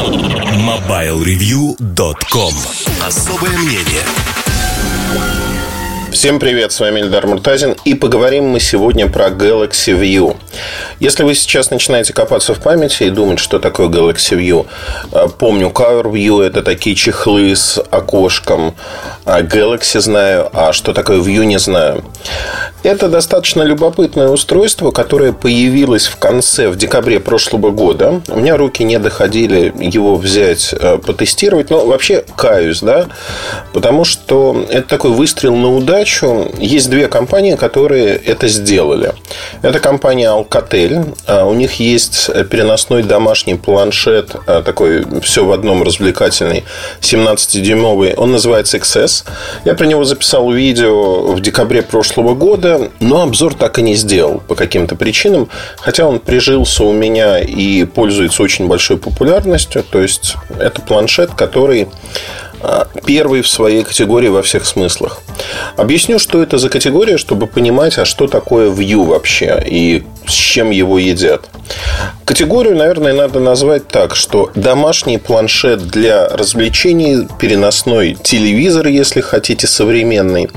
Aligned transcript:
MobileReview.com 0.00 2.54
Особое 3.06 3.58
мнение. 3.58 4.02
Всем 6.10 6.40
привет, 6.40 6.72
с 6.72 6.80
вами 6.80 7.00
Эльдар 7.00 7.26
Муртазин 7.26 7.76
И 7.84 7.92
поговорим 7.94 8.44
мы 8.44 8.60
сегодня 8.60 9.08
про 9.08 9.28
Galaxy 9.28 9.92
View. 9.92 10.38
Если 11.00 11.22
вы 11.22 11.34
сейчас 11.34 11.70
начинаете 11.70 12.14
копаться 12.14 12.54
в 12.54 12.60
памяти 12.60 13.02
И 13.04 13.10
думать, 13.10 13.38
что 13.38 13.58
такое 13.58 13.88
Galaxy 13.88 14.38
View 14.38 14.66
э, 15.12 15.28
Помню, 15.38 15.68
Cover 15.68 16.10
View 16.10 16.42
это 16.42 16.62
такие 16.62 16.96
чехлы 16.96 17.54
с 17.54 17.78
окошком 17.90 18.74
а 19.30 19.42
Galaxy 19.42 20.00
знаю, 20.00 20.48
а 20.52 20.72
что 20.72 20.92
такое 20.92 21.20
View 21.20 21.44
не 21.44 21.58
знаю 21.58 22.02
Это 22.82 23.08
достаточно 23.08 23.62
любопытное 23.62 24.28
устройство 24.28 24.90
Которое 24.90 25.32
появилось 25.32 26.06
в 26.06 26.16
конце, 26.16 26.68
в 26.68 26.76
декабре 26.76 27.20
прошлого 27.20 27.70
года 27.70 28.20
У 28.28 28.40
меня 28.40 28.56
руки 28.56 28.82
не 28.82 28.98
доходили 28.98 29.72
его 29.78 30.16
взять, 30.16 30.72
э, 30.72 30.98
потестировать 30.98 31.70
Но 31.70 31.86
вообще 31.86 32.24
каюсь, 32.36 32.80
да 32.80 33.06
Потому 33.72 34.04
что 34.04 34.66
это 34.68 34.88
такой 34.88 35.12
выстрел 35.12 35.54
на 35.56 35.74
удачу. 35.74 36.50
Есть 36.58 36.90
две 36.90 37.08
компании, 37.08 37.54
которые 37.54 38.16
это 38.16 38.48
сделали. 38.48 39.12
Это 39.62 39.78
компания 39.80 40.28
Alcatel. 40.28 41.16
А, 41.26 41.44
у 41.44 41.54
них 41.54 41.74
есть 41.74 42.30
переносной 42.50 43.02
домашний 43.02 43.54
планшет, 43.54 44.34
а, 44.46 44.62
такой 44.62 45.04
все 45.22 45.44
в 45.44 45.52
одном 45.52 45.82
развлекательный, 45.82 46.64
17-дюймовый. 47.00 48.14
Он 48.16 48.32
называется 48.32 48.78
XS. 48.78 49.19
Я 49.64 49.74
про 49.74 49.86
него 49.86 50.04
записал 50.04 50.50
видео 50.50 51.32
в 51.32 51.40
декабре 51.40 51.82
прошлого 51.82 52.34
года, 52.34 52.90
но 53.00 53.22
обзор 53.22 53.54
так 53.54 53.78
и 53.78 53.82
не 53.82 53.94
сделал 53.94 54.42
по 54.46 54.54
каким-то 54.54 54.96
причинам. 54.96 55.48
Хотя 55.78 56.06
он 56.06 56.20
прижился 56.20 56.84
у 56.84 56.92
меня 56.92 57.38
и 57.38 57.84
пользуется 57.84 58.42
очень 58.42 58.68
большой 58.68 58.98
популярностью. 58.98 59.82
То 59.82 60.00
есть, 60.00 60.36
это 60.58 60.80
планшет, 60.80 61.30
который 61.34 61.88
а, 62.62 62.88
первый 63.06 63.40
в 63.40 63.48
своей 63.48 63.82
категории 63.82 64.28
во 64.28 64.42
всех 64.42 64.66
смыслах. 64.66 65.22
Объясню, 65.76 66.18
что 66.18 66.42
это 66.42 66.58
за 66.58 66.68
категория, 66.68 67.16
чтобы 67.16 67.46
понимать, 67.46 67.96
а 67.98 68.04
что 68.04 68.26
такое 68.26 68.70
View 68.70 69.06
вообще 69.06 69.62
и 69.66 70.04
с 70.30 70.34
чем 70.34 70.70
его 70.70 70.98
едят. 70.98 71.48
Категорию, 72.24 72.76
наверное, 72.76 73.12
надо 73.12 73.40
назвать 73.40 73.88
так, 73.88 74.14
что 74.14 74.50
домашний 74.54 75.18
планшет 75.18 75.88
для 75.88 76.28
развлечений, 76.28 77.26
переносной 77.38 78.14
телевизор, 78.14 78.86
если 78.86 79.20
хотите, 79.20 79.66
современный. 79.66 80.48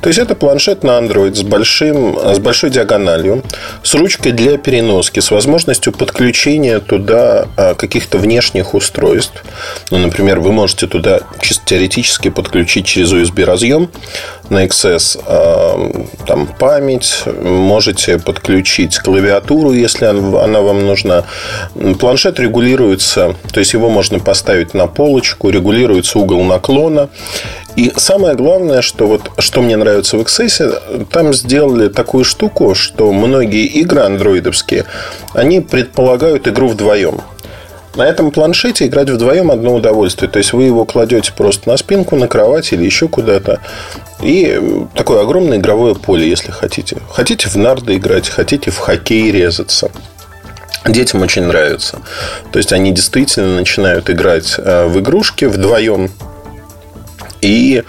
То 0.00 0.08
есть 0.08 0.18
это 0.18 0.34
планшет 0.34 0.82
на 0.82 0.92
Android 0.98 1.34
с, 1.34 1.42
большим, 1.42 2.18
с 2.18 2.38
большой 2.38 2.70
диагональю, 2.70 3.42
с 3.82 3.94
ручкой 3.94 4.32
для 4.32 4.56
переноски, 4.56 5.20
с 5.20 5.30
возможностью 5.30 5.92
подключения 5.92 6.80
туда 6.80 7.48
а, 7.56 7.74
каких-то 7.74 8.18
внешних 8.18 8.74
устройств. 8.74 9.44
Ну, 9.90 9.98
например, 9.98 10.40
вы 10.40 10.52
можете 10.52 10.86
туда 10.86 11.20
чисто 11.40 11.64
теоретически 11.66 12.30
подключить 12.30 12.86
через 12.86 13.12
USB 13.12 13.44
разъем 13.44 13.90
на 14.50 14.66
XS 14.66 15.22
а, 15.26 16.04
там 16.26 16.46
память, 16.46 17.22
можете 17.42 18.18
подключить 18.18 18.98
клавиатуру, 18.98 19.72
если 19.72 20.04
она 20.04 20.60
вам 20.60 20.86
нужна. 20.86 21.24
Планшет 21.98 22.38
регулируется, 22.38 23.36
то 23.52 23.60
есть 23.60 23.72
его 23.72 23.88
можно 23.88 24.18
поставить 24.18 24.74
на 24.74 24.86
полочку, 24.86 25.50
регулируется 25.50 26.18
угол 26.18 26.42
наклона. 26.44 27.08
И 27.76 27.92
самое 27.96 28.34
главное, 28.34 28.82
что 28.82 29.06
вот 29.06 29.30
что 29.38 29.62
мне 29.62 29.76
нравится 29.76 30.16
в 30.16 30.20
XS, 30.20 31.06
там 31.06 31.32
сделали 31.32 31.88
такую 31.88 32.24
штуку, 32.24 32.74
что 32.74 33.12
многие 33.12 33.66
игры 33.66 34.00
андроидовские, 34.02 34.84
они 35.32 35.60
предполагают 35.60 36.48
игру 36.48 36.68
вдвоем. 36.68 37.20
На 37.94 38.02
этом 38.02 38.30
планшете 38.30 38.86
играть 38.86 39.10
вдвоем 39.10 39.50
одно 39.50 39.74
удовольствие. 39.74 40.30
То 40.30 40.38
есть 40.38 40.52
вы 40.52 40.64
его 40.64 40.84
кладете 40.84 41.32
просто 41.36 41.68
на 41.68 41.76
спинку, 41.76 42.16
на 42.16 42.28
кровать 42.28 42.72
или 42.72 42.84
еще 42.84 43.08
куда-то. 43.08 43.60
И 44.22 44.86
такое 44.94 45.22
огромное 45.22 45.58
игровое 45.58 45.94
поле, 45.94 46.28
если 46.28 46.52
хотите. 46.52 46.98
Хотите 47.10 47.48
в 47.48 47.56
нарды 47.56 47.96
играть, 47.96 48.28
хотите 48.28 48.70
в 48.70 48.78
хоккей 48.78 49.32
резаться. 49.32 49.90
Детям 50.86 51.22
очень 51.22 51.42
нравится. 51.42 51.98
То 52.52 52.58
есть 52.58 52.72
они 52.72 52.92
действительно 52.92 53.56
начинают 53.56 54.08
играть 54.08 54.54
э, 54.56 54.86
в 54.86 54.98
игрушки 54.98 55.44
вдвоем. 55.44 56.10
И 57.40 57.82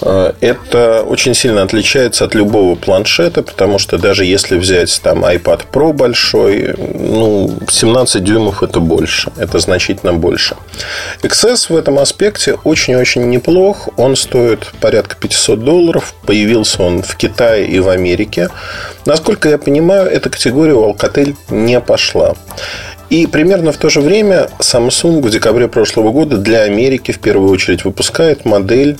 это 0.00 1.02
очень 1.02 1.34
сильно 1.34 1.62
отличается 1.62 2.24
от 2.24 2.34
любого 2.34 2.74
планшета, 2.76 3.42
потому 3.42 3.78
что 3.78 3.98
даже 3.98 4.24
если 4.24 4.56
взять 4.56 5.00
там 5.02 5.24
iPad 5.24 5.62
Pro 5.72 5.92
большой, 5.92 6.74
ну, 6.76 7.50
17 7.68 8.22
дюймов 8.22 8.62
это 8.62 8.80
больше, 8.80 9.32
это 9.36 9.58
значительно 9.58 10.12
больше. 10.12 10.56
XS 11.22 11.72
в 11.72 11.76
этом 11.76 11.98
аспекте 11.98 12.54
очень-очень 12.64 13.28
неплох, 13.28 13.88
он 13.96 14.16
стоит 14.16 14.72
порядка 14.80 15.16
500 15.16 15.64
долларов, 15.64 16.14
появился 16.24 16.82
он 16.82 17.02
в 17.02 17.16
Китае 17.16 17.66
и 17.66 17.80
в 17.80 17.88
Америке. 17.88 18.50
Насколько 19.04 19.48
я 19.48 19.58
понимаю, 19.58 20.08
эта 20.08 20.30
категория 20.30 20.74
у 20.74 20.92
Alcatel 20.92 21.34
не 21.50 21.80
пошла. 21.80 22.34
И 23.10 23.26
примерно 23.26 23.72
в 23.72 23.78
то 23.78 23.88
же 23.88 24.00
время 24.00 24.50
Samsung 24.58 25.22
в 25.22 25.30
декабре 25.30 25.66
прошлого 25.66 26.12
года 26.12 26.36
для 26.36 26.62
Америки 26.62 27.10
в 27.10 27.18
первую 27.18 27.50
очередь 27.50 27.84
выпускает 27.84 28.44
модель 28.44 28.98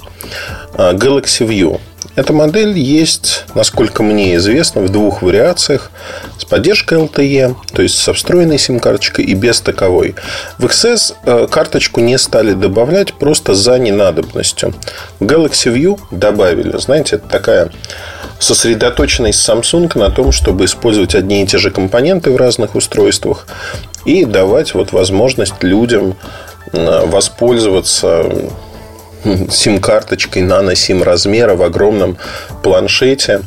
Galaxy 0.75 1.47
View. 1.47 1.81
Эта 2.19 2.33
модель 2.33 2.77
есть, 2.77 3.45
насколько 3.55 4.03
мне 4.03 4.35
известно, 4.37 4.83
в 4.83 4.89
двух 4.89 5.23
вариациях. 5.23 5.91
С 6.37 6.45
поддержкой 6.45 6.99
LTE, 6.99 7.55
то 7.73 7.83
есть 7.83 7.97
со 7.99 8.13
встроенной 8.13 8.59
сим-карточкой 8.59 9.25
и 9.25 9.35
без 9.35 9.61
таковой. 9.61 10.17
В 10.59 10.65
XS 10.65 11.15
э, 11.25 11.47
карточку 11.49 12.01
не 12.01 12.19
стали 12.19 12.55
добавлять 12.55 13.15
просто 13.15 13.55
за 13.55 13.79
ненадобностью. 13.79 14.75
Galaxy 15.21 15.73
View 15.73 16.01
добавили. 16.11 16.77
Знаете, 16.79 17.17
это 17.17 17.29
такая 17.29 17.71
сосредоточенность 18.41 19.49
Samsung 19.49 19.97
на 19.99 20.11
том, 20.11 20.33
чтобы 20.33 20.65
использовать 20.65 21.15
одни 21.15 21.43
и 21.43 21.47
те 21.47 21.59
же 21.59 21.71
компоненты 21.71 22.31
в 22.31 22.37
разных 22.37 22.75
устройствах 22.75 23.47
и 24.05 24.25
давать 24.25 24.75
вот 24.75 24.93
возможность 24.93 25.63
людям 25.63 26.17
э, 26.73 27.07
воспользоваться 27.07 28.25
сим-карточкой 29.51 30.43
нано-сим 30.43 31.03
размера 31.03 31.55
в 31.55 31.63
огромном 31.63 32.17
планшете, 32.63 33.43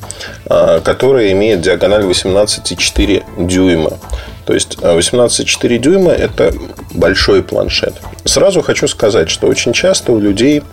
а, 0.45 0.79
который 0.81 1.31
имеет 1.31 1.61
диагональ 1.61 2.03
18,4 2.03 3.23
дюйма. 3.47 3.99
То 4.45 4.53
есть 4.53 4.77
18,4 4.81 5.75
а, 5.75 5.77
дюйма– 5.79 6.11
это 6.11 6.53
большой 6.93 7.43
планшет. 7.43 7.93
Сразу 8.25 8.61
хочу 8.61 8.87
сказать, 8.87 9.29
что 9.29 9.47
очень 9.47 9.73
часто 9.73 10.11
у 10.11 10.19
людей 10.19 10.63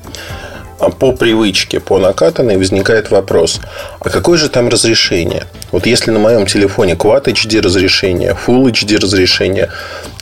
а, 0.78 0.90
по 0.90 1.12
привычке, 1.12 1.80
по 1.80 1.98
накатанной 1.98 2.56
возникает 2.56 3.10
вопрос, 3.10 3.60
а 4.00 4.08
какое 4.08 4.38
же 4.38 4.48
там 4.48 4.68
разрешение? 4.68 5.44
Вот 5.72 5.86
если 5.86 6.10
на 6.10 6.18
моем 6.18 6.46
телефоне 6.46 6.94
Quad 6.94 7.24
HD 7.24 7.60
разрешение, 7.60 8.36
Full 8.46 8.70
HD 8.72 9.00
разрешение, 9.00 9.70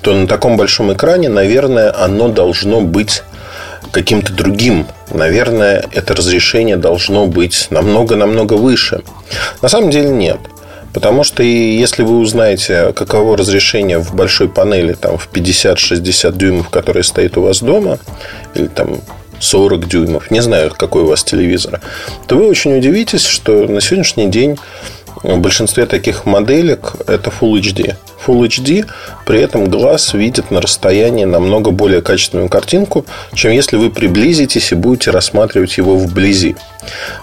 то 0.02 0.14
на 0.14 0.26
таком 0.26 0.56
большом 0.56 0.92
экране, 0.92 1.28
наверное, 1.28 1.94
оно 1.96 2.28
должно 2.28 2.80
быть 2.80 3.22
каким-то 3.96 4.30
другим. 4.30 4.86
Наверное, 5.10 5.82
это 5.90 6.14
разрешение 6.14 6.76
должно 6.76 7.26
быть 7.26 7.68
намного-намного 7.70 8.52
выше. 8.52 9.02
На 9.62 9.70
самом 9.70 9.88
деле 9.88 10.10
нет. 10.10 10.38
Потому 10.92 11.24
что 11.24 11.42
если 11.42 12.02
вы 12.02 12.18
узнаете, 12.18 12.92
каково 12.92 13.38
разрешение 13.38 13.98
в 13.98 14.14
большой 14.14 14.50
панели 14.50 14.92
там, 14.92 15.16
в 15.16 15.30
50-60 15.32 16.36
дюймов, 16.36 16.68
которая 16.68 17.04
стоит 17.04 17.38
у 17.38 17.42
вас 17.42 17.62
дома, 17.62 17.98
или 18.54 18.66
там 18.66 19.00
40 19.40 19.88
дюймов, 19.88 20.30
не 20.30 20.42
знаю, 20.42 20.74
какой 20.76 21.04
у 21.04 21.06
вас 21.06 21.24
телевизор, 21.24 21.80
то 22.26 22.36
вы 22.36 22.48
очень 22.48 22.76
удивитесь, 22.76 23.24
что 23.24 23.66
на 23.66 23.80
сегодняшний 23.80 24.28
день 24.28 24.58
в 25.22 25.38
большинстве 25.38 25.86
таких 25.86 26.26
моделек 26.26 26.96
это 27.06 27.30
Full 27.30 27.60
HD. 27.62 27.94
Full 28.26 28.48
HD, 28.48 28.86
при 29.24 29.40
этом 29.40 29.68
глаз 29.68 30.14
видит 30.14 30.50
на 30.50 30.60
расстоянии 30.60 31.24
намного 31.24 31.70
более 31.70 32.02
качественную 32.02 32.48
картинку, 32.48 33.04
чем 33.34 33.52
если 33.52 33.76
вы 33.76 33.90
приблизитесь 33.90 34.72
и 34.72 34.74
будете 34.74 35.10
рассматривать 35.10 35.76
его 35.76 35.96
вблизи. 35.96 36.56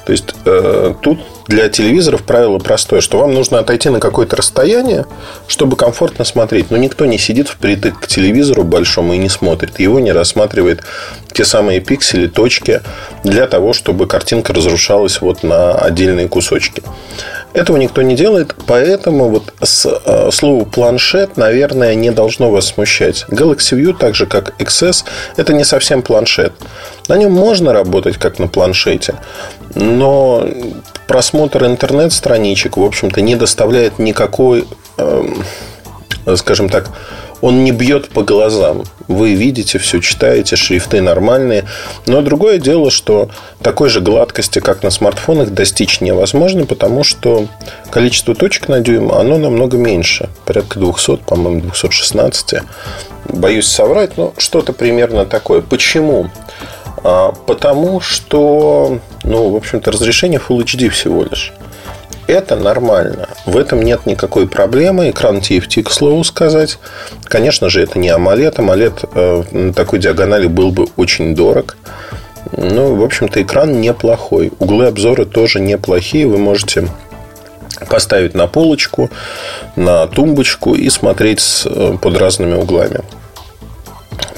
То 0.05 0.11
есть 0.11 0.35
э, 0.45 0.93
тут 1.01 1.19
для 1.47 1.69
телевизоров 1.69 2.23
правило 2.23 2.57
простое, 2.59 3.01
что 3.01 3.19
вам 3.19 3.33
нужно 3.33 3.59
отойти 3.59 3.89
на 3.89 3.99
какое-то 3.99 4.35
расстояние, 4.35 5.05
чтобы 5.47 5.75
комфортно 5.75 6.25
смотреть. 6.25 6.71
Но 6.71 6.77
никто 6.77 7.05
не 7.05 7.17
сидит 7.17 7.49
впритык 7.49 7.99
к 7.99 8.07
телевизору 8.07 8.63
большому 8.63 9.13
и 9.13 9.17
не 9.17 9.29
смотрит. 9.29 9.79
Его 9.79 9.99
не 9.99 10.11
рассматривает 10.11 10.83
те 11.33 11.43
самые 11.43 11.81
пиксели, 11.81 12.27
точки 12.27 12.81
для 13.23 13.47
того, 13.47 13.73
чтобы 13.73 14.07
картинка 14.07 14.53
разрушалась 14.53 15.19
вот 15.19 15.43
на 15.43 15.73
отдельные 15.73 16.27
кусочки. 16.27 16.83
Этого 17.53 17.77
никто 17.77 18.01
не 18.01 18.15
делает, 18.15 18.55
поэтому 18.65 19.29
вот 19.29 19.53
с, 19.61 19.85
э, 19.85 20.29
слово 20.31 20.65
планшет, 20.65 21.37
наверное, 21.37 21.93
не 21.93 22.11
должно 22.11 22.49
вас 22.49 22.65
смущать. 22.65 23.25
Galaxy 23.29 23.79
View, 23.79 23.95
так 23.95 24.15
же 24.15 24.25
как 24.25 24.59
XS, 24.59 25.05
это 25.37 25.53
не 25.53 25.63
совсем 25.63 26.01
планшет. 26.01 26.53
На 27.07 27.15
нем 27.15 27.31
можно 27.31 27.71
работать 27.71 28.17
как 28.17 28.39
на 28.39 28.47
планшете, 28.47 29.15
но 29.75 30.47
просмотр 31.07 31.65
интернет-страничек, 31.65 32.77
в 32.77 32.83
общем-то, 32.83 33.21
не 33.21 33.35
доставляет 33.35 33.99
никакой, 33.99 34.67
э, 34.97 35.23
скажем 36.35 36.69
так, 36.69 36.89
он 37.43 37.65
не 37.65 37.71
бьет 37.71 38.07
по 38.07 38.23
глазам. 38.23 38.83
Вы 39.09 39.33
видите, 39.33 39.77
все 39.77 39.99
читаете, 39.99 40.55
шрифты 40.55 41.01
нормальные. 41.01 41.65
Но 42.05 42.21
другое 42.21 42.57
дело, 42.57 42.89
что 42.89 43.29
такой 43.61 43.89
же 43.89 43.99
гладкости, 43.99 44.59
как 44.59 44.81
на 44.81 44.89
смартфонах, 44.89 45.49
достичь 45.49 45.99
невозможно, 45.99 46.65
потому 46.65 47.03
что 47.03 47.47
количество 47.91 48.33
точек 48.33 48.69
на 48.69 48.79
дюйм, 48.79 49.11
оно 49.11 49.37
намного 49.37 49.75
меньше. 49.75 50.29
Порядка 50.45 50.79
200, 50.79 51.17
по-моему, 51.17 51.59
216. 51.59 52.61
Боюсь 53.27 53.67
соврать, 53.67 54.15
но 54.15 54.33
что-то 54.37 54.71
примерно 54.71 55.25
такое. 55.25 55.59
Почему? 55.59 56.29
А, 57.03 57.33
потому 57.45 57.99
что, 57.99 58.99
ну, 59.23 59.49
в 59.49 59.55
общем-то, 59.55 59.91
разрешение 59.91 60.39
Full 60.39 60.63
HD 60.63 60.89
всего 60.89 61.23
лишь. 61.23 61.53
Это 62.27 62.55
нормально. 62.55 63.27
В 63.45 63.57
этом 63.57 63.81
нет 63.81 64.05
никакой 64.05 64.47
проблемы. 64.47 65.09
Экран 65.09 65.37
TFT, 65.37 65.83
к 65.83 65.91
слову 65.91 66.23
сказать. 66.23 66.79
Конечно 67.25 67.69
же, 67.69 67.81
это 67.81 67.99
не 67.99 68.09
AMOLED. 68.09 68.55
AMOLED 68.55 69.09
э, 69.13 69.43
на 69.51 69.73
такой 69.73 69.99
диагонали 69.99 70.47
был 70.47 70.71
бы 70.71 70.87
очень 70.95 71.35
дорог. 71.35 71.75
Ну, 72.55 72.95
в 72.95 73.03
общем-то, 73.03 73.41
экран 73.41 73.81
неплохой. 73.81 74.51
Углы 74.59 74.85
обзора 74.85 75.25
тоже 75.25 75.59
неплохие. 75.59 76.27
Вы 76.27 76.37
можете 76.37 76.87
поставить 77.89 78.33
на 78.33 78.47
полочку, 78.47 79.09
на 79.75 80.07
тумбочку 80.07 80.75
и 80.75 80.89
смотреть 80.89 81.63
э, 81.65 81.97
под 82.01 82.17
разными 82.17 82.55
углами. 82.55 83.01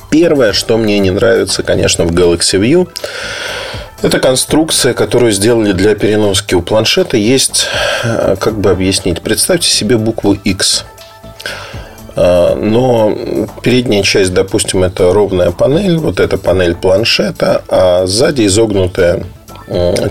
Первое, 0.10 0.54
что 0.54 0.78
мне 0.78 0.98
не 1.00 1.12
нравится, 1.12 1.62
конечно, 1.62 2.06
в 2.06 2.12
Galaxy 2.12 2.60
View, 2.60 2.88
это 4.06 4.20
конструкция, 4.20 4.94
которую 4.94 5.32
сделали 5.32 5.72
для 5.72 5.96
переноски. 5.96 6.54
У 6.54 6.62
планшета 6.62 7.18
есть, 7.18 7.66
э, 8.04 8.36
как 8.40 8.60
бы 8.60 8.70
объяснить, 8.70 9.22
представьте 9.22 9.68
себе 9.68 9.98
букву 9.98 10.34
X. 10.34 10.86
Э, 12.16 12.54
но 12.54 13.18
передняя 13.64 14.04
часть, 14.04 14.32
допустим, 14.32 14.84
это 14.84 15.12
ровная 15.12 15.50
панель, 15.50 15.98
вот 15.98 16.20
эта 16.20 16.38
панель 16.38 16.76
планшета, 16.76 17.64
а 17.68 18.06
сзади 18.06 18.46
изогнутая 18.46 19.24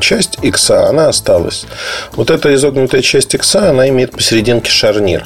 часть 0.01 0.39
X, 0.43 0.71
она 0.73 1.09
осталась. 1.09 1.65
Вот 2.17 2.31
эта 2.31 2.53
изогнутая 2.53 3.03
часть 3.03 3.33
X, 3.35 3.55
она 3.55 3.89
имеет 3.89 4.11
посерединке 4.11 4.73
шарнир. 4.73 5.25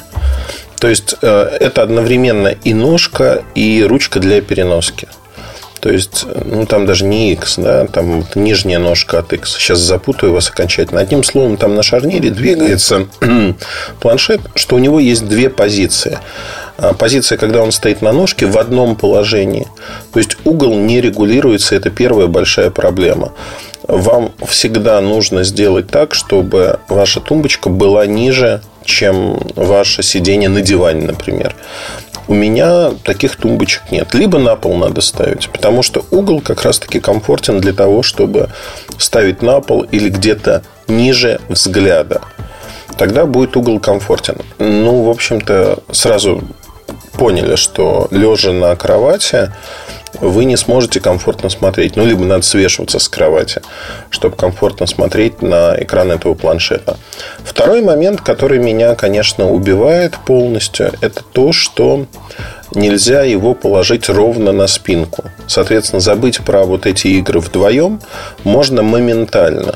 То 0.79 0.87
есть 0.87 1.15
э, 1.23 1.57
это 1.59 1.81
одновременно 1.81 2.49
и 2.49 2.75
ножка, 2.75 3.43
и 3.55 3.83
ручка 3.83 4.19
для 4.19 4.41
переноски. 4.41 5.07
То 5.79 5.89
есть, 5.89 6.25
ну, 6.45 6.65
там 6.65 6.85
даже 6.85 7.05
не 7.05 7.31
X, 7.33 7.55
да, 7.57 7.87
там 7.87 8.25
нижняя 8.35 8.79
ножка 8.79 9.19
от 9.19 9.31
X. 9.33 9.55
Сейчас 9.57 9.79
запутаю 9.79 10.33
вас 10.33 10.49
окончательно. 10.49 10.99
Одним 10.99 11.23
словом, 11.23 11.57
там 11.57 11.75
на 11.75 11.83
шарнире 11.83 12.31
двигается 12.31 13.07
планшет, 14.01 14.41
что 14.55 14.75
у 14.75 14.79
него 14.79 14.99
есть 14.99 15.27
две 15.27 15.49
позиции. 15.49 16.19
А 16.77 16.93
позиция, 16.93 17.37
когда 17.37 17.61
он 17.61 17.71
стоит 17.71 18.01
на 18.01 18.11
ножке 18.11 18.45
в 18.45 18.57
одном 18.57 18.95
положении. 18.95 19.67
То 20.13 20.19
есть, 20.19 20.37
угол 20.43 20.75
не 20.75 21.01
регулируется. 21.01 21.75
Это 21.75 21.89
первая 21.89 22.27
большая 22.27 22.71
проблема. 22.71 23.31
Вам 23.87 24.33
всегда 24.47 24.99
нужно 25.01 25.43
сделать 25.43 25.89
так, 25.89 26.13
чтобы 26.13 26.79
ваша 26.89 27.21
тумбочка 27.21 27.69
была 27.69 28.05
ниже 28.05 28.61
чем 28.89 29.39
ваше 29.55 30.03
сидение 30.03 30.49
на 30.49 30.61
диване, 30.61 31.05
например. 31.05 31.55
У 32.29 32.35
меня 32.35 32.91
таких 33.03 33.37
тумбочек 33.37 33.91
нет. 33.91 34.13
Либо 34.13 34.37
на 34.37 34.55
пол 34.55 34.77
надо 34.77 35.01
ставить, 35.01 35.49
потому 35.49 35.81
что 35.81 36.05
угол 36.11 36.41
как 36.41 36.61
раз-таки 36.61 36.99
комфортен 36.99 37.59
для 37.59 37.73
того, 37.73 38.03
чтобы 38.03 38.49
ставить 38.99 39.41
на 39.41 39.61
пол 39.61 39.81
или 39.81 40.09
где-то 40.09 40.61
ниже 40.87 41.41
взгляда. 41.49 42.21
Тогда 42.99 43.25
будет 43.25 43.57
угол 43.57 43.79
комфортен. 43.79 44.37
Ну, 44.59 45.05
в 45.05 45.09
общем-то, 45.09 45.79
сразу 45.91 46.43
поняли, 47.19 47.57
что 47.57 48.07
лежа 48.11 48.53
на 48.53 48.73
кровати 48.77 49.51
вы 50.21 50.45
не 50.45 50.55
сможете 50.55 51.01
комфортно 51.01 51.49
смотреть. 51.49 51.97
Ну, 51.97 52.05
либо 52.05 52.23
надо 52.23 52.43
свешиваться 52.43 52.97
с 52.97 53.09
кровати, 53.09 53.61
чтобы 54.09 54.37
комфортно 54.37 54.87
смотреть 54.87 55.41
на 55.41 55.75
экран 55.77 56.11
этого 56.11 56.33
планшета. 56.33 56.97
Второй 57.43 57.81
момент, 57.81 58.21
который 58.21 58.57
меня, 58.57 58.95
конечно, 58.95 59.49
убивает 59.49 60.17
полностью, 60.25 60.93
это 61.01 61.21
то, 61.33 61.51
что 61.51 62.05
нельзя 62.73 63.23
его 63.23 63.53
положить 63.53 64.07
ровно 64.09 64.53
на 64.53 64.67
спинку. 64.67 65.25
Соответственно, 65.45 65.99
забыть 65.99 66.39
про 66.39 66.63
вот 66.63 66.85
эти 66.85 67.07
игры 67.07 67.41
вдвоем 67.41 67.99
можно 68.45 68.81
моментально. 68.81 69.75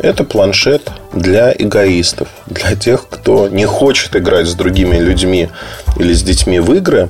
Это 0.00 0.24
планшет 0.24 0.90
для 1.12 1.52
эгоистов, 1.52 2.28
для 2.46 2.74
тех, 2.74 3.06
кто 3.08 3.48
не 3.48 3.66
хочет 3.66 4.16
играть 4.16 4.46
с 4.46 4.54
другими 4.54 4.96
людьми 4.96 5.48
или 5.96 6.12
с 6.12 6.22
детьми 6.22 6.60
в 6.60 6.72
игры, 6.74 7.08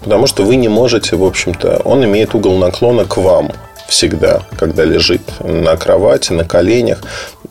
потому 0.00 0.26
что 0.26 0.42
вы 0.44 0.56
не 0.56 0.68
можете, 0.68 1.16
в 1.16 1.24
общем-то, 1.24 1.82
он 1.84 2.04
имеет 2.04 2.34
угол 2.34 2.58
наклона 2.58 3.04
к 3.04 3.16
вам 3.16 3.52
всегда, 3.92 4.42
когда 4.56 4.84
лежит 4.84 5.20
на 5.40 5.76
кровати, 5.76 6.32
на 6.32 6.44
коленях. 6.44 7.02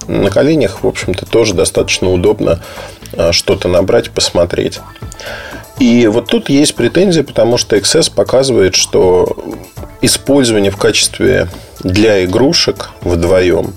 На 0.08 0.30
коленях, 0.30 0.84
в 0.84 0.88
общем-то, 0.88 1.26
тоже 1.26 1.54
достаточно 1.54 2.12
удобно 2.12 2.60
а, 3.16 3.32
что-то 3.32 3.68
набрать, 3.68 4.10
посмотреть. 4.10 4.80
И 5.82 6.06
вот 6.06 6.28
тут 6.28 6.48
есть 6.48 6.76
претензия, 6.76 7.24
потому 7.24 7.58
что 7.58 7.76
XS 7.76 8.14
показывает, 8.14 8.76
что 8.76 9.36
использование 10.04 10.70
в 10.70 10.78
качестве 10.78 11.48
для 11.80 12.24
игрушек 12.24 12.92
вдвоем 13.02 13.74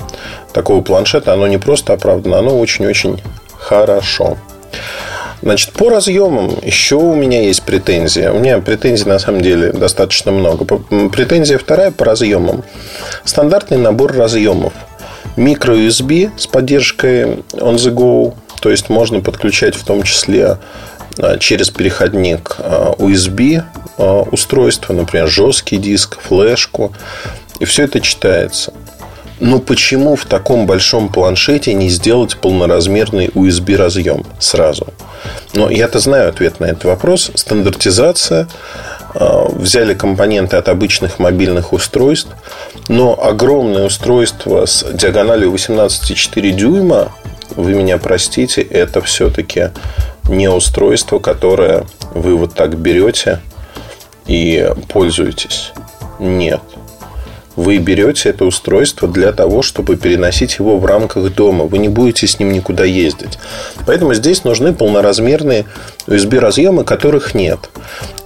такого 0.53 0.83
планшета, 0.83 1.33
оно 1.33 1.47
не 1.47 1.57
просто 1.57 1.95
оправдано, 1.95 2.39
оно 2.39 2.59
очень-очень 2.59 3.23
хорошо. 3.57 4.37
Значит, 5.41 5.73
по 5.73 5.89
разъемам 5.89 6.53
еще 6.63 6.97
у 6.97 7.15
меня 7.15 7.41
есть 7.41 7.63
претензия. 7.63 8.33
У 8.33 8.39
меня 8.39 8.59
претензий 8.59 9.07
на 9.07 9.19
самом 9.19 9.41
деле 9.41 9.73
достаточно 9.73 10.31
много. 10.31 10.67
Претензия 11.09 11.57
вторая 11.57 11.91
по 11.91 12.05
разъемам. 12.05 12.65
Стандартный 13.25 13.79
набор 13.79 14.13
разъемов. 14.13 14.75
Микро 15.37 15.75
USB 15.75 16.31
с 16.37 16.47
поддержкой 16.47 17.37
on 17.53 17.77
the 17.77 17.95
go. 17.95 18.35
То 18.61 18.71
есть 18.71 18.91
можно 18.91 19.21
подключать 19.21 19.75
в 19.75 19.85
том 19.85 20.03
числе 20.03 20.59
через 21.39 21.71
переходник 21.71 22.57
а, 22.59 22.95
USB 22.99 23.63
а, 23.99 24.23
устройство, 24.23 24.93
например, 24.93 25.29
жесткий 25.29 25.77
диск, 25.77 26.19
флешку. 26.21 26.93
И 27.61 27.65
все 27.65 27.85
это 27.85 28.01
читается. 28.01 28.73
Но 29.41 29.59
почему 29.59 30.17
в 30.17 30.25
таком 30.27 30.67
большом 30.67 31.09
планшете 31.09 31.75
не 31.75 31.89
сделать 31.89 32.37
полноразмерный 32.37 33.29
USB 33.29 33.77
разъем 33.77 34.25
сразу? 34.39 34.89
Но 35.53 35.71
я-то 35.71 35.99
знаю 35.99 36.29
ответ 36.29 36.61
на 36.61 36.67
этот 36.67 36.85
вопрос. 36.85 37.31
Стандартизация. 37.35 38.49
Взяли 39.15 39.95
компоненты 39.95 40.57
от 40.57 40.69
обычных 40.69 41.19
мобильных 41.19 41.73
устройств. 41.73 42.31
Но 42.89 43.19
огромное 43.21 43.87
устройство 43.87 44.67
с 44.67 44.85
диагональю 44.93 45.53
18,4 45.53 46.51
дюйма, 46.51 47.13
вы 47.55 47.75
меня 47.75 47.99
простите, 47.99 48.63
это 48.63 49.01
все-таки 49.01 49.71
не 50.29 50.49
устройство, 50.49 51.19
которое 51.19 51.85
вы 52.13 52.37
вот 52.37 52.55
так 52.55 52.77
берете 52.77 53.41
и 54.27 54.69
пользуетесь. 54.89 55.73
Нет. 56.19 56.61
Вы 57.57 57.79
берете 57.79 58.31
это 58.31 58.45
устройство 58.47 59.07
для 59.07 59.31
того, 59.31 59.63
чтобы 59.63 59.95
переносить 59.95 60.59
его 60.59 60.77
в 60.79 60.85
рамках 60.85 61.33
дома. 61.33 61.67
Вы 61.67 61.79
не 61.79 61.89
будете 61.89 62.27
с 62.27 62.41
ним 62.41 62.53
никуда 62.53 62.85
ездить. 62.85 63.39
Поэтому 63.87 64.13
здесь 64.15 64.43
нужны 64.43 64.73
полноразмерные 64.73 65.67
USB-разъемы, 66.09 66.83
которых 66.83 67.33
нет. 67.35 67.71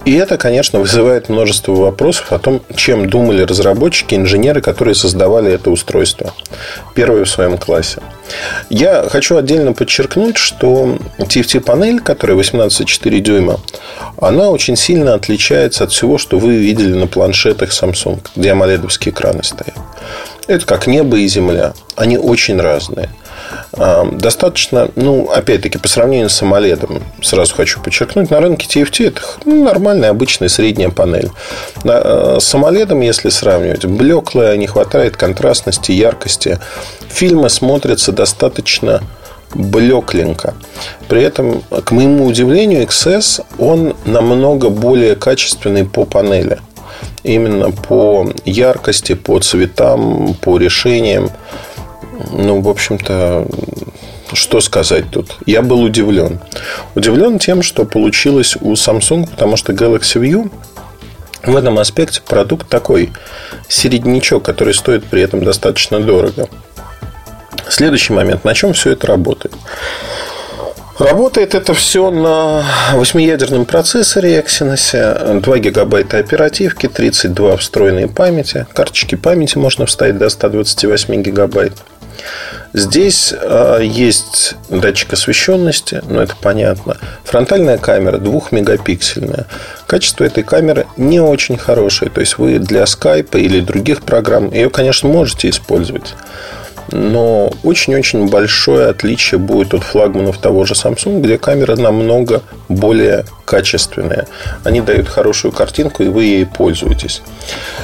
И 0.05 0.15
это, 0.15 0.37
конечно, 0.37 0.79
вызывает 0.79 1.29
множество 1.29 1.73
вопросов 1.73 2.31
о 2.31 2.39
том, 2.39 2.61
чем 2.75 3.09
думали 3.09 3.43
разработчики, 3.43 4.15
инженеры, 4.15 4.61
которые 4.61 4.95
создавали 4.95 5.51
это 5.51 5.69
устройство. 5.71 6.33
Первое 6.95 7.25
в 7.25 7.29
своем 7.29 7.57
классе. 7.57 8.01
Я 8.69 9.07
хочу 9.09 9.37
отдельно 9.37 9.73
подчеркнуть, 9.73 10.37
что 10.37 10.97
TFT-панель, 11.17 11.99
которая 11.99 12.37
18,4 12.37 13.19
дюйма, 13.19 13.59
она 14.19 14.49
очень 14.49 14.75
сильно 14.75 15.15
отличается 15.15 15.83
от 15.83 15.91
всего, 15.91 16.17
что 16.17 16.39
вы 16.39 16.55
видели 16.55 16.93
на 16.93 17.07
планшетах 17.07 17.71
Samsung, 17.71 18.19
где 18.35 18.49
AMOLED 18.49 18.87
экраны 19.05 19.43
стоят. 19.43 19.75
Это 20.47 20.65
как 20.65 20.87
небо 20.87 21.17
и 21.17 21.27
земля. 21.27 21.73
Они 21.95 22.17
очень 22.17 22.59
разные. 22.59 23.09
А, 23.73 24.05
достаточно, 24.11 24.89
ну, 24.95 25.29
опять-таки, 25.29 25.77
по 25.77 25.87
сравнению 25.87 26.29
с 26.29 26.41
AMOLED, 26.41 27.01
сразу 27.21 27.55
хочу 27.55 27.79
подчеркнуть, 27.81 28.29
на 28.29 28.39
рынке 28.39 28.67
TFT 28.67 29.07
это 29.07 29.21
ну, 29.45 29.63
нормальная, 29.63 30.09
обычная 30.09 30.49
средняя 30.49 30.89
панель. 30.89 31.29
Э, 31.83 32.37
с 32.39 32.53
AMOLED, 32.53 33.03
если 33.03 33.29
сравнивать, 33.29 33.85
блеклая, 33.85 34.57
не 34.57 34.67
хватает 34.67 35.17
контрастности, 35.17 35.91
яркости. 35.91 36.59
Фильмы 37.09 37.49
смотрятся 37.49 38.11
достаточно 38.11 39.01
блекленько. 39.53 40.53
При 41.07 41.23
этом, 41.23 41.63
к 41.83 41.91
моему 41.91 42.25
удивлению, 42.25 42.83
XS, 42.83 43.43
он 43.57 43.95
намного 44.05 44.69
более 44.69 45.15
качественный 45.15 45.85
по 45.85 46.05
панели. 46.05 46.59
Именно 47.23 47.71
по 47.71 48.29
яркости, 48.45 49.13
по 49.13 49.39
цветам, 49.39 50.35
по 50.35 50.57
решениям. 50.57 51.31
Ну, 52.31 52.61
в 52.61 52.69
общем-то, 52.69 53.47
что 54.33 54.61
сказать 54.61 55.05
тут? 55.11 55.37
Я 55.45 55.61
был 55.61 55.81
удивлен. 55.81 56.39
Удивлен 56.95 57.39
тем, 57.39 57.61
что 57.61 57.85
получилось 57.85 58.57
у 58.59 58.73
Samsung, 58.73 59.29
потому 59.29 59.57
что 59.57 59.73
Galaxy 59.73 60.21
View 60.21 60.51
в 61.43 61.55
этом 61.55 61.79
аспекте 61.79 62.21
продукт 62.25 62.67
такой 62.67 63.11
середнячок, 63.67 64.43
который 64.43 64.73
стоит 64.73 65.05
при 65.05 65.21
этом 65.21 65.43
достаточно 65.43 65.99
дорого. 65.99 66.49
Следующий 67.69 68.13
момент. 68.13 68.43
На 68.43 68.53
чем 68.53 68.73
все 68.73 68.91
это 68.91 69.07
работает? 69.07 69.55
Работает 70.97 71.55
это 71.55 71.73
все 71.73 72.11
на 72.11 72.65
8-ядерном 72.93 73.65
процессоре 73.65 74.37
Exynos, 74.37 75.39
2 75.39 75.57
гигабайта 75.59 76.17
оперативки, 76.17 76.89
32 76.89 77.55
встроенной 77.55 78.09
памяти. 78.09 78.67
Карточки 78.73 79.15
памяти 79.15 79.57
можно 79.57 79.85
вставить 79.85 80.17
до 80.17 80.27
128 80.27 81.21
гигабайт. 81.21 81.71
Здесь 82.73 83.33
э, 83.33 83.79
есть 83.83 84.55
датчик 84.69 85.13
освещенности, 85.13 86.01
ну 86.07 86.19
это 86.19 86.35
понятно. 86.39 86.97
Фронтальная 87.23 87.77
камера 87.77 88.17
двухмегапиксельная. 88.17 89.47
Качество 89.87 90.23
этой 90.23 90.43
камеры 90.43 90.85
не 90.97 91.19
очень 91.19 91.57
хорошее. 91.57 92.11
То 92.11 92.21
есть 92.21 92.37
вы 92.37 92.59
для 92.59 92.85
скайпа 92.85 93.37
или 93.37 93.59
других 93.59 94.03
программ 94.03 94.51
ее, 94.51 94.69
конечно, 94.69 95.09
можете 95.09 95.49
использовать 95.49 96.13
но 96.91 97.51
очень-очень 97.63 98.29
большое 98.29 98.87
отличие 98.87 99.39
будет 99.39 99.73
от 99.73 99.83
флагманов 99.83 100.37
того 100.37 100.65
же 100.65 100.73
Samsung, 100.73 101.21
где 101.21 101.37
камера 101.37 101.75
намного 101.75 102.41
более 102.67 103.25
качественная. 103.45 104.27
Они 104.63 104.81
дают 104.81 105.07
хорошую 105.07 105.51
картинку, 105.51 106.03
и 106.03 106.07
вы 106.07 106.23
ей 106.23 106.45
пользуетесь. 106.45 107.21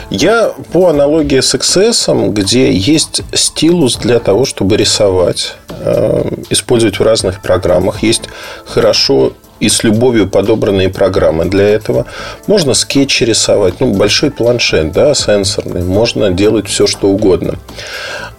Я 0.10 0.54
по 0.72 0.90
аналогии 0.90 1.40
с 1.40 1.54
XS, 1.56 2.30
где 2.32 2.72
есть 2.72 3.22
стилус 3.34 3.98
для 3.98 4.20
того, 4.20 4.46
чтобы 4.46 4.78
рисовать, 4.78 5.56
э, 5.70 6.30
использовать 6.50 7.00
в 7.00 7.04
разных 7.04 7.42
программах. 7.42 8.04
Есть 8.04 8.24
хорошо 8.66 9.34
и 9.60 9.70
с 9.70 9.84
любовью 9.84 10.28
подобранные 10.28 10.90
программы 10.90 11.46
для 11.46 11.64
этого. 11.64 12.06
Можно 12.48 12.74
скетчи 12.74 13.24
рисовать, 13.24 13.80
ну, 13.80 13.94
большой 13.94 14.32
планшет, 14.32 14.92
да, 14.92 15.14
сенсорный. 15.14 15.84
Можно 15.84 16.32
делать 16.32 16.68
все, 16.68 16.88
что 16.88 17.08
угодно. 17.08 17.56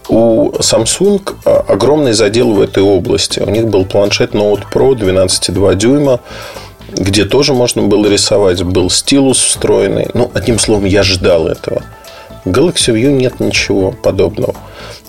У 0.09 0.51
Samsung 0.61 1.21
а, 1.45 1.65
огромный 1.69 2.13
задел 2.13 2.53
в 2.53 2.61
этой 2.61 2.83
области. 2.83 3.41
У 3.41 3.51
них 3.51 3.67
был 3.69 3.85
планшет 3.85 4.35
Note 4.35 4.63
Pro 4.73 4.93
12,2 4.93 5.75
дюйма, 5.75 6.21
где 6.93 7.25
тоже 7.25 7.55
можно 7.55 7.83
было 7.83 8.07
рисовать. 8.07 8.63
Был 8.63 8.91
стилус 8.91 9.39
встроенный. 9.39 10.09
Ну, 10.15 10.31
одним 10.35 10.59
словом, 10.59 10.85
я 10.85 11.03
ждал 11.03 11.49
этого. 11.49 11.83
Galaxy 12.47 12.95
View 12.95 13.13
нет 13.13 13.41
ничего 13.41 13.93
подобного. 13.93 14.55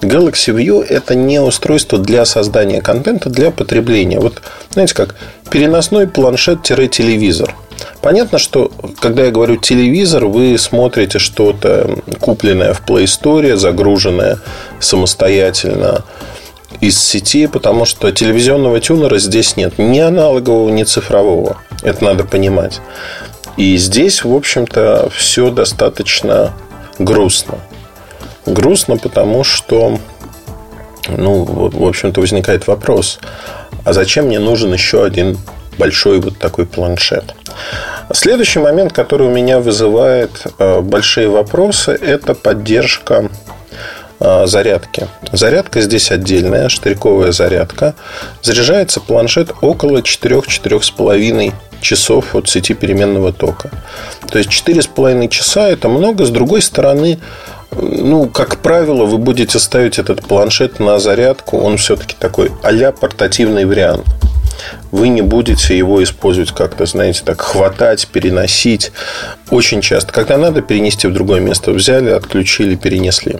Galaxy 0.02 0.54
View– 0.54 0.84
это 0.90 1.16
не 1.16 1.40
устройство 1.40 1.98
для 1.98 2.26
создания 2.26 2.82
контента, 2.82 3.30
для 3.30 3.52
потребления. 3.52 4.20
Вот, 4.20 4.42
знаете 4.72 4.94
как, 4.94 5.16
переносной 5.50 6.08
планшет-телевизор– 6.08 7.56
Понятно, 8.02 8.38
что 8.38 8.72
когда 9.00 9.26
я 9.26 9.32
говорю 9.32 9.58
телевизор, 9.58 10.26
вы 10.26 10.58
смотрите 10.58 11.20
что-то 11.20 12.00
купленное 12.20 12.74
в 12.74 12.82
Play 12.86 13.06
Store, 13.06 13.56
загруженное 13.56 14.40
самостоятельно 14.80 16.04
из 16.80 17.02
сети, 17.02 17.48
потому 17.48 17.86
что 17.86 18.12
телевизионного 18.12 18.80
тюнера 18.80 19.18
здесь 19.18 19.58
нет 19.58 19.78
ни 19.78 20.00
аналогового, 20.00 20.70
ни 20.70 20.84
цифрового. 20.84 21.58
Это 21.82 22.04
надо 22.04 22.24
понимать. 22.24 22.82
И 23.58 23.76
здесь, 23.78 24.24
в 24.24 24.34
общем-то, 24.34 25.10
все 25.16 25.50
достаточно 25.50 26.54
грустно. 27.00 27.60
Грустно, 28.46 28.98
потому 28.98 29.44
что, 29.44 30.00
ну, 31.08 31.44
в 31.44 31.86
общем-то, 31.86 32.22
возникает 32.22 32.68
вопрос, 32.68 33.20
а 33.84 33.94
зачем 33.94 34.26
мне 34.26 34.40
нужен 34.40 34.74
еще 34.74 35.04
один 35.04 35.38
большой 35.78 36.20
вот 36.20 36.38
такой 36.38 36.66
планшет. 36.66 37.36
Следующий 38.14 38.60
момент, 38.60 38.94
который 38.94 39.28
у 39.28 39.32
меня 39.32 39.60
вызывает 39.60 40.48
э, 40.60 40.82
большие 40.82 41.30
вопросы, 41.30 41.92
это 41.92 42.34
поддержка 42.34 43.30
зарядки. 44.20 45.08
Зарядка 45.32 45.82
здесь 45.82 46.12
отдельная, 46.12 46.70
штырьковая 46.70 47.32
зарядка. 47.32 47.96
Заряжается 48.42 49.00
планшет 49.00 49.52
около 49.62 50.00
4-4,5 50.00 51.54
часов 51.82 52.36
от 52.36 52.50
сети 52.50 52.74
переменного 52.74 53.34
тока. 53.34 53.70
То 54.30 54.40
есть 54.40 54.50
4,5 54.50 55.28
часа 55.30 55.70
это 55.70 55.88
много. 55.90 56.26
С 56.26 56.30
другой 56.30 56.62
стороны, 56.62 57.20
ну, 57.72 58.28
как 58.28 58.58
правило, 58.58 59.06
вы 59.06 59.18
будете 59.18 59.60
ставить 59.60 60.00
этот 60.00 60.22
планшет 60.22 60.80
на 60.80 61.00
зарядку. 61.00 61.58
Он 61.58 61.78
все-таки 61.78 62.16
такой 62.20 62.52
а 62.64 62.92
портативный 62.92 63.66
вариант 63.66 64.06
вы 64.92 65.10
не 65.10 65.22
будете 65.22 65.78
его 65.78 66.04
использовать 66.04 66.52
как-то, 66.52 66.86
знаете, 66.86 67.22
так 67.24 67.42
хватать, 67.42 68.08
переносить. 68.08 68.92
Очень 69.50 69.82
часто. 69.82 70.12
Когда 70.12 70.38
надо 70.38 70.62
перенести 70.62 71.08
в 71.08 71.14
другое 71.14 71.40
место, 71.40 71.72
взяли, 71.72 72.10
отключили, 72.10 72.76
перенесли. 72.76 73.38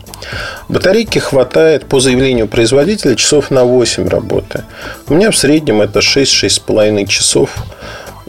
Батарейки 0.70 1.20
хватает 1.20 1.86
по 1.86 2.00
заявлению 2.00 2.48
производителя 2.48 3.16
часов 3.16 3.52
на 3.52 3.64
8 3.64 4.08
работы. 4.08 4.64
У 5.08 5.14
меня 5.14 5.32
в 5.32 5.38
среднем 5.38 5.82
это 5.82 6.00
6-6,5 6.00 7.08
часов 7.08 7.50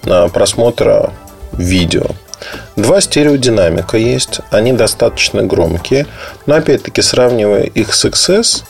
просмотра 0.03 1.13
видео. 1.53 2.07
Два 2.77 3.01
стереодинамика 3.01 3.97
есть, 3.99 4.41
они 4.51 4.73
достаточно 4.73 5.43
громкие, 5.43 6.07
но 6.47 6.55
опять-таки 6.55 7.03
сравнивая 7.03 7.65
их 7.65 7.93
с 7.93 8.05
XS, 8.05 8.63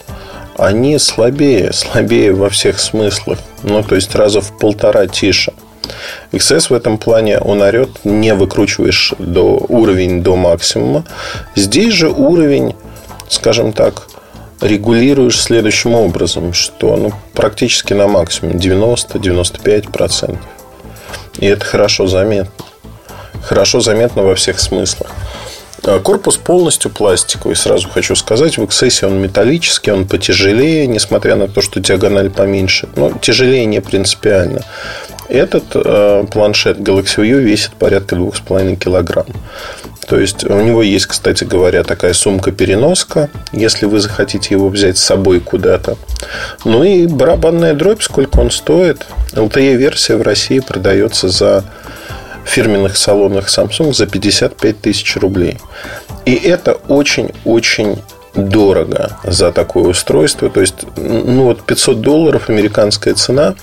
они 0.58 0.98
слабее, 0.98 1.72
слабее 1.72 2.34
во 2.34 2.50
всех 2.50 2.78
смыслах. 2.80 3.38
Ну, 3.62 3.82
то 3.82 3.94
есть 3.94 4.14
раза 4.14 4.40
в 4.40 4.58
полтора 4.58 5.06
тише. 5.06 5.54
XS 6.32 6.68
в 6.68 6.74
этом 6.74 6.98
плане 6.98 7.38
он 7.38 7.62
орет, 7.62 8.04
не 8.04 8.34
выкручиваешь 8.34 9.14
до 9.18 9.64
уровень 9.68 10.22
до 10.22 10.36
максимума. 10.36 11.04
Здесь 11.54 11.94
же 11.94 12.10
уровень, 12.10 12.74
скажем 13.28 13.72
так, 13.72 14.08
регулируешь 14.60 15.40
следующим 15.40 15.94
образом, 15.94 16.52
что 16.52 16.96
ну, 16.96 17.12
практически 17.32 17.94
на 17.94 18.08
максимум 18.08 18.56
90-95%. 18.56 20.36
И 21.38 21.46
это 21.46 21.64
хорошо 21.64 22.06
заметно. 22.08 22.64
Хорошо 23.42 23.80
заметно 23.80 24.22
во 24.24 24.34
всех 24.34 24.58
смыслах. 24.58 25.10
А 25.84 26.00
корпус 26.00 26.36
полностью 26.36 26.90
пластиковый, 26.90 27.56
сразу 27.56 27.88
хочу 27.88 28.14
сказать. 28.14 28.58
В 28.58 28.62
XS 28.62 29.06
он 29.06 29.20
металлический, 29.20 29.90
он 29.90 30.06
потяжелее, 30.06 30.86
несмотря 30.86 31.36
на 31.36 31.48
то, 31.48 31.60
что 31.60 31.80
диагональ 31.80 32.30
поменьше. 32.30 32.88
Но 32.96 33.12
тяжелее 33.12 33.64
не 33.66 33.80
принципиально. 33.80 34.64
Этот 35.28 35.64
э, 35.74 36.24
планшет 36.32 36.78
Galaxy 36.78 37.18
View 37.18 37.40
весит 37.40 37.72
порядка 37.72 38.16
2,5 38.16 38.76
килограмм. 38.76 39.26
То 40.08 40.18
есть 40.18 40.42
у 40.44 40.60
него 40.62 40.82
есть, 40.82 41.04
кстати 41.04 41.44
говоря, 41.44 41.84
такая 41.84 42.14
сумка-переноска, 42.14 43.28
если 43.52 43.84
вы 43.84 44.00
захотите 44.00 44.54
его 44.54 44.70
взять 44.70 44.96
с 44.96 45.02
собой 45.02 45.40
куда-то. 45.40 45.98
Ну 46.64 46.82
и 46.82 47.06
барабанная 47.06 47.74
дробь, 47.74 48.00
сколько 48.00 48.38
он 48.38 48.50
стоит. 48.50 49.04
LTE-версия 49.32 50.16
в 50.16 50.22
России 50.22 50.60
продается 50.60 51.28
за 51.28 51.64
фирменных 52.48 52.96
салонах 52.96 53.48
Samsung 53.48 53.92
за 53.92 54.06
55 54.06 54.80
тысяч 54.80 55.16
рублей. 55.16 55.58
И 56.24 56.34
это 56.34 56.72
очень-очень 56.88 57.98
дорого 58.34 59.16
за 59.24 59.52
такое 59.52 59.84
устройство. 59.84 60.48
То 60.48 60.60
есть, 60.60 60.74
ну 60.96 61.44
вот 61.44 61.62
500 61.62 62.00
долларов 62.00 62.48
американская 62.48 63.14
цена 63.14 63.54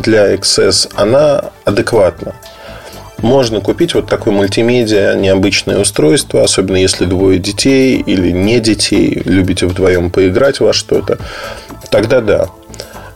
для 0.00 0.34
XS, 0.34 0.90
она 0.94 1.50
адекватна. 1.64 2.34
Можно 3.18 3.60
купить 3.60 3.94
вот 3.94 4.08
такое 4.08 4.34
мультимедиа, 4.34 5.14
необычное 5.14 5.78
устройство, 5.78 6.42
особенно 6.42 6.76
если 6.76 7.04
двое 7.04 7.38
детей 7.38 8.02
или 8.04 8.32
не 8.32 8.58
детей, 8.58 9.22
любите 9.24 9.66
вдвоем 9.66 10.10
поиграть 10.10 10.58
во 10.58 10.72
что-то. 10.72 11.18
Тогда 11.88 12.20
да. 12.20 12.48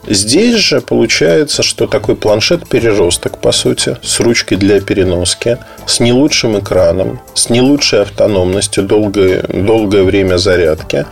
Здесь 0.08 0.56
же 0.56 0.80
получается, 0.80 1.64
что 1.64 1.88
такой 1.88 2.14
планшет 2.14 2.68
переросток, 2.68 3.38
по 3.38 3.50
сути, 3.50 3.96
с 4.02 4.20
ручкой 4.20 4.56
для 4.56 4.80
переноски, 4.80 5.58
с 5.84 5.98
не 5.98 6.12
лучшим 6.12 6.58
экраном, 6.58 7.20
с 7.34 7.50
не 7.50 7.60
лучшей 7.60 8.02
автономностью, 8.02 8.84
долгое, 8.84 9.42
долгое 9.48 10.04
время 10.04 10.36
зарядки. 10.38 11.06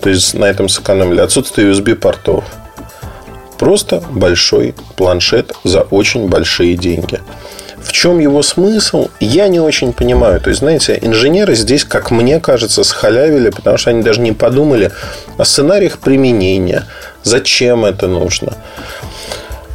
То 0.00 0.10
есть 0.10 0.34
на 0.34 0.44
этом 0.44 0.68
сэкономили 0.68 1.20
отсутствие 1.20 1.72
USB-портов. 1.72 2.44
Просто 3.58 4.02
большой 4.10 4.74
планшет 4.96 5.52
за 5.64 5.80
очень 5.82 6.28
большие 6.28 6.76
деньги. 6.76 7.20
В 7.90 7.92
чем 7.92 8.20
его 8.20 8.40
смысл, 8.44 9.08
я 9.18 9.48
не 9.48 9.58
очень 9.58 9.92
понимаю. 9.92 10.40
То 10.40 10.50
есть, 10.50 10.60
знаете, 10.60 10.96
инженеры 11.02 11.56
здесь, 11.56 11.84
как 11.84 12.12
мне 12.12 12.38
кажется, 12.38 12.84
схалявили, 12.84 13.50
потому 13.50 13.78
что 13.78 13.90
они 13.90 14.04
даже 14.04 14.20
не 14.20 14.30
подумали 14.30 14.92
о 15.38 15.44
сценариях 15.44 15.98
применения, 15.98 16.84
зачем 17.24 17.84
это 17.84 18.06
нужно. 18.06 18.56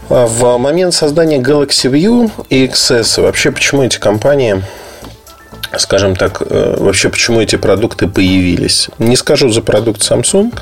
А 0.07 0.27
в 0.27 0.57
момент 0.57 0.93
создания 0.93 1.39
Galaxy 1.39 1.91
View 1.91 2.31
и 2.49 2.67
XS 2.67 3.21
вообще 3.21 3.51
почему 3.51 3.83
эти 3.83 3.97
компании 3.97 4.63
скажем 5.77 6.15
так, 6.15 6.41
э, 6.41 6.75
вообще 6.79 7.09
почему 7.09 7.41
эти 7.41 7.57
продукты 7.57 8.07
появились. 8.07 8.87
Не 8.97 9.17
скажу 9.17 9.49
за 9.49 9.61
продукт 9.61 9.99
Samsung. 9.99 10.53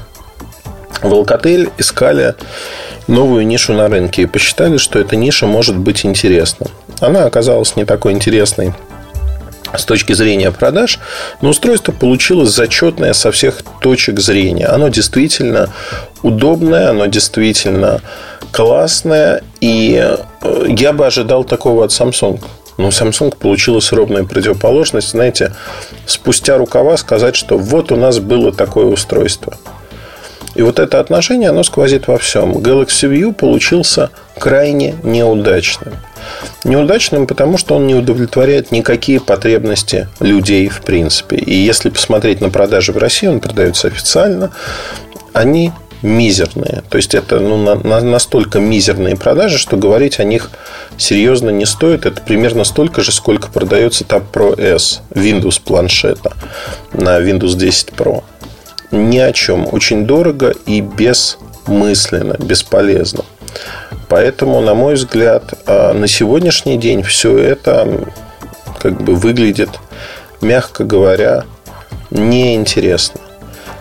В 1.02 1.26
искали 1.78 2.36
новую 3.08 3.46
нишу 3.46 3.74
на 3.74 3.88
рынке 3.88 4.24
и 4.24 4.26
посчитали, 4.26 4.78
что 4.78 5.00
эта 5.00 5.16
ниша 5.16 5.46
может 5.46 5.76
быть 5.76 6.06
интересна. 6.06 6.68
Она 7.00 7.26
оказалась 7.26 7.76
не 7.76 7.86
такой 7.86 8.14
интересной 8.14 8.74
с 9.76 9.86
точки 9.86 10.14
зрения 10.14 10.52
продаж, 10.52 11.00
но 11.42 11.50
устройство 11.50 11.92
получилось 11.92 12.52
зачетное 12.52 13.14
со 13.14 13.32
всех 13.32 13.64
точек 13.82 14.20
зрения. 14.20 14.68
Оно 14.68 14.90
действительно 14.90 15.70
удобное, 16.22 16.92
оно 16.92 17.08
действительно 17.08 18.02
классное, 18.52 19.42
и 19.62 20.00
э, 20.42 20.66
я 20.70 20.94
бы 20.94 21.08
ожидал 21.08 21.44
такого 21.44 21.86
от 21.86 21.92
Samsung. 21.92 22.40
Но 22.78 22.90
Samsung 22.90 23.36
получилась 23.36 23.92
ровная 23.92 24.24
противоположность. 24.24 25.12
Знаете, 25.12 25.54
спустя 26.06 26.58
рукава 26.58 26.98
сказать, 26.98 27.36
что 27.36 27.58
вот 27.58 27.92
у 27.92 27.96
нас 27.96 28.20
было 28.20 28.52
такое 28.52 28.86
устройство. 28.86 29.58
И 30.56 30.62
вот 30.62 30.80
это 30.80 31.00
отношение, 31.00 31.50
оно 31.50 31.64
сквозит 31.64 32.08
во 32.08 32.18
всем. 32.18 32.52
Galaxy 32.58 33.10
View 33.12 33.34
получился 33.34 34.12
крайне 34.38 34.96
неудачным. 35.04 35.96
Неудачным, 36.64 37.28
потому 37.28 37.58
что 37.58 37.76
он 37.76 37.88
не 37.88 37.96
удовлетворяет 37.96 38.72
никакие 38.72 39.20
потребности 39.20 40.08
людей 40.20 40.70
в 40.70 40.82
принципе. 40.82 41.38
И 41.38 41.54
если 41.54 41.90
посмотреть 41.90 42.42
на 42.42 42.50
продажи 42.50 42.92
в 42.92 42.98
России, 42.98 43.28
он 43.28 43.40
продается 43.40 43.88
официально, 43.88 44.52
они 45.34 45.72
мизерные. 46.04 46.84
То 46.90 46.98
есть 46.98 47.16
это 47.16 47.40
ну, 47.40 47.58
на, 47.58 47.76
на, 47.76 48.02
настолько 48.02 48.60
мизерные 48.60 49.16
продажи, 49.16 49.58
что 49.58 49.78
говорить 49.78 50.20
о 50.20 50.24
них 50.24 50.52
серьезно 50.98 51.50
не 51.50 51.66
стоит. 51.66 52.06
Это 52.06 52.22
примерно 52.22 52.66
столько 52.66 53.02
же, 53.02 53.12
сколько 53.12 53.48
продается 53.48 54.04
Tab 54.04 54.26
Pro 54.32 54.60
S 54.60 55.02
Windows 55.12 55.62
планшета 55.64 56.34
на 56.92 57.20
Windows 57.20 57.56
10 57.56 57.90
Pro. 57.90 58.24
Ни 58.94 59.18
о 59.18 59.34
чем. 59.34 59.68
Очень 59.72 60.06
дорого 60.06 60.54
и 60.68 60.80
бессмысленно, 60.80 62.36
бесполезно. 62.38 63.26
Поэтому, 64.08 64.62
на 64.62 64.76
мой 64.76 64.94
взгляд, 64.94 65.56
а, 65.66 65.94
на 65.94 66.08
сегодняшний 66.08 66.78
день 66.78 67.02
все 67.02 67.36
это 67.36 67.88
как 68.80 69.02
бы 69.02 69.16
выглядит, 69.16 69.70
мягко 70.42 70.84
говоря, 70.84 71.46
неинтересно. 72.12 73.20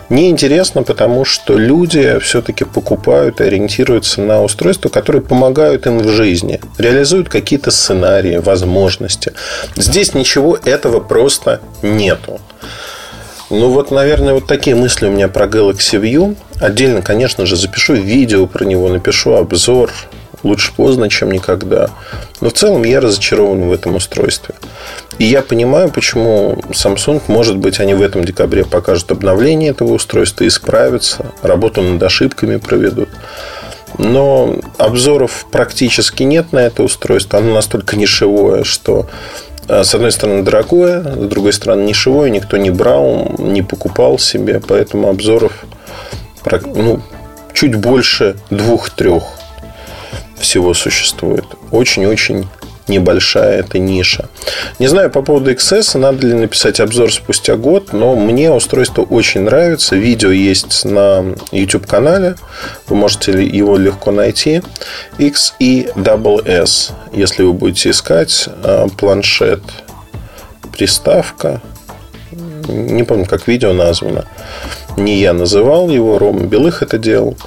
Неинтересно, 0.09 0.81
потому 0.81 1.25
что 1.25 1.59
люди 1.59 2.17
все-таки 2.17 2.65
покупают 2.65 3.39
и 3.39 3.43
ориентируются 3.43 4.19
на 4.19 4.41
устройства, 4.41 4.89
которые 4.89 5.21
помогают 5.21 5.85
им 5.85 5.99
в 5.99 6.07
жизни, 6.07 6.59
реализуют 6.79 7.29
какие-то 7.29 7.69
сценарии, 7.69 8.37
возможности. 8.37 9.33
Здесь 9.75 10.15
ничего 10.15 10.57
этого 10.65 10.99
просто 10.99 11.61
нету. 11.83 12.41
Ну 13.55 13.69
вот, 13.69 13.91
наверное, 13.91 14.33
вот 14.33 14.47
такие 14.47 14.75
мысли 14.75 15.05
у 15.05 15.11
меня 15.11 15.27
про 15.27 15.45
Galaxy 15.45 16.01
View. 16.01 16.35
Отдельно, 16.59 17.03
конечно 17.03 17.45
же, 17.45 17.55
запишу 17.55 17.93
видео 17.93 18.47
про 18.47 18.65
него, 18.65 18.89
напишу 18.89 19.33
обзор. 19.33 19.91
Лучше 20.41 20.73
поздно, 20.75 21.07
чем 21.07 21.31
никогда. 21.31 21.91
Но 22.41 22.49
в 22.49 22.53
целом 22.53 22.83
я 22.83 22.99
разочарован 22.99 23.69
в 23.69 23.71
этом 23.71 23.95
устройстве. 23.95 24.55
И 25.19 25.25
я 25.25 25.43
понимаю, 25.43 25.91
почему 25.91 26.63
Samsung, 26.71 27.21
может 27.27 27.57
быть, 27.57 27.79
они 27.79 27.93
в 27.93 28.01
этом 28.01 28.25
декабре 28.25 28.65
покажут 28.65 29.11
обновление 29.11 29.69
этого 29.69 29.93
устройства, 29.93 30.47
исправятся, 30.47 31.27
работу 31.43 31.83
над 31.83 32.01
ошибками 32.01 32.57
проведут. 32.57 33.09
Но 33.99 34.55
обзоров 34.79 35.45
практически 35.51 36.23
нет 36.23 36.53
на 36.53 36.59
это 36.59 36.81
устройство. 36.81 37.37
Оно 37.37 37.53
настолько 37.53 37.97
нишевое, 37.97 38.63
что 38.63 39.07
с 39.67 39.95
одной 39.95 40.11
стороны 40.11 40.43
дорогое, 40.43 41.01
с 41.01 41.27
другой 41.27 41.53
стороны 41.53 41.83
нишевое, 41.83 42.29
никто 42.29 42.57
не 42.57 42.69
брал, 42.69 43.33
не 43.37 43.61
покупал 43.61 44.19
себе, 44.19 44.61
поэтому 44.65 45.09
обзоров 45.09 45.65
ну, 46.65 47.01
чуть 47.53 47.75
больше 47.75 48.35
двух-трех 48.49 49.23
всего 50.37 50.73
существует. 50.73 51.45
Очень-очень 51.71 52.47
небольшая 52.87 53.59
эта 53.59 53.79
ниша. 53.79 54.29
Не 54.79 54.87
знаю 54.87 55.09
по 55.09 55.21
поводу 55.21 55.51
XS, 55.51 55.97
надо 55.97 56.27
ли 56.27 56.33
написать 56.33 56.79
обзор 56.79 57.11
спустя 57.11 57.55
год, 57.55 57.93
но 57.93 58.15
мне 58.15 58.51
устройство 58.51 59.03
очень 59.03 59.41
нравится. 59.41 59.95
Видео 59.95 60.31
есть 60.31 60.85
на 60.85 61.35
YouTube-канале. 61.51 62.35
Вы 62.87 62.95
можете 62.95 63.31
его 63.43 63.77
легко 63.77 64.11
найти. 64.11 64.61
XESS. 65.17 66.91
Если 67.13 67.43
вы 67.43 67.53
будете 67.53 67.91
искать 67.91 68.49
а, 68.63 68.87
планшет, 68.89 69.61
приставка. 70.71 71.61
Не 72.67 73.03
помню, 73.03 73.25
как 73.25 73.47
видео 73.47 73.73
названо. 73.73 74.25
Не 74.97 75.19
я 75.19 75.33
называл 75.33 75.89
его, 75.89 76.17
Рома 76.17 76.45
Белых 76.45 76.81
это 76.81 76.97
делал. 76.97 77.37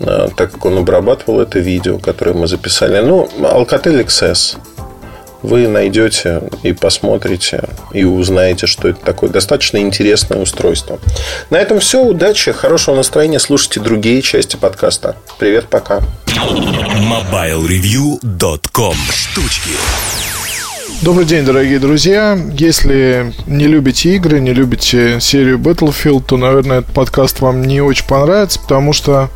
Э, 0.00 0.28
так 0.36 0.52
как 0.52 0.64
он 0.64 0.78
обрабатывал 0.78 1.40
это 1.40 1.58
видео, 1.58 1.98
которое 1.98 2.34
мы 2.34 2.46
записали. 2.46 3.00
Ну, 3.00 3.28
Alcatel 3.38 4.04
XS 4.04 4.56
вы 5.42 5.68
найдете 5.68 6.42
и 6.62 6.72
посмотрите, 6.72 7.64
и 7.92 8.04
узнаете, 8.04 8.66
что 8.66 8.88
это 8.88 9.04
такое. 9.04 9.28
Достаточно 9.30 9.76
интересное 9.78 10.38
устройство. 10.38 10.98
На 11.50 11.58
этом 11.58 11.80
все. 11.80 12.02
Удачи, 12.02 12.52
хорошего 12.52 12.96
настроения. 12.96 13.38
Слушайте 13.38 13.80
другие 13.80 14.22
части 14.22 14.56
подкаста. 14.56 15.16
Привет, 15.38 15.68
пока. 15.68 16.00
MobileReview.com 16.26 18.96
Штучки 19.10 19.70
Добрый 21.02 21.24
день, 21.24 21.44
дорогие 21.44 21.80
друзья. 21.80 22.38
Если 22.52 23.34
не 23.48 23.66
любите 23.66 24.14
игры, 24.14 24.38
не 24.38 24.52
любите 24.52 25.18
серию 25.20 25.58
Battlefield, 25.58 26.22
то, 26.28 26.36
наверное, 26.36 26.78
этот 26.78 26.94
подкаст 26.94 27.40
вам 27.40 27.64
не 27.64 27.80
очень 27.80 28.06
понравится, 28.06 28.60
потому 28.60 28.92
что 28.92 29.28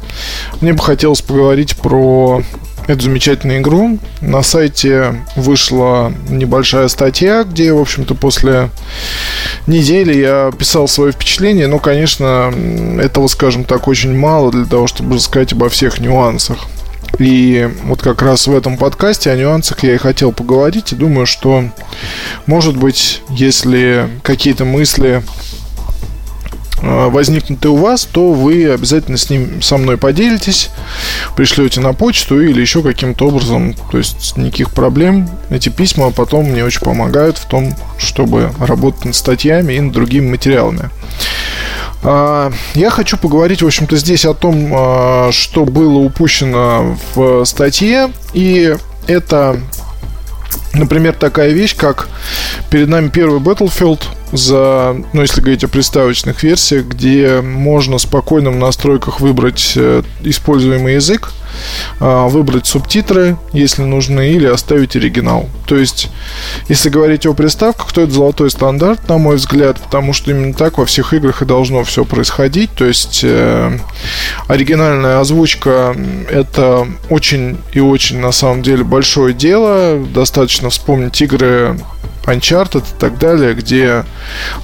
мне 0.61 0.75
бы 0.75 0.79
хотелось 0.79 1.23
поговорить 1.23 1.77
про 1.77 2.45
эту 2.87 3.03
замечательную 3.03 3.61
игру. 3.61 3.99
На 4.21 4.43
сайте 4.43 5.15
вышла 5.35 6.13
небольшая 6.29 6.89
статья, 6.89 7.45
где, 7.45 7.73
в 7.73 7.81
общем-то, 7.81 8.15
после 8.15 8.71
недели 9.67 10.17
я 10.17 10.53
писал 10.57 10.89
свое 10.89 11.13
впечатление, 11.13 11.67
но, 11.67 11.79
конечно, 11.79 12.53
этого, 13.01 13.27
скажем 13.29 13.65
так, 13.65 13.89
очень 13.89 14.17
мало 14.17 14.51
для 14.51 14.65
того, 14.65 14.87
чтобы 14.87 15.17
рассказать 15.17 15.53
обо 15.53 15.69
всех 15.69 16.01
нюансах. 16.01 16.67
И 17.19 17.71
вот 17.85 18.03
как 18.03 18.21
раз 18.21 18.47
в 18.47 18.55
этом 18.55 18.77
подкасте 18.77 19.31
о 19.31 19.37
нюансах 19.37 19.83
я 19.83 19.95
и 19.95 19.99
хотел 19.99 20.33
поговорить. 20.33 20.93
И 20.93 20.97
думаю, 20.97 21.27
что, 21.27 21.65
может 22.45 22.77
быть, 22.77 23.23
если 23.31 24.09
какие-то 24.23 24.65
мысли 24.65 25.23
возникнут 26.83 27.65
и 27.65 27.69
у 27.69 27.77
вас, 27.77 28.05
то 28.05 28.33
вы 28.33 28.71
обязательно 28.71 29.17
с 29.17 29.31
ним 29.31 29.63
со 29.63 29.77
мной 29.77 29.97
поделитесь, 29.97 30.71
пришлете 31.37 31.81
на 31.81 31.93
почту 31.93 32.41
или 32.41 32.61
еще 32.61 32.83
каким-то 32.83 33.29
образом. 33.29 33.75
То 33.91 33.99
есть 33.99 34.37
никаких 34.37 34.71
проблем. 34.71 35.29
Эти 35.51 35.69
письма 35.69 36.11
потом 36.11 36.47
мне 36.47 36.65
очень 36.65 36.81
помогают 36.81 37.39
в 37.39 37.47
том, 37.47 37.75
чтобы 37.99 38.51
работать 38.59 39.05
над 39.07 39.15
статьями 39.15 39.75
и 39.75 39.81
над 39.81 39.93
другими 39.93 40.29
материалами. 40.31 40.91
А, 42.03 42.53
я 42.75 42.91
хочу 42.91 43.17
поговорить, 43.17 43.63
в 43.63 43.67
общем-то, 43.67 43.97
здесь 43.97 44.25
о 44.25 44.35
том, 44.35 44.71
а, 44.73 45.31
что 45.33 45.65
было 45.65 45.99
упущено 45.99 46.97
в 47.15 47.45
статье. 47.45 48.13
И 48.33 48.77
это, 49.07 49.59
например, 50.75 51.15
такая 51.15 51.51
вещь, 51.51 51.77
как 51.77 52.09
перед 52.71 52.89
нами 52.89 53.09
первый 53.09 53.41
Battlefield 53.41 54.03
за, 54.33 54.97
ну, 55.13 55.23
если 55.23 55.41
говорить 55.41 55.65
о 55.65 55.69
приставочных 55.69 56.43
версиях, 56.43 56.87
где 56.87 57.41
можно 57.41 57.99
спокойно 57.99 58.51
в 58.51 58.57
настройках 58.57 59.21
выбрать 59.21 59.73
э, 59.77 60.03
используемый 60.23 60.95
язык, 60.95 61.33
а, 62.01 62.29
выбрать 62.29 62.67
субтитры, 62.67 63.37
если 63.53 63.83
нужны, 63.83 64.33
или 64.33 64.47
оставить 64.47 64.97
оригинал. 64.97 65.49
То 65.67 65.77
есть, 65.77 66.09
если 66.69 66.91
говорить 66.91 67.27
о 67.27 67.35
приставках, 67.35 67.93
то 67.93 68.03
это 68.03 68.13
золотой 68.13 68.51
стандарт, 68.51 69.09
на 69.09 69.19
мой 69.19 69.37
взгляд, 69.37 69.81
потому 69.81 70.13
что 70.13 70.31
именно 70.31 70.55
так 70.55 70.79
во 70.79 70.87
всех 70.87 71.15
играх 71.15 71.43
и 71.43 71.47
должно 71.47 71.85
все 71.85 72.05
происходить. 72.05 72.71
То 72.73 72.85
есть, 72.85 73.21
э, 73.25 73.79
оригинальная 74.49 75.21
озвучка 75.21 75.97
это 76.31 76.87
очень 77.09 77.59
и 77.73 77.81
очень 77.81 78.21
на 78.21 78.33
самом 78.33 78.63
деле 78.63 78.85
большое 78.85 79.35
дело. 79.35 80.05
Достаточно 80.13 80.71
вспомнить 80.71 81.21
игры 81.23 81.79
Uncharted 82.27 82.83
и 82.83 83.01
так 83.01 83.19
далее, 83.19 83.55
где 83.55 84.05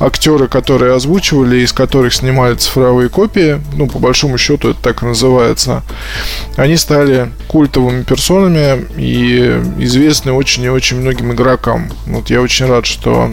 актеры, 0.01 0.49
которые 0.49 0.95
озвучивали, 0.95 1.59
из 1.59 1.73
которых 1.73 2.15
снимали 2.15 2.55
цифровые 2.55 3.09
копии, 3.09 3.61
ну, 3.75 3.87
по 3.87 3.99
большому 3.99 4.39
счету 4.39 4.71
это 4.71 4.83
так 4.83 5.03
и 5.03 5.07
называется, 5.07 5.83
они 6.57 6.77
стали 6.77 7.31
культовыми 7.49 8.03
персонами 8.03 8.87
и 8.97 9.61
известны 9.79 10.33
очень 10.33 10.65
и 10.65 10.69
очень 10.69 11.01
многим 11.01 11.33
игрокам. 11.33 11.91
Вот 12.07 12.31
я 12.31 12.41
очень 12.41 12.67
рад, 12.67 12.87
что 12.87 13.31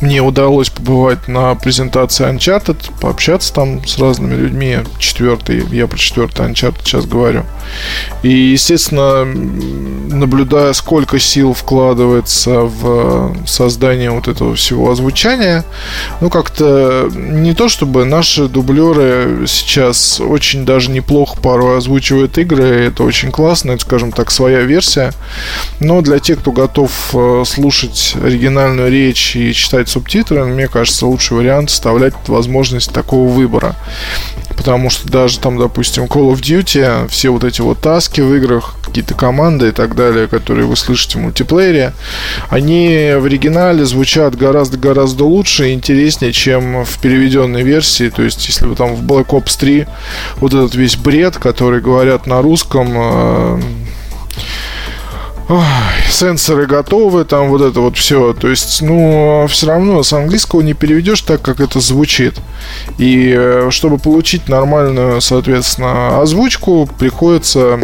мне 0.00 0.20
удалось 0.20 0.70
побывать 0.70 1.28
на 1.28 1.54
презентации 1.54 2.26
Uncharted, 2.26 2.76
пообщаться 3.00 3.52
там 3.52 3.86
с 3.86 3.98
разными 3.98 4.34
людьми. 4.34 4.78
Четвертый, 4.98 5.64
я 5.70 5.86
про 5.86 5.98
четвертый 5.98 6.46
Uncharted 6.46 6.80
сейчас 6.84 7.06
говорю. 7.06 7.44
И, 8.22 8.30
естественно, 8.30 9.24
наблюдая, 9.24 10.72
сколько 10.72 11.18
сил 11.18 11.52
вкладывается 11.52 12.60
в 12.60 13.36
создание 13.46 14.10
вот 14.10 14.28
этого 14.28 14.54
всего 14.54 14.90
озвучания, 14.90 15.64
ну, 16.20 16.30
как-то 16.30 17.10
не 17.14 17.54
то 17.54 17.68
чтобы 17.68 18.04
наши 18.04 18.48
дублеры 18.48 19.44
сейчас 19.46 20.20
очень 20.20 20.64
даже 20.64 20.90
неплохо 20.90 21.38
порой 21.40 21.78
озвучивают 21.78 22.38
игры, 22.38 22.64
это 22.64 23.04
очень 23.04 23.30
классно, 23.30 23.72
это, 23.72 23.82
скажем 23.82 24.12
так, 24.12 24.30
своя 24.30 24.62
версия, 24.62 25.12
но 25.80 26.00
для 26.00 26.18
тех, 26.18 26.40
кто 26.40 26.52
готов 26.52 26.90
э, 27.14 27.44
слушать 27.46 28.14
оригинальную 28.22 28.90
речь 28.90 29.36
и 29.36 29.47
читать 29.52 29.88
субтитры, 29.88 30.44
мне 30.44 30.68
кажется, 30.68 31.06
лучший 31.06 31.36
вариант 31.36 31.70
вставлять 31.70 32.14
возможность 32.26 32.92
такого 32.92 33.28
выбора. 33.28 33.76
Потому 34.56 34.90
что 34.90 35.08
даже 35.08 35.38
там, 35.38 35.56
допустим, 35.56 36.04
Call 36.04 36.32
of 36.32 36.40
Duty, 36.40 37.08
все 37.08 37.30
вот 37.30 37.44
эти 37.44 37.60
вот 37.60 37.80
таски 37.80 38.20
в 38.20 38.34
играх, 38.34 38.74
какие-то 38.84 39.14
команды 39.14 39.68
и 39.68 39.70
так 39.70 39.94
далее, 39.94 40.26
которые 40.26 40.66
вы 40.66 40.76
слышите 40.76 41.18
в 41.18 41.22
мультиплеере, 41.22 41.92
они 42.48 43.12
в 43.18 43.26
оригинале 43.26 43.84
звучат 43.84 44.34
гораздо-гораздо 44.36 45.24
лучше 45.24 45.70
и 45.70 45.74
интереснее, 45.74 46.32
чем 46.32 46.84
в 46.84 46.98
переведенной 47.00 47.62
версии. 47.62 48.08
То 48.08 48.22
есть, 48.22 48.46
если 48.48 48.66
вы 48.66 48.74
там 48.74 48.94
в 48.96 49.04
Black 49.04 49.28
Ops 49.28 49.58
3 49.58 49.86
вот 50.36 50.54
этот 50.54 50.74
весь 50.74 50.96
бред, 50.96 51.36
который 51.36 51.80
говорят 51.80 52.26
на 52.26 52.42
русском, 52.42 52.88
э, 52.94 53.60
Ой, 55.48 55.64
сенсоры 56.10 56.66
готовы, 56.66 57.24
там 57.24 57.48
вот 57.48 57.62
это 57.62 57.80
вот 57.80 57.96
все. 57.96 58.34
То 58.34 58.48
есть, 58.48 58.82
ну, 58.82 59.46
все 59.48 59.66
равно 59.66 60.02
с 60.02 60.12
английского 60.12 60.60
не 60.60 60.74
переведешь 60.74 61.22
так, 61.22 61.40
как 61.40 61.60
это 61.60 61.80
звучит. 61.80 62.34
И 62.98 63.34
э, 63.34 63.68
чтобы 63.70 63.98
получить 63.98 64.48
нормальную, 64.48 65.22
соответственно, 65.22 66.20
озвучку, 66.20 66.86
приходится 66.98 67.80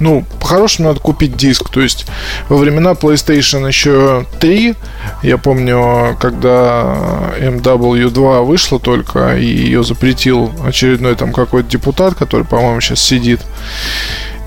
ну, 0.00 0.24
по-хорошему 0.40 0.88
надо 0.88 1.00
купить 1.00 1.36
диск. 1.36 1.70
То 1.70 1.80
есть 1.80 2.06
во 2.48 2.56
времена 2.56 2.92
PlayStation 2.92 3.66
еще 3.66 4.26
3, 4.40 4.74
я 5.22 5.38
помню, 5.38 6.16
когда 6.20 7.32
MW2 7.38 8.44
вышла 8.44 8.78
только, 8.78 9.36
и 9.38 9.46
ее 9.46 9.84
запретил 9.84 10.52
очередной 10.66 11.14
там 11.14 11.32
какой-то 11.32 11.70
депутат, 11.70 12.14
который, 12.14 12.44
по-моему, 12.44 12.80
сейчас 12.80 13.00
сидит. 13.00 13.40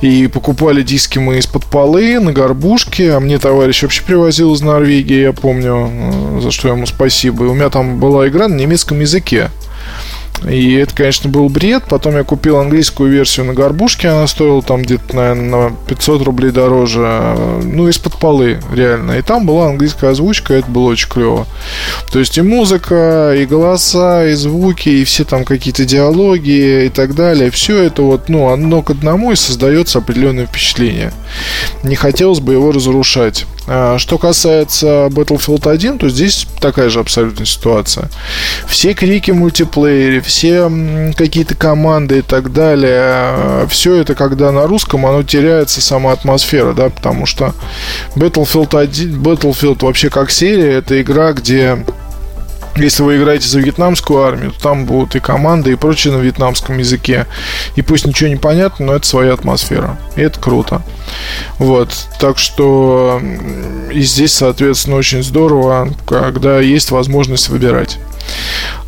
И 0.01 0.27
покупали 0.27 0.83
диски 0.83 1.17
мы 1.17 1.39
из-под 1.39 1.65
полы 1.65 2.19
на 2.19 2.31
горбушке. 2.31 3.13
А 3.13 3.19
мне 3.19 3.39
товарищ 3.39 3.81
вообще 3.81 4.03
привозил 4.03 4.53
из 4.53 4.61
Норвегии, 4.61 5.21
я 5.21 5.33
помню, 5.33 5.89
э, 5.91 6.39
за 6.41 6.51
что 6.51 6.67
ему 6.69 6.85
спасибо. 6.85 7.45
И 7.45 7.47
у 7.47 7.53
меня 7.53 7.69
там 7.69 7.99
была 7.99 8.27
игра 8.27 8.47
на 8.47 8.55
немецком 8.55 8.99
языке. 8.99 9.49
И 10.47 10.73
это, 10.73 10.95
конечно, 10.95 11.29
был 11.29 11.49
бред. 11.49 11.83
Потом 11.89 12.15
я 12.15 12.23
купил 12.23 12.57
английскую 12.57 13.11
версию 13.11 13.47
на 13.47 13.53
горбушке. 13.53 14.09
Она 14.09 14.27
стоила 14.27 14.61
там 14.61 14.83
где-то, 14.83 15.15
наверное, 15.15 15.69
на 15.69 15.75
500 15.87 16.21
рублей 16.23 16.51
дороже. 16.51 17.35
Ну, 17.63 17.87
из-под 17.87 18.17
полы, 18.17 18.59
реально. 18.73 19.13
И 19.13 19.21
там 19.21 19.45
была 19.45 19.67
английская 19.67 20.11
озвучка, 20.11 20.53
это 20.53 20.69
было 20.69 20.89
очень 20.89 21.09
клево. 21.09 21.47
То 22.11 22.19
есть 22.19 22.37
и 22.37 22.41
музыка, 22.41 23.33
и 23.35 23.45
голоса, 23.45 24.27
и 24.27 24.33
звуки, 24.33 24.89
и 24.89 25.03
все 25.03 25.23
там 25.23 25.45
какие-то 25.45 25.85
диалоги 25.85 26.85
и 26.85 26.89
так 26.89 27.15
далее. 27.15 27.51
Все 27.51 27.81
это 27.83 28.01
вот, 28.01 28.29
ну, 28.29 28.51
одно 28.51 28.81
к 28.81 28.91
одному 28.91 29.31
и 29.31 29.35
создается 29.35 29.99
определенное 29.99 30.45
впечатление. 30.45 31.11
Не 31.83 31.95
хотелось 31.95 32.39
бы 32.39 32.53
его 32.53 32.71
разрушать. 32.71 33.45
А, 33.67 33.97
что 33.97 34.17
касается 34.17 35.07
Battlefield 35.11 35.69
1, 35.69 35.97
то 35.99 36.09
здесь 36.09 36.47
такая 36.61 36.89
же 36.89 36.99
абсолютно 36.99 37.45
ситуация. 37.45 38.09
Все 38.65 38.93
крики 38.93 39.31
в 39.31 39.35
мультиплеере, 39.35 40.21
все 40.21 40.71
какие-то 41.15 41.55
команды 41.55 42.19
и 42.19 42.21
так 42.21 42.53
далее, 42.53 43.01
а, 43.01 43.67
все 43.69 43.95
это, 43.95 44.15
когда 44.15 44.51
на 44.51 44.67
русском, 44.67 45.05
оно 45.05 45.23
теряется 45.23 45.81
сама 45.81 46.13
атмосфера, 46.13 46.73
да, 46.73 46.89
потому 46.89 47.25
что 47.25 47.53
Battlefield 48.15 48.79
1, 48.79 49.21
Battlefield 49.21 49.83
вообще 49.83 50.09
как 50.09 50.31
серия, 50.31 50.75
это 50.75 51.01
игра, 51.01 51.33
где 51.33 51.85
если 52.83 53.03
вы 53.03 53.17
играете 53.17 53.47
за 53.47 53.59
вьетнамскую 53.59 54.23
армию, 54.23 54.51
то 54.51 54.61
там 54.61 54.85
будут 54.85 55.15
и 55.15 55.19
команды, 55.19 55.71
и 55.71 55.75
прочее 55.75 56.13
на 56.13 56.17
вьетнамском 56.17 56.77
языке. 56.77 57.27
И 57.75 57.81
пусть 57.81 58.05
ничего 58.05 58.29
не 58.29 58.35
понятно, 58.35 58.87
но 58.87 58.95
это 58.95 59.07
своя 59.07 59.33
атмосфера. 59.33 59.97
И 60.15 60.21
это 60.21 60.39
круто. 60.39 60.81
Вот. 61.59 61.93
Так 62.19 62.37
что 62.37 63.21
и 63.91 64.01
здесь, 64.01 64.33
соответственно, 64.33 64.97
очень 64.97 65.23
здорово, 65.23 65.89
когда 66.05 66.59
есть 66.59 66.91
возможность 66.91 67.49
выбирать. 67.49 67.97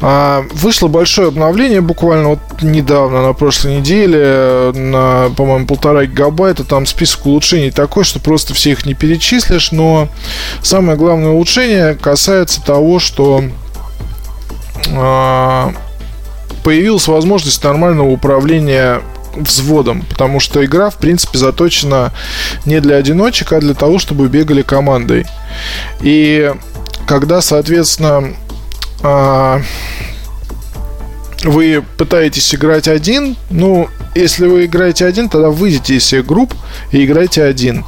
А, 0.01 0.45
вышло 0.53 0.87
большое 0.87 1.27
обновление 1.27 1.81
буквально 1.81 2.29
вот 2.29 2.39
недавно, 2.61 3.25
на 3.25 3.33
прошлой 3.33 3.77
неделе, 3.77 4.71
на, 4.73 5.29
по-моему, 5.35 5.65
полтора 5.65 6.05
гигабайта. 6.05 6.63
Там 6.63 6.85
список 6.85 7.25
улучшений 7.25 7.71
такой, 7.71 8.03
что 8.03 8.19
просто 8.19 8.53
все 8.53 8.71
их 8.71 8.85
не 8.85 8.93
перечислишь. 8.93 9.71
Но 9.71 10.09
самое 10.61 10.97
главное 10.97 11.31
улучшение 11.31 11.95
касается 11.95 12.63
того, 12.63 12.99
что 12.99 13.43
появилась 16.63 17.07
возможность 17.07 17.63
нормального 17.63 18.09
управления 18.09 19.01
взводом, 19.35 20.03
потому 20.09 20.39
что 20.39 20.63
игра, 20.65 20.89
в 20.89 20.97
принципе, 20.97 21.37
заточена 21.37 22.11
не 22.65 22.79
для 22.81 22.95
одиночек, 22.97 23.53
а 23.53 23.59
для 23.59 23.73
того, 23.73 23.99
чтобы 23.99 24.27
бегали 24.27 24.61
командой. 24.61 25.25
И 26.01 26.53
когда, 27.07 27.41
соответственно, 27.41 28.33
а, 29.01 29.61
вы 31.43 31.83
пытаетесь 31.97 32.53
играть 32.53 32.87
один, 32.87 33.35
ну, 33.49 33.87
если 34.15 34.47
вы 34.47 34.65
играете 34.65 35.05
один, 35.05 35.29
тогда 35.29 35.49
выйдите 35.49 35.95
из 35.95 36.03
всех 36.03 36.25
групп 36.25 36.53
и 36.91 37.05
играйте 37.05 37.43
один. 37.43 37.85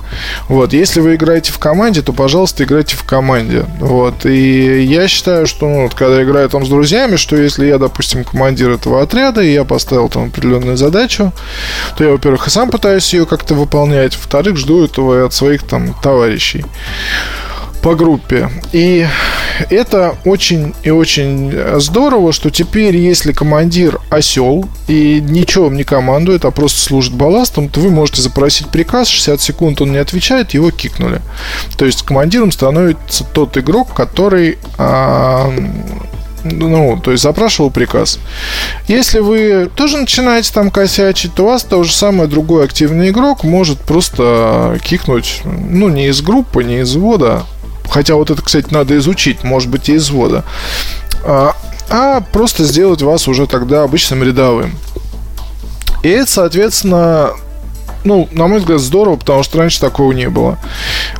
Вот. 0.47 0.73
Если 0.73 1.01
вы 1.01 1.15
играете 1.15 1.51
в 1.51 1.59
команде, 1.59 2.01
то, 2.01 2.13
пожалуйста, 2.13 2.63
играйте 2.63 2.95
в 2.95 3.03
команде. 3.03 3.65
Вот. 3.79 4.25
И 4.25 4.83
я 4.83 5.07
считаю, 5.07 5.47
что, 5.47 5.67
ну, 5.67 5.83
вот, 5.83 5.95
когда 5.95 6.23
играю 6.23 6.49
там 6.49 6.65
с 6.65 6.69
друзьями, 6.69 7.17
что 7.17 7.35
если 7.35 7.65
я, 7.65 7.77
допустим, 7.77 8.23
командир 8.23 8.69
этого 8.69 9.01
отряда, 9.01 9.41
и 9.41 9.51
я 9.51 9.65
поставил 9.65 10.09
там 10.09 10.25
определенную 10.25 10.77
задачу, 10.77 11.33
то 11.97 12.03
я, 12.03 12.11
во-первых, 12.11 12.47
и 12.47 12.49
сам 12.49 12.69
пытаюсь 12.69 13.13
ее 13.13 13.25
как-то 13.25 13.55
выполнять, 13.55 14.15
во-вторых, 14.15 14.57
жду 14.57 14.85
этого 14.85 15.25
от 15.25 15.33
своих 15.33 15.63
там 15.63 15.93
товарищей 16.01 16.63
по 17.81 17.95
группе. 17.95 18.49
И 18.71 19.05
это 19.69 20.15
очень 20.25 20.73
и 20.83 20.89
очень 20.89 21.53
здорово, 21.79 22.31
что 22.31 22.49
теперь, 22.49 22.95
если 22.95 23.31
командир 23.31 23.99
осел 24.09 24.65
и 24.87 25.21
ничего 25.21 25.65
вам 25.65 25.75
не 25.75 25.83
командует, 25.83 26.45
а 26.45 26.51
просто 26.51 26.79
служит 26.79 27.13
балластом, 27.13 27.69
то 27.69 27.79
вы 27.79 27.89
можете 27.89 28.21
запросить 28.21 28.69
приказ, 28.69 29.07
60 29.07 29.41
секунд 29.41 29.81
он 29.81 29.91
не 29.91 29.97
отвечает, 29.97 30.51
его 30.51 30.71
кикнули. 30.71 31.21
То 31.77 31.85
есть 31.85 32.03
командиром 32.03 32.51
становится 32.51 33.23
тот 33.23 33.57
игрок, 33.57 33.93
который 33.93 34.57
а, 34.77 35.51
ну, 36.43 36.99
то 37.01 37.11
есть 37.11 37.23
запрашивал 37.23 37.71
приказ. 37.71 38.19
Если 38.87 39.19
вы 39.19 39.69
тоже 39.75 39.97
начинаете 39.97 40.51
там 40.53 40.71
косячить, 40.71 41.33
то 41.33 41.43
у 41.43 41.47
вас 41.47 41.63
то 41.63 41.83
же 41.83 41.91
самое 41.91 42.27
другой 42.27 42.65
активный 42.65 43.09
игрок 43.09 43.43
может 43.43 43.79
просто 43.79 44.79
кикнуть, 44.83 45.41
ну, 45.43 45.89
не 45.89 46.07
из 46.07 46.21
группы, 46.21 46.63
не 46.63 46.79
из 46.79 46.95
ввода, 46.95 47.43
Хотя 47.91 48.15
вот 48.15 48.31
это, 48.31 48.41
кстати, 48.41 48.67
надо 48.71 48.97
изучить, 48.97 49.43
может 49.43 49.69
быть, 49.69 49.89
и 49.89 49.95
из 49.95 50.09
ввода. 50.09 50.45
А, 51.25 51.57
а 51.89 52.21
просто 52.21 52.63
сделать 52.63 53.01
вас 53.01 53.27
уже 53.27 53.47
тогда 53.47 53.83
обычным 53.83 54.23
рядовым. 54.23 54.77
И 56.01 56.07
это, 56.07 56.31
соответственно, 56.31 57.31
ну, 58.05 58.29
на 58.31 58.47
мой 58.47 58.59
взгляд, 58.59 58.79
здорово, 58.79 59.17
потому 59.17 59.43
что 59.43 59.57
раньше 59.57 59.81
такого 59.81 60.13
не 60.13 60.29
было. 60.29 60.57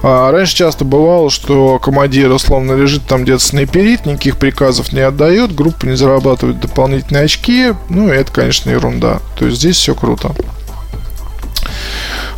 А, 0.01 0.31
раньше 0.31 0.55
часто 0.55 0.86
бывало, 0.86 1.29
что 1.29 1.77
командир 1.77 2.31
условно 2.31 2.71
лежит 2.71 3.05
там 3.05 3.23
где-то 3.23 3.43
снайперит, 3.43 4.05
никаких 4.05 4.38
приказов 4.38 4.93
не 4.93 5.01
отдает, 5.01 5.53
группа 5.53 5.86
не 5.86 5.97
зарабатывает 5.97 6.62
дополнительные 6.62 7.25
очки. 7.25 7.73
Ну, 7.89 8.07
это, 8.07 8.31
конечно, 8.31 8.69
ерунда. 8.69 9.19
То 9.38 9.45
есть 9.45 9.57
здесь 9.57 9.75
все 9.75 9.93
круто. 9.93 10.31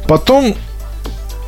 Потом 0.07 0.55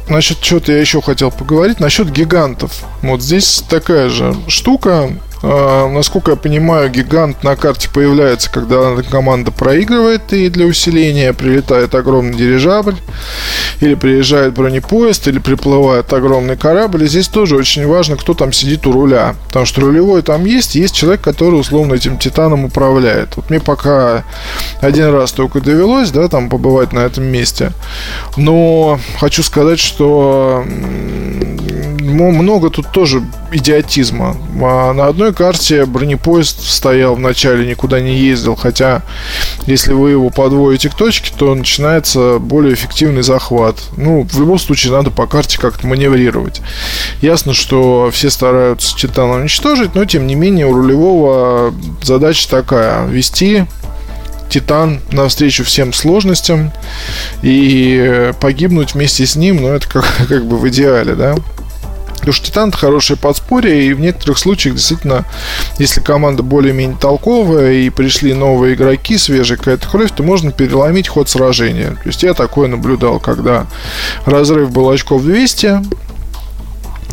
Насчет 0.07 0.39
чего-то 0.39 0.71
я 0.71 0.79
еще 0.79 1.01
хотел 1.01 1.31
поговорить. 1.31 1.79
Насчет 1.79 2.11
гигантов. 2.11 2.83
Вот 3.01 3.21
здесь 3.21 3.63
такая 3.67 4.09
же 4.09 4.35
штука. 4.47 5.09
А, 5.43 5.89
насколько 5.89 6.31
я 6.31 6.37
понимаю, 6.37 6.89
гигант 6.89 7.43
на 7.43 7.55
карте 7.55 7.89
появляется, 7.93 8.49
когда 8.49 8.95
команда 9.03 9.51
проигрывает, 9.51 10.33
и 10.33 10.49
для 10.49 10.65
усиления 10.65 11.33
прилетает 11.33 11.93
огромный 11.95 12.33
дирижабль, 12.35 12.95
или 13.81 13.95
приезжает 13.95 14.53
бронепоезд, 14.53 15.27
или 15.27 15.39
приплывает 15.39 16.11
огромный 16.13 16.57
корабль. 16.57 17.03
И 17.03 17.07
здесь 17.07 17.27
тоже 17.27 17.55
очень 17.55 17.87
важно, 17.87 18.17
кто 18.17 18.33
там 18.33 18.51
сидит 18.53 18.87
у 18.87 18.91
руля. 18.91 19.35
Потому 19.47 19.65
что 19.65 19.81
рулевой 19.81 20.21
там 20.21 20.45
есть, 20.45 20.75
есть 20.75 20.95
человек, 20.95 21.21
который 21.21 21.59
условно 21.59 21.93
этим 21.93 22.17
титаном 22.17 22.65
управляет. 22.65 23.35
Вот 23.35 23.49
мне 23.49 23.59
пока 23.59 24.23
один 24.81 25.11
раз 25.13 25.31
только 25.31 25.61
довелось, 25.61 26.11
да, 26.11 26.27
там 26.27 26.49
побывать 26.49 26.93
на 26.93 26.99
этом 26.99 27.25
месте. 27.25 27.71
Но 28.37 28.99
хочу 29.19 29.43
сказать, 29.43 29.79
что 29.79 30.65
много 32.15 32.69
тут 32.69 32.91
тоже 32.91 33.21
идиотизма. 33.51 34.37
А 34.61 34.93
на 34.93 35.07
одной 35.07 35.24
карте 35.33 35.85
бронепоезд 35.85 36.61
стоял 36.61 37.15
в 37.15 37.19
начале, 37.19 37.67
никуда 37.67 37.99
не 37.99 38.17
ездил. 38.17 38.55
Хотя, 38.55 39.03
если 39.65 39.93
вы 39.93 40.11
его 40.11 40.29
подводите 40.29 40.89
к 40.89 40.95
точке, 40.95 41.31
то 41.35 41.53
начинается 41.53 42.39
более 42.39 42.73
эффективный 42.73 43.23
захват. 43.23 43.77
Ну, 43.97 44.23
в 44.23 44.39
любом 44.39 44.59
случае, 44.59 44.93
надо 44.93 45.11
по 45.11 45.27
карте 45.27 45.57
как-то 45.59 45.87
маневрировать. 45.87 46.61
Ясно, 47.21 47.53
что 47.53 48.09
все 48.11 48.29
стараются 48.29 48.95
Титан 48.95 49.29
уничтожить, 49.31 49.95
но, 49.95 50.05
тем 50.05 50.27
не 50.27 50.35
менее, 50.35 50.67
у 50.67 50.73
рулевого 50.73 51.73
задача 52.01 52.49
такая. 52.49 53.05
Вести 53.07 53.65
Титан 54.49 55.01
навстречу 55.11 55.63
всем 55.63 55.91
сложностям 55.91 56.71
и 57.41 58.31
погибнуть 58.39 58.93
вместе 58.93 59.25
с 59.25 59.35
ним, 59.35 59.57
ну, 59.57 59.69
это 59.69 59.87
как, 59.87 60.05
как 60.29 60.45
бы 60.45 60.57
в 60.57 60.67
идеале, 60.69 61.15
да. 61.15 61.35
Потому 62.15 62.33
что 62.33 62.47
Титан 62.47 62.69
это 62.69 62.77
хорошее 62.77 63.19
подспорье, 63.19 63.83
и 63.83 63.93
в 63.93 63.99
некоторых 63.99 64.37
случаях 64.37 64.75
действительно, 64.75 65.25
если 65.77 66.01
команда 66.01 66.43
более-менее 66.43 66.97
толковая 66.99 67.73
и 67.73 67.89
пришли 67.89 68.33
новые 68.33 68.75
игроки, 68.75 69.17
свежая 69.17 69.57
какая-то 69.57 69.87
кровь, 69.87 70.11
то 70.15 70.23
можно 70.23 70.51
переломить 70.51 71.07
ход 71.07 71.29
сражения. 71.29 71.91
То 71.91 72.07
есть 72.07 72.23
я 72.23 72.33
такое 72.33 72.67
наблюдал, 72.67 73.19
когда 73.19 73.67
разрыв 74.25 74.71
был 74.71 74.89
очков 74.89 75.21
200, 75.21 75.81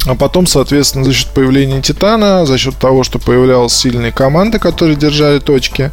а 0.07 0.15
потом, 0.15 0.47
соответственно, 0.47 1.05
за 1.05 1.12
счет 1.12 1.29
появления 1.29 1.81
Титана, 1.81 2.45
за 2.45 2.59
счет 2.59 2.77
того, 2.77 3.05
что 3.05 3.19
появлялась 3.19 3.73
сильные 3.73 4.12
команды, 4.12 4.59
которые 4.59 4.97
держали 4.97 5.38
точки, 5.38 5.93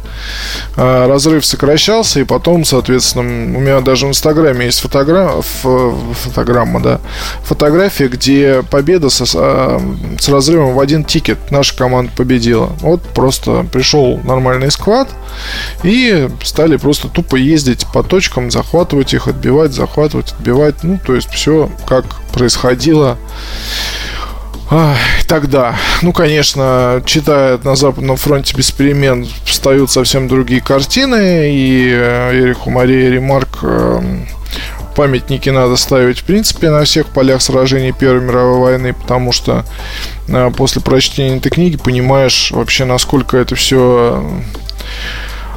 а, 0.76 1.06
разрыв 1.06 1.44
сокращался, 1.46 2.20
и 2.20 2.24
потом, 2.24 2.64
соответственно, 2.64 3.22
у 3.56 3.60
меня 3.60 3.80
даже 3.80 4.06
в 4.06 4.10
Инстаграме 4.10 4.66
есть 4.66 4.80
фотограмма, 4.80 5.42
фотограмма, 5.42 6.80
да, 6.80 7.00
фотография, 7.44 8.08
где 8.08 8.62
победа 8.68 9.10
со, 9.10 9.24
а, 9.34 9.80
с 10.18 10.28
разрывом 10.28 10.74
в 10.74 10.80
один 10.80 11.04
тикет. 11.04 11.38
Наша 11.50 11.76
команда 11.76 12.12
победила. 12.16 12.70
Вот 12.80 13.02
просто 13.02 13.66
пришел 13.72 14.18
нормальный 14.24 14.70
сквад, 14.70 15.08
и 15.82 16.28
стали 16.42 16.76
просто 16.76 17.08
тупо 17.08 17.36
ездить 17.36 17.86
по 17.92 18.02
точкам, 18.02 18.50
захватывать 18.50 19.14
их, 19.14 19.28
отбивать, 19.28 19.72
захватывать, 19.72 20.32
отбивать. 20.32 20.82
Ну, 20.82 20.98
то 21.04 21.14
есть 21.14 21.30
все 21.30 21.70
как 21.86 22.04
происходило 22.32 23.18
Тогда, 25.26 25.76
ну, 26.02 26.12
конечно, 26.12 27.02
читая 27.04 27.58
на 27.64 27.74
Западном 27.74 28.16
фронте 28.16 28.56
без 28.56 28.70
перемен, 28.70 29.26
встают 29.44 29.90
совсем 29.90 30.28
другие 30.28 30.60
картины, 30.60 31.52
и 31.52 31.90
э, 31.92 32.34
Эриху 32.34 32.70
Мария 32.70 33.10
Ремарк 33.10 33.58
э, 33.62 34.00
памятники 34.94 35.48
надо 35.50 35.76
ставить, 35.76 36.20
в 36.20 36.24
принципе, 36.24 36.70
на 36.70 36.84
всех 36.84 37.06
полях 37.06 37.42
сражений 37.42 37.92
Первой 37.92 38.20
мировой 38.20 38.58
войны, 38.60 38.92
потому 38.92 39.32
что 39.32 39.64
э, 40.28 40.50
после 40.56 40.80
прочтения 40.82 41.38
этой 41.38 41.50
книги 41.50 41.76
понимаешь 41.76 42.52
вообще, 42.52 42.84
насколько 42.84 43.36
это 43.36 43.56
все 43.56 44.24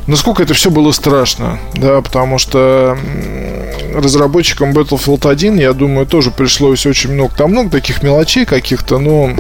насколько 0.07 0.43
это 0.43 0.53
все 0.53 0.69
было 0.69 0.91
страшно, 0.91 1.59
да, 1.75 2.01
потому 2.01 2.37
что 2.37 2.97
разработчикам 3.93 4.71
Battlefield 4.71 5.29
1, 5.29 5.57
я 5.59 5.73
думаю, 5.73 6.05
тоже 6.05 6.31
пришлось 6.31 6.85
очень 6.85 7.13
много, 7.13 7.35
там 7.35 7.51
много 7.51 7.69
таких 7.69 8.03
мелочей 8.03 8.45
каких-то, 8.45 8.97
но 8.99 9.33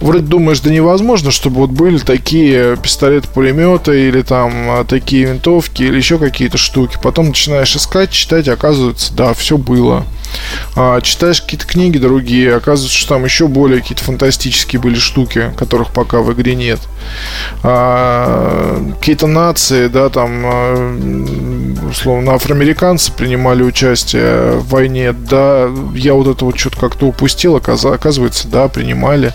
вроде 0.00 0.24
думаешь, 0.24 0.60
да 0.60 0.70
невозможно, 0.70 1.30
чтобы 1.30 1.56
вот 1.56 1.70
были 1.70 1.98
такие 1.98 2.76
пистолеты-пулеметы 2.76 4.08
или 4.08 4.22
там 4.22 4.52
а, 4.70 4.84
такие 4.84 5.26
винтовки 5.26 5.82
или 5.82 5.96
еще 5.96 6.18
какие-то 6.18 6.58
штуки. 6.58 6.98
Потом 7.02 7.28
начинаешь 7.28 7.74
искать, 7.74 8.10
читать, 8.10 8.48
оказывается, 8.48 9.14
да, 9.14 9.34
все 9.34 9.56
было. 9.56 10.04
А, 10.74 11.00
читаешь 11.00 11.40
какие-то 11.40 11.66
книги 11.66 11.98
другие, 11.98 12.54
оказывается, 12.54 12.96
что 12.96 13.14
там 13.14 13.24
еще 13.24 13.48
более 13.48 13.80
какие-то 13.80 14.04
фантастические 14.04 14.80
были 14.80 14.96
штуки, 14.96 15.52
которых 15.56 15.92
пока 15.92 16.20
в 16.20 16.32
игре 16.32 16.54
нет. 16.54 16.80
А, 17.62 18.82
какие-то 18.98 19.26
нации, 19.26 19.88
да, 19.88 20.08
там, 20.08 20.42
а, 20.44 21.88
условно, 21.90 22.34
афроамериканцы 22.34 23.12
принимали 23.12 23.62
участие 23.62 24.52
в 24.58 24.68
войне, 24.68 25.12
да, 25.12 25.68
я 25.94 26.14
вот 26.14 26.28
это 26.28 26.44
вот 26.44 26.58
что-то 26.58 26.78
как-то 26.78 27.06
упустил, 27.06 27.56
оказывается, 27.56 28.48
да, 28.48 28.68
принимали. 28.68 29.32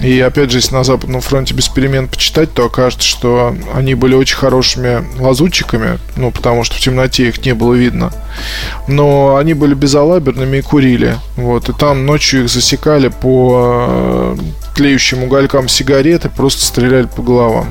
И 0.00 0.20
опять 0.20 0.50
же, 0.50 0.58
если 0.58 0.74
на 0.74 0.84
Западном 0.84 1.20
фронте 1.20 1.54
без 1.54 1.68
перемен 1.68 2.08
почитать, 2.08 2.52
то 2.52 2.66
окажется, 2.66 3.06
что 3.06 3.54
они 3.74 3.94
были 3.94 4.14
очень 4.14 4.36
хорошими 4.36 5.04
лазутчиками, 5.18 5.98
ну, 6.16 6.30
потому 6.30 6.64
что 6.64 6.76
в 6.76 6.80
темноте 6.80 7.28
их 7.28 7.44
не 7.44 7.54
было 7.54 7.74
видно. 7.74 8.12
Но 8.88 9.36
они 9.36 9.54
были 9.54 9.74
безалаберными 9.74 10.58
и 10.58 10.62
курили. 10.62 11.16
Вот, 11.36 11.68
и 11.68 11.72
там 11.72 12.06
ночью 12.06 12.44
их 12.44 12.50
засекали 12.50 13.08
по 13.08 14.36
тлеющим 14.74 15.24
уголькам 15.24 15.68
сигареты, 15.68 16.28
просто 16.28 16.64
стреляли 16.64 17.06
по 17.06 17.22
головам. 17.22 17.68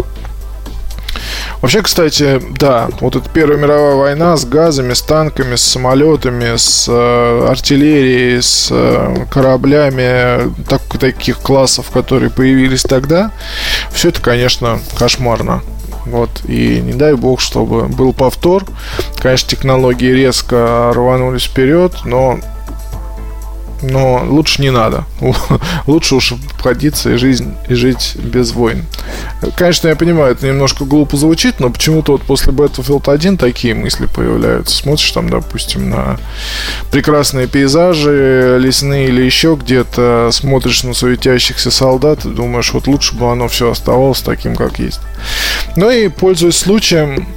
Вообще, 1.62 1.84
кстати, 1.84 2.42
да, 2.58 2.90
вот 3.02 3.16
эта 3.16 3.30
Первая 3.30 3.58
мировая 3.58 3.96
война 3.96 4.36
с 4.36 4.46
газами, 4.46 4.94
с 4.94 5.02
танками, 5.02 5.56
с 5.56 5.62
самолетами, 5.62 6.56
с 6.58 6.88
э, 6.90 7.48
артиллерией, 7.48 8.42
с 8.42 8.70
э, 8.72 9.26
кораблями 9.30 10.52
так, 10.68 10.82
таких 11.00 11.38
классов, 11.40 11.92
которые 11.92 12.32
появились 12.32 12.82
тогда, 12.82 13.32
все 13.92 14.10
это, 14.10 14.22
конечно, 14.22 14.80
кошмарно. 14.98 15.62
Вот, 16.06 16.42
и 16.46 16.82
не 16.82 16.94
дай 16.94 17.14
бог, 17.14 17.40
чтобы 17.40 17.84
был 17.84 18.12
повтор. 18.12 18.66
Конечно, 19.18 19.50
технологии 19.50 20.12
резко 20.12 20.92
рванулись 20.96 21.44
вперед, 21.44 21.94
но 22.06 22.40
но 23.82 24.24
лучше 24.26 24.62
не 24.62 24.72
надо. 24.72 25.06
лучше 25.88 26.16
уж 26.16 26.34
обходиться 26.34 27.12
и, 27.12 27.18
жизнь, 27.18 27.54
и 27.68 27.74
жить 27.74 28.16
без 28.16 28.52
войн. 28.52 28.86
Конечно, 29.56 29.88
я 29.88 29.96
понимаю, 29.96 30.34
это 30.34 30.48
немножко 30.48 30.86
глупо 30.86 31.18
звучит, 31.18 31.60
но 31.60 31.70
почему-то 31.70 32.14
вот 32.14 32.22
после 32.24 32.54
Battlefield 32.54 33.12
1 33.12 33.38
такие 33.38 33.74
мысли 33.74 34.08
появляются. 34.08 34.76
Смотришь 34.76 35.12
там, 35.12 35.30
допустим, 35.30 35.90
на 35.90 36.18
прекрасные 36.92 37.48
пейзажи 37.48 38.58
лесные 38.60 39.08
или 39.08 39.22
еще 39.22 39.58
где-то, 39.60 40.30
смотришь 40.32 40.84
на 40.84 40.94
суетящихся 40.94 41.72
солдат 41.72 42.26
и 42.26 42.30
думаешь, 42.30 42.74
вот 42.74 42.88
лучше 42.88 43.16
бы 43.16 43.32
оно 43.32 43.48
все 43.48 43.72
оставалось 43.72 44.22
таким, 44.22 44.56
как 44.56 44.80
есть. 44.80 45.00
Ну 45.76 45.90
и, 45.90 46.08
пользуясь 46.10 46.58
случаем, 46.58 47.28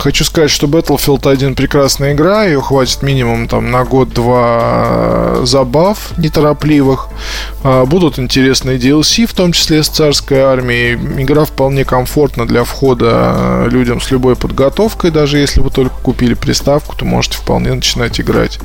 хочу 0.00 0.24
сказать, 0.24 0.50
что 0.50 0.66
Battlefield 0.66 1.30
1 1.30 1.54
прекрасная 1.54 2.12
игра, 2.12 2.44
ее 2.44 2.60
хватит 2.60 3.02
минимум 3.02 3.48
там 3.48 3.70
на 3.70 3.84
год-два 3.84 5.44
забав 5.44 6.16
неторопливых. 6.18 7.08
Э, 7.62 7.84
будут 7.84 8.18
интересные 8.18 8.78
DLC, 8.78 9.26
в 9.26 9.34
том 9.34 9.52
числе 9.52 9.82
с 9.82 9.88
царской 9.88 10.40
армией. 10.40 10.94
Игра 11.22 11.44
вполне 11.44 11.84
комфортна 11.84 12.46
для 12.46 12.64
входа 12.64 13.66
людям 13.70 14.00
с 14.00 14.10
любой 14.10 14.36
подготовкой, 14.36 15.10
даже 15.10 15.38
если 15.38 15.60
вы 15.60 15.70
только 15.70 15.94
купили 15.96 16.34
приставку, 16.34 16.96
то 16.96 17.04
можете 17.04 17.38
вполне 17.38 17.72
начинать 17.72 18.20
играть. 18.20 18.58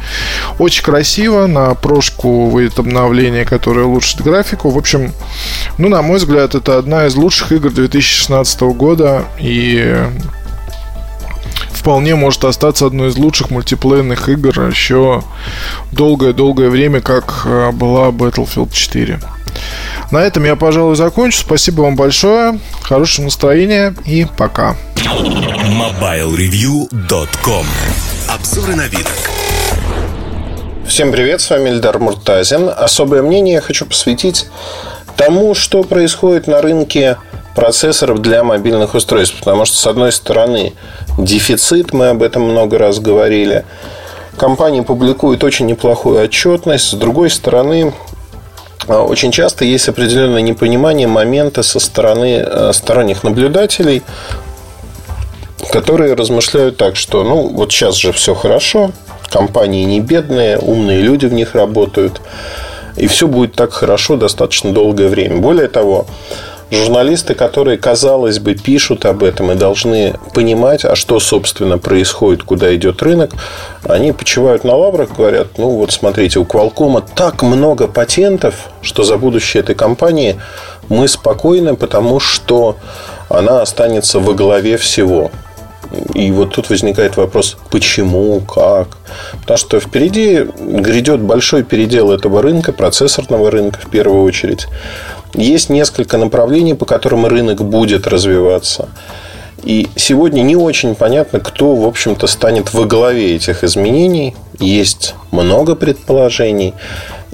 Очень 0.58 0.84
красиво, 0.84 1.48
на 1.48 1.74
прошку 1.76 2.50
выйдет 2.50 2.80
обновление, 2.80 3.46
которое 3.46 3.86
улучшит 3.86 4.22
графику. 4.22 4.70
В 4.70 4.78
общем, 4.78 5.14
ну, 5.78 5.90
на 5.90 6.02
мой 6.02 6.18
взгляд, 6.18 6.56
это 6.56 6.78
одна 6.78 7.08
из 7.08 7.16
лучших 7.16 7.52
игр 7.52 7.72
2016 7.72 8.62
года, 8.62 9.26
и 9.40 10.06
вполне 11.80 12.16
может 12.16 12.44
остаться 12.44 12.86
одной 12.86 13.10
из 13.10 13.18
лучших 13.18 13.50
мультиплеерных 13.52 14.30
игр 14.30 14.70
еще 14.70 15.24
долгое-долгое 15.94 16.70
время, 16.70 17.02
как 17.02 17.44
э, 17.46 17.72
была 17.72 18.10
Battlefield 18.10 18.74
4. 18.74 19.20
На 20.12 20.18
этом 20.18 20.44
я, 20.44 20.56
пожалуй, 20.56 20.96
закончу. 20.96 21.40
Спасибо 21.40 21.82
вам 21.82 21.96
большое. 21.96 22.60
Хорошего 22.82 23.26
настроения 23.26 23.96
и 24.06 24.28
пока. 24.38 24.76
MobileReview.com 24.98 27.66
Обзоры 28.28 28.76
на 28.76 28.88
вид. 28.88 29.08
Всем 30.86 31.12
привет, 31.12 31.40
с 31.40 31.50
вами 31.50 31.70
Эльдар 31.70 32.00
Муртазин. 32.00 32.70
Особое 32.70 33.22
мнение 33.22 33.56
я 33.56 33.62
хочу 33.62 33.86
посвятить 33.86 34.48
тому, 35.16 35.56
что 35.56 35.84
происходит 35.84 36.48
на 36.48 36.62
рынке 36.62 37.18
процессоров 37.60 38.22
для 38.22 38.42
мобильных 38.42 38.96
устройств. 38.96 39.36
Потому 39.40 39.66
что, 39.66 39.76
с 39.76 39.86
одной 39.86 40.14
стороны, 40.14 40.72
дефицит, 41.18 41.92
мы 41.92 42.08
об 42.08 42.24
этом 42.24 42.44
много 42.44 42.78
раз 42.78 43.00
говорили. 43.00 43.66
Компания 44.38 44.82
публикует 44.82 45.44
очень 45.44 45.66
неплохую 45.66 46.24
отчетность. 46.24 46.86
С 46.86 46.94
другой 46.94 47.30
стороны, 47.30 47.94
а, 48.88 49.04
очень 49.04 49.34
часто 49.34 49.66
есть 49.66 49.90
определенное 49.90 50.42
непонимание 50.42 51.08
момента 51.08 51.62
со 51.62 51.82
стороны 51.82 52.42
э, 52.42 52.72
сторонних 52.74 53.24
наблюдателей, 53.24 54.04
которые 55.70 56.14
размышляют 56.14 56.78
так, 56.78 56.96
что 56.96 57.26
ну 57.26 57.50
вот 57.50 57.74
сейчас 57.74 57.96
же 57.96 58.14
все 58.14 58.34
хорошо, 58.36 58.92
компании 59.30 59.84
не 59.84 60.00
бедные, 60.00 60.58
умные 60.58 61.02
люди 61.02 61.26
в 61.26 61.34
них 61.34 61.56
работают, 61.56 62.22
и 62.96 63.08
все 63.08 63.28
будет 63.28 63.54
так 63.54 63.74
хорошо 63.74 64.16
достаточно 64.16 64.72
долгое 64.72 65.10
время. 65.10 65.42
Более 65.42 65.68
того, 65.68 66.08
журналисты, 66.72 67.34
которые, 67.34 67.78
казалось 67.78 68.40
бы, 68.40 68.56
пишут 68.56 69.06
об 69.06 69.24
этом 69.24 69.52
и 69.52 69.56
должны 69.56 70.16
понимать, 70.34 70.86
а 70.86 70.96
что, 70.96 71.20
собственно, 71.20 71.78
происходит, 71.78 72.44
куда 72.44 72.74
идет 72.76 73.02
рынок, 73.02 73.32
они 73.84 74.12
почивают 74.12 74.64
на 74.64 74.76
лаврах, 74.76 75.16
говорят, 75.16 75.58
ну 75.58 75.70
вот 75.70 75.92
смотрите, 75.92 76.40
у 76.40 76.44
Qualcomm 76.44 77.04
так 77.16 77.42
много 77.44 77.88
патентов, 77.88 78.70
что 78.82 79.04
за 79.04 79.18
будущее 79.18 79.62
этой 79.62 79.76
компании 79.76 80.40
мы 80.90 81.08
спокойны, 81.08 81.76
потому 81.76 82.20
что 82.20 82.78
она 83.30 83.62
останется 83.62 84.20
во 84.20 84.34
главе 84.34 84.78
всего. 84.78 85.32
И 86.14 86.32
вот 86.32 86.54
тут 86.54 86.70
возникает 86.70 87.18
вопрос, 87.18 87.58
почему, 87.72 88.40
как. 88.42 88.98
Потому 89.42 89.58
что 89.58 89.80
впереди 89.80 90.46
грядет 90.60 91.20
большой 91.20 91.64
передел 91.64 92.12
этого 92.12 92.44
рынка, 92.44 92.74
процессорного 92.74 93.50
рынка 93.50 93.80
в 93.82 93.90
первую 93.90 94.24
очередь. 94.24 94.68
Есть 95.34 95.70
несколько 95.70 96.18
направлений, 96.18 96.74
по 96.74 96.86
которым 96.86 97.26
рынок 97.26 97.64
будет 97.64 98.08
развиваться. 98.08 98.90
И 99.64 99.88
сегодня 99.96 100.42
не 100.42 100.56
очень 100.56 100.96
понятно, 100.96 101.40
кто, 101.40 101.76
в 101.76 101.86
общем-то, 101.86 102.28
станет 102.28 102.74
во 102.74 102.86
главе 102.86 103.36
этих 103.36 103.64
изменений. 103.64 104.36
Есть 104.60 105.16
много 105.32 105.76
предположений. 105.76 106.74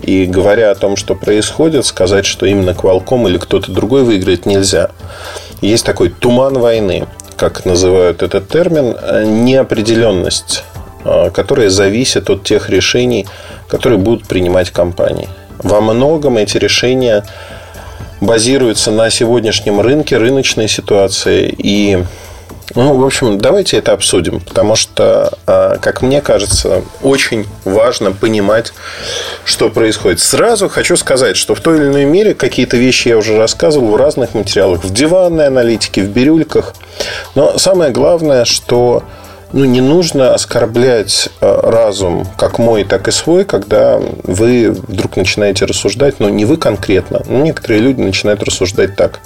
И 0.01 0.25
говоря 0.25 0.71
о 0.71 0.75
том, 0.75 0.97
что 0.97 1.15
происходит, 1.15 1.85
сказать, 1.85 2.25
что 2.25 2.45
именно 2.45 2.71
Qualcomm 2.71 3.29
или 3.29 3.37
кто-то 3.37 3.71
другой 3.71 4.03
выиграет, 4.03 4.45
нельзя. 4.45 4.89
Есть 5.61 5.85
такой 5.85 6.09
туман 6.09 6.55
войны, 6.59 7.07
как 7.37 7.65
называют 7.65 8.21
этот 8.23 8.49
термин, 8.49 8.95
неопределенность, 9.45 10.63
а, 11.03 11.29
которая 11.29 11.69
зависит 11.69 12.29
от 12.29 12.43
тех 12.43 12.69
решений, 12.69 13.25
которые 13.67 13.99
будут 13.99 14.27
принимать 14.27 14.71
компании. 14.71 15.29
Во 15.59 15.79
многом 15.79 16.37
эти 16.37 16.57
решения 16.57 17.23
базируется 18.21 18.91
на 18.91 19.09
сегодняшнем 19.09 19.79
рынке, 19.81 20.17
рыночной 20.17 20.67
ситуации. 20.67 21.53
И, 21.57 22.03
ну, 22.75 22.97
в 22.97 23.05
общем, 23.05 23.37
давайте 23.37 23.77
это 23.77 23.93
обсудим. 23.93 24.39
Потому 24.39 24.75
что, 24.75 25.31
а, 25.45 25.77
как 25.77 26.01
мне 26.01 26.21
кажется, 26.21 26.83
очень 27.01 27.45
важно 27.63 28.11
понимать, 28.11 28.73
что 29.43 29.69
происходит. 29.69 30.19
Сразу 30.19 30.69
хочу 30.69 30.95
сказать, 30.97 31.37
что 31.37 31.55
в 31.55 31.59
той 31.59 31.77
или 31.77 31.85
иной 31.85 32.05
мере 32.05 32.33
какие-то 32.33 32.77
вещи 32.77 33.09
я 33.09 33.17
уже 33.17 33.37
рассказывал 33.37 33.91
в 33.91 33.95
разных 33.95 34.33
материалах. 34.33 34.83
В 34.83 34.93
диванной 34.93 35.47
аналитике, 35.47 36.01
в 36.01 36.09
бирюльках. 36.09 36.73
Но 37.35 37.57
самое 37.57 37.91
главное, 37.91 38.45
что 38.45 39.03
ну, 39.53 39.65
не 39.65 39.81
нужно 39.81 40.33
оскорблять 40.33 41.29
э, 41.41 41.59
разум, 41.63 42.27
как 42.37 42.59
мой, 42.59 42.83
так 42.83 43.07
и 43.07 43.11
свой, 43.11 43.45
когда 43.45 43.99
вы 44.23 44.71
вдруг 44.71 45.15
начинаете 45.15 45.65
рассуждать, 45.65 46.19
но 46.19 46.29
не 46.29 46.45
вы 46.45 46.57
конкретно. 46.57 47.21
Ну, 47.27 47.43
некоторые 47.43 47.81
люди 47.81 48.01
начинают 48.01 48.43
рассуждать 48.43 48.95
так. 48.95 49.21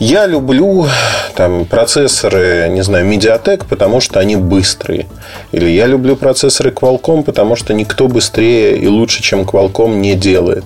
Я 0.00 0.26
люблю 0.26 0.86
там, 1.36 1.64
процессоры, 1.66 2.68
не 2.68 2.82
знаю, 2.82 3.06
Mediatek, 3.06 3.64
потому 3.68 4.00
что 4.00 4.18
они 4.18 4.36
быстрые. 4.36 5.06
Или 5.52 5.70
я 5.70 5.86
люблю 5.86 6.16
процессоры 6.16 6.70
Qualcomm, 6.70 7.22
потому 7.22 7.54
что 7.54 7.72
никто 7.72 8.08
быстрее 8.08 8.76
и 8.76 8.86
лучше, 8.88 9.22
чем 9.22 9.42
Qualcomm, 9.42 9.96
не 9.96 10.14
делает. 10.14 10.64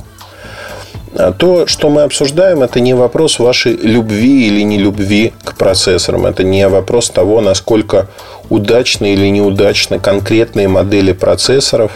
А 1.14 1.32
то, 1.32 1.66
что 1.66 1.88
мы 1.90 2.02
обсуждаем, 2.02 2.62
это 2.62 2.80
не 2.80 2.94
вопрос 2.94 3.38
вашей 3.38 3.72
любви 3.72 4.46
или 4.46 4.62
не 4.62 4.78
любви 4.78 5.32
к 5.44 5.56
процессорам. 5.56 6.26
Это 6.26 6.44
не 6.44 6.68
вопрос 6.68 7.10
того, 7.10 7.40
насколько 7.40 8.08
удачны 8.48 9.12
или 9.14 9.28
неудачны 9.28 9.98
конкретные 9.98 10.68
модели 10.68 11.12
процессоров. 11.12 11.92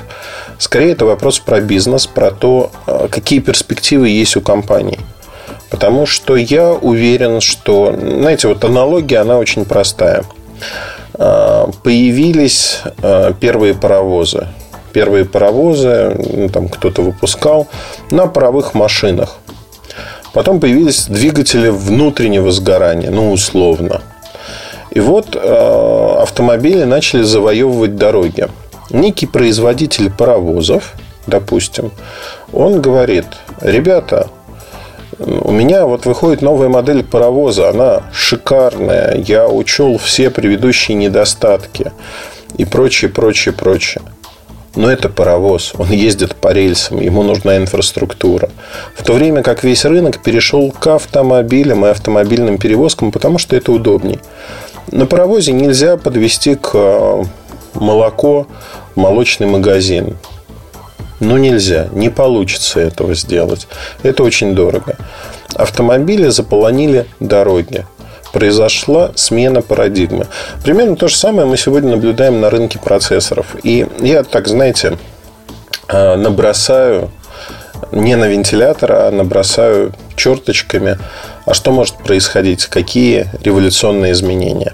Скорее, 0.59 0.93
это 0.93 1.05
вопрос 1.05 1.39
про 1.39 1.61
бизнес, 1.61 2.07
про 2.07 2.31
то, 2.31 2.71
а, 2.87 3.09
какие 3.09 3.41
перспективы 3.41 4.09
есть 4.09 4.37
у 4.37 4.41
компании. 4.41 5.01
Потому 5.71 6.07
что 6.07 6.37
я 6.37 6.73
уверен, 6.73 7.41
что, 7.41 7.95
знаете, 7.99 8.49
вот 8.49 8.65
аналогия, 8.65 9.19
она 9.19 9.39
очень 9.39 9.65
простая. 9.65 10.25
А, 11.15 11.71
появились 11.83 12.81
первые 13.41 13.75
паровозы. 13.75 14.47
Первые 14.93 15.25
паровозы, 15.25 16.17
ну, 16.19 16.49
там 16.49 16.69
кто-то 16.69 17.03
выпускал 17.03 17.69
на 18.11 18.27
паровых 18.27 18.75
машинах. 18.75 19.39
Потом 20.33 20.61
появились 20.61 21.07
двигатели 21.07 21.69
внутреннего 21.69 22.51
сгорания, 22.51 23.11
ну, 23.11 23.33
условно. 23.33 24.03
И 24.91 25.01
вот 25.01 25.37
э, 25.37 26.17
автомобили 26.21 26.85
начали 26.85 27.23
завоевывать 27.23 27.97
дороги. 27.97 28.49
Некий 28.91 29.27
производитель 29.27 30.11
паровозов, 30.11 30.95
допустим, 31.27 31.93
он 32.53 32.83
говорит, 32.83 33.27
ребята, 33.61 34.29
у 35.19 35.51
меня 35.51 35.87
вот 35.87 36.05
выходит 36.05 36.43
новая 36.43 36.69
модель 36.69 37.05
паровоза, 37.05 37.71
она 37.71 38.03
шикарная, 38.13 39.17
я 39.17 39.49
учел 39.49 39.99
все 39.99 40.31
предыдущие 40.31 40.97
недостатки 40.97 41.93
и 42.57 42.65
прочее, 42.65 43.11
прочее, 43.11 43.55
прочее. 43.55 44.03
Но 44.75 44.91
это 44.91 45.11
паровоз, 45.11 45.75
он 45.77 45.91
ездит 45.91 46.35
по 46.35 46.53
рельсам, 46.53 47.01
ему 47.01 47.23
нужна 47.23 47.59
инфраструктура. 47.59 48.49
В 48.97 49.03
то 49.03 49.13
время 49.13 49.43
как 49.43 49.65
весь 49.65 49.85
рынок 49.85 50.23
перешел 50.23 50.71
к 50.73 50.87
автомобилям 50.87 51.85
и 51.85 51.91
автомобильным 51.91 52.57
перевозкам, 52.57 53.13
потому 53.13 53.37
что 53.37 53.55
это 53.55 53.71
удобней. 53.71 54.19
На 54.91 55.07
паровозе 55.07 55.53
нельзя 55.53 55.97
подвести 55.99 56.55
к 56.55 56.71
э, 56.75 57.25
молоко 57.75 58.47
молочный 58.95 59.47
магазин. 59.47 60.17
Ну, 61.21 61.37
нельзя, 61.37 61.89
не 61.93 62.09
получится 62.09 62.81
этого 62.81 63.15
сделать. 63.15 63.69
Это 64.03 64.25
очень 64.25 64.55
дорого. 64.55 64.97
Автомобили 65.55 66.29
заполонили 66.29 67.07
дороги. 67.21 67.87
Произошла 68.33 69.13
смена 69.15 69.63
парадигмы. 69.63 70.27
Примерно 70.65 70.97
то 70.97 71.09
же 71.09 71.17
самое 71.17 71.47
мы 71.47 71.57
сегодня 71.57 71.91
наблюдаем 71.91 72.41
на 72.41 72.51
рынке 72.51 72.79
процессоров. 72.79 73.57
И 73.63 73.87
я, 74.01 74.23
так 74.25 74.49
знаете, 74.49 74.99
э, 75.89 76.17
набросаю 76.17 77.11
не 77.91 78.17
на 78.17 78.27
вентилятор, 78.27 78.93
а 78.93 79.11
набросаю 79.11 79.93
черточками, 80.17 80.99
а 81.45 81.55
что 81.55 81.73
может 81.73 81.97
происходить, 81.97 82.67
какие 82.67 83.27
революционные 83.43 84.13
изменения. 84.13 84.73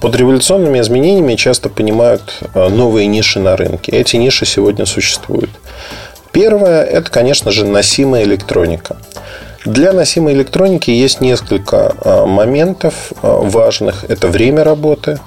Под 0.00 0.16
революционными 0.16 0.80
изменениями 0.80 1.34
часто 1.36 1.68
понимают 1.68 2.40
э, 2.54 2.68
новые 2.68 3.06
ниши 3.06 3.38
на 3.38 3.56
рынке. 3.56 3.92
Эти 3.92 4.16
ниши 4.16 4.44
сегодня 4.44 4.84
существуют. 4.86 5.50
Первое– 6.32 6.82
это, 6.84 7.10
конечно 7.10 7.52
же, 7.52 7.64
носимая 7.64 8.24
электроника. 8.24 8.96
Для 9.64 9.92
носимой 9.92 10.34
электроники 10.34 10.90
есть 10.90 11.20
несколько 11.20 11.94
э, 12.04 12.26
моментов 12.26 13.12
э, 13.12 13.16
важных. 13.22 14.04
Это 14.04 14.28
время 14.28 14.62
работы 14.62 15.18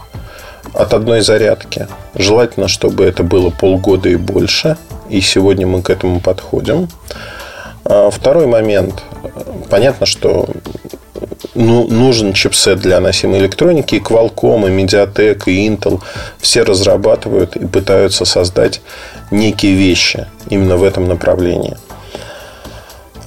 от 0.74 0.94
одной 0.94 1.22
зарядки. 1.22 1.88
Желательно, 2.14 2.68
чтобы 2.68 3.06
это 3.06 3.24
было 3.24 3.50
полгода 3.50 4.10
и 4.10 4.16
больше. 4.16 4.78
И 5.10 5.22
сегодня 5.22 5.66
мы 5.66 5.82
к 5.82 5.90
этому 5.90 6.20
подходим. 6.20 6.88
Второй 8.12 8.48
момент. 8.48 9.02
Понятно, 9.70 10.06
что 10.06 10.50
ну, 11.56 11.88
нужен 11.88 12.34
чипсет 12.34 12.80
для 12.80 13.00
носимой 13.00 13.40
электроники. 13.40 13.96
И 13.96 14.00
Qualcomm, 14.00 14.68
и 14.68 14.84
Mediatek, 14.84 15.44
и 15.48 15.68
Intel 15.68 16.02
все 16.40 16.64
разрабатывают 16.64 17.56
и 17.56 17.66
пытаются 17.66 18.26
создать 18.26 18.82
некие 19.32 19.74
вещи 19.74 20.28
именно 20.50 20.78
в 20.78 20.84
этом 20.84 21.08
направлении. 21.08 21.78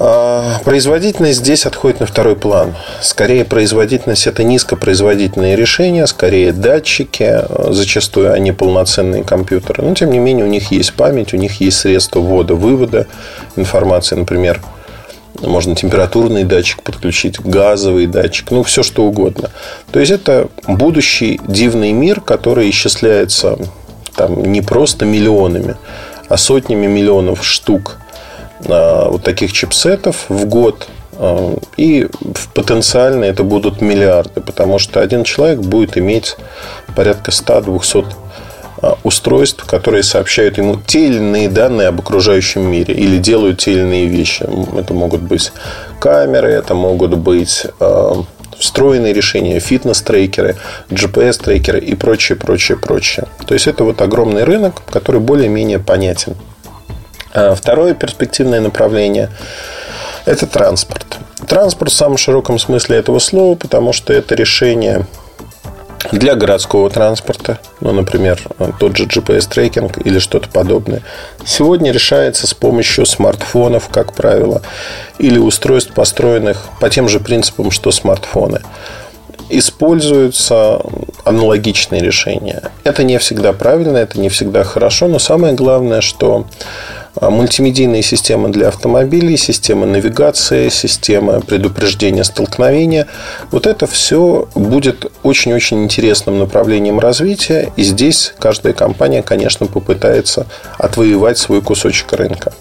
А 0.02 0.60
производительность 0.64 1.40
здесь 1.40 1.66
отходит 1.66 2.00
на 2.00 2.06
второй 2.06 2.34
план. 2.34 2.74
Скорее, 3.02 3.44
производительность– 3.44 4.26
это 4.26 4.42
низкопроизводительные 4.42 5.56
решения, 5.56 6.06
скорее 6.06 6.54
датчики, 6.54 7.42
зачастую 7.70 8.32
они 8.32 8.50
полноценные 8.52 9.24
компьютеры. 9.24 9.82
Но, 9.82 9.94
тем 9.94 10.10
не 10.10 10.18
менее, 10.18 10.46
у 10.46 10.48
них 10.48 10.72
есть 10.72 10.94
память, 10.94 11.34
у 11.34 11.36
них 11.36 11.60
есть 11.60 11.80
средства 11.80 12.20
ввода-вывода 12.20 13.08
информации, 13.56 14.16
например, 14.16 14.62
можно 15.42 15.76
температурный 15.76 16.44
датчик 16.44 16.82
подключить, 16.82 17.38
газовый 17.38 18.06
датчик, 18.06 18.50
ну, 18.52 18.62
все 18.62 18.82
что 18.82 19.04
угодно. 19.04 19.50
То 19.92 20.00
есть, 20.00 20.12
это 20.12 20.48
будущий 20.66 21.38
дивный 21.46 21.92
мир, 21.92 22.22
который 22.22 22.70
исчисляется 22.70 23.58
там, 24.16 24.50
не 24.50 24.62
просто 24.62 25.04
миллионами, 25.04 25.76
а 26.30 26.38
сотнями 26.38 26.86
миллионов 26.86 27.44
штук 27.44 27.98
а, 27.98 27.99
вот 28.64 29.22
таких 29.22 29.52
чипсетов 29.52 30.26
в 30.28 30.44
год. 30.46 30.88
А, 31.22 31.54
и 31.76 32.08
потенциально 32.54 33.24
это 33.24 33.44
будут 33.44 33.82
миллиарды, 33.82 34.40
потому 34.40 34.78
что 34.78 35.00
один 35.00 35.22
человек 35.24 35.60
будет 35.60 35.98
иметь 35.98 36.36
порядка 36.96 37.30
100-200 37.30 38.06
а, 38.82 38.96
устройств, 39.04 39.64
которые 39.66 40.02
сообщают 40.02 40.56
ему 40.56 40.78
те 40.86 41.08
или 41.08 41.16
иные 41.16 41.50
данные 41.50 41.88
об 41.88 42.00
окружающем 42.00 42.62
мире 42.62 42.94
или 42.94 43.18
делают 43.18 43.58
те 43.58 43.72
или 43.72 43.80
иные 43.80 44.06
вещи. 44.06 44.46
Это 44.78 44.94
могут 44.94 45.20
быть 45.20 45.52
камеры, 46.00 46.48
это 46.48 46.74
могут 46.74 47.14
быть 47.16 47.66
встроенные 48.58 49.12
решения, 49.12 49.58
фитнес-трекеры, 49.58 50.56
GPS-трекеры 50.90 51.80
и 51.80 51.94
прочее, 51.94 52.36
прочее, 52.36 52.78
прочее. 52.78 53.26
То 53.46 53.54
есть 53.54 53.66
это 53.66 53.84
вот 53.84 54.00
огромный 54.00 54.44
рынок, 54.44 54.82
который 54.90 55.20
более-менее 55.20 55.78
понятен. 55.78 56.36
А 57.32 57.54
второе 57.54 57.94
перспективное 57.94 58.60
направление– 58.60 59.30
это 60.24 60.46
транспорт. 60.46 61.18
Транспорт 61.46 61.92
в 61.92 61.96
самом 61.96 62.16
широком 62.18 62.58
смысле 62.58 62.96
этого 62.96 63.18
слова, 63.18 63.54
потому 63.54 63.92
что 63.92 64.12
это 64.12 64.34
решение 64.34 65.06
для 66.12 66.34
городского 66.34 66.90
транспорта, 66.90 67.58
ну, 67.80 67.92
например, 67.92 68.40
тот 68.78 68.96
же 68.96 69.04
GPS-трекинг 69.04 70.00
или 70.04 70.18
что-то 70.18 70.48
подобное, 70.48 71.02
сегодня 71.44 71.92
решается 71.92 72.46
с 72.46 72.54
помощью 72.54 73.06
смартфонов, 73.06 73.88
как 73.90 74.14
правило, 74.14 74.62
или 75.18 75.38
устройств, 75.38 75.92
построенных 75.92 76.68
по 76.80 76.90
тем 76.90 77.08
же 77.08 77.20
принципам, 77.20 77.70
что 77.70 77.90
смартфоны. 77.90 78.60
Используются 79.50 80.80
аналогичные 81.24 82.00
решения. 82.00 82.70
Это 82.84 83.02
не 83.02 83.18
всегда 83.18 83.52
правильно, 83.52 83.98
это 83.98 84.18
не 84.20 84.28
всегда 84.28 84.64
хорошо, 84.64 85.08
но 85.08 85.18
самое 85.18 85.54
главное, 85.54 86.00
что 86.00 86.46
мультимедийные 87.20 88.02
системы 88.02 88.50
для 88.50 88.68
автомобилей, 88.68 89.36
система 89.36 89.86
навигации, 89.86 90.68
система 90.68 91.40
предупреждения 91.40 92.24
столкновения. 92.24 93.06
Вот 93.50 93.66
это 93.66 93.86
все 93.86 94.48
будет 94.54 95.10
очень-очень 95.22 95.84
интересным 95.84 96.38
направлением 96.38 97.00
развития. 97.00 97.72
И 97.76 97.82
здесь 97.82 98.32
каждая 98.38 98.72
компания, 98.72 99.22
конечно, 99.22 99.66
попытается 99.66 100.46
отвоевать 100.78 101.38
свой 101.38 101.62
кусочек 101.62 102.12
рынка. 102.12 102.52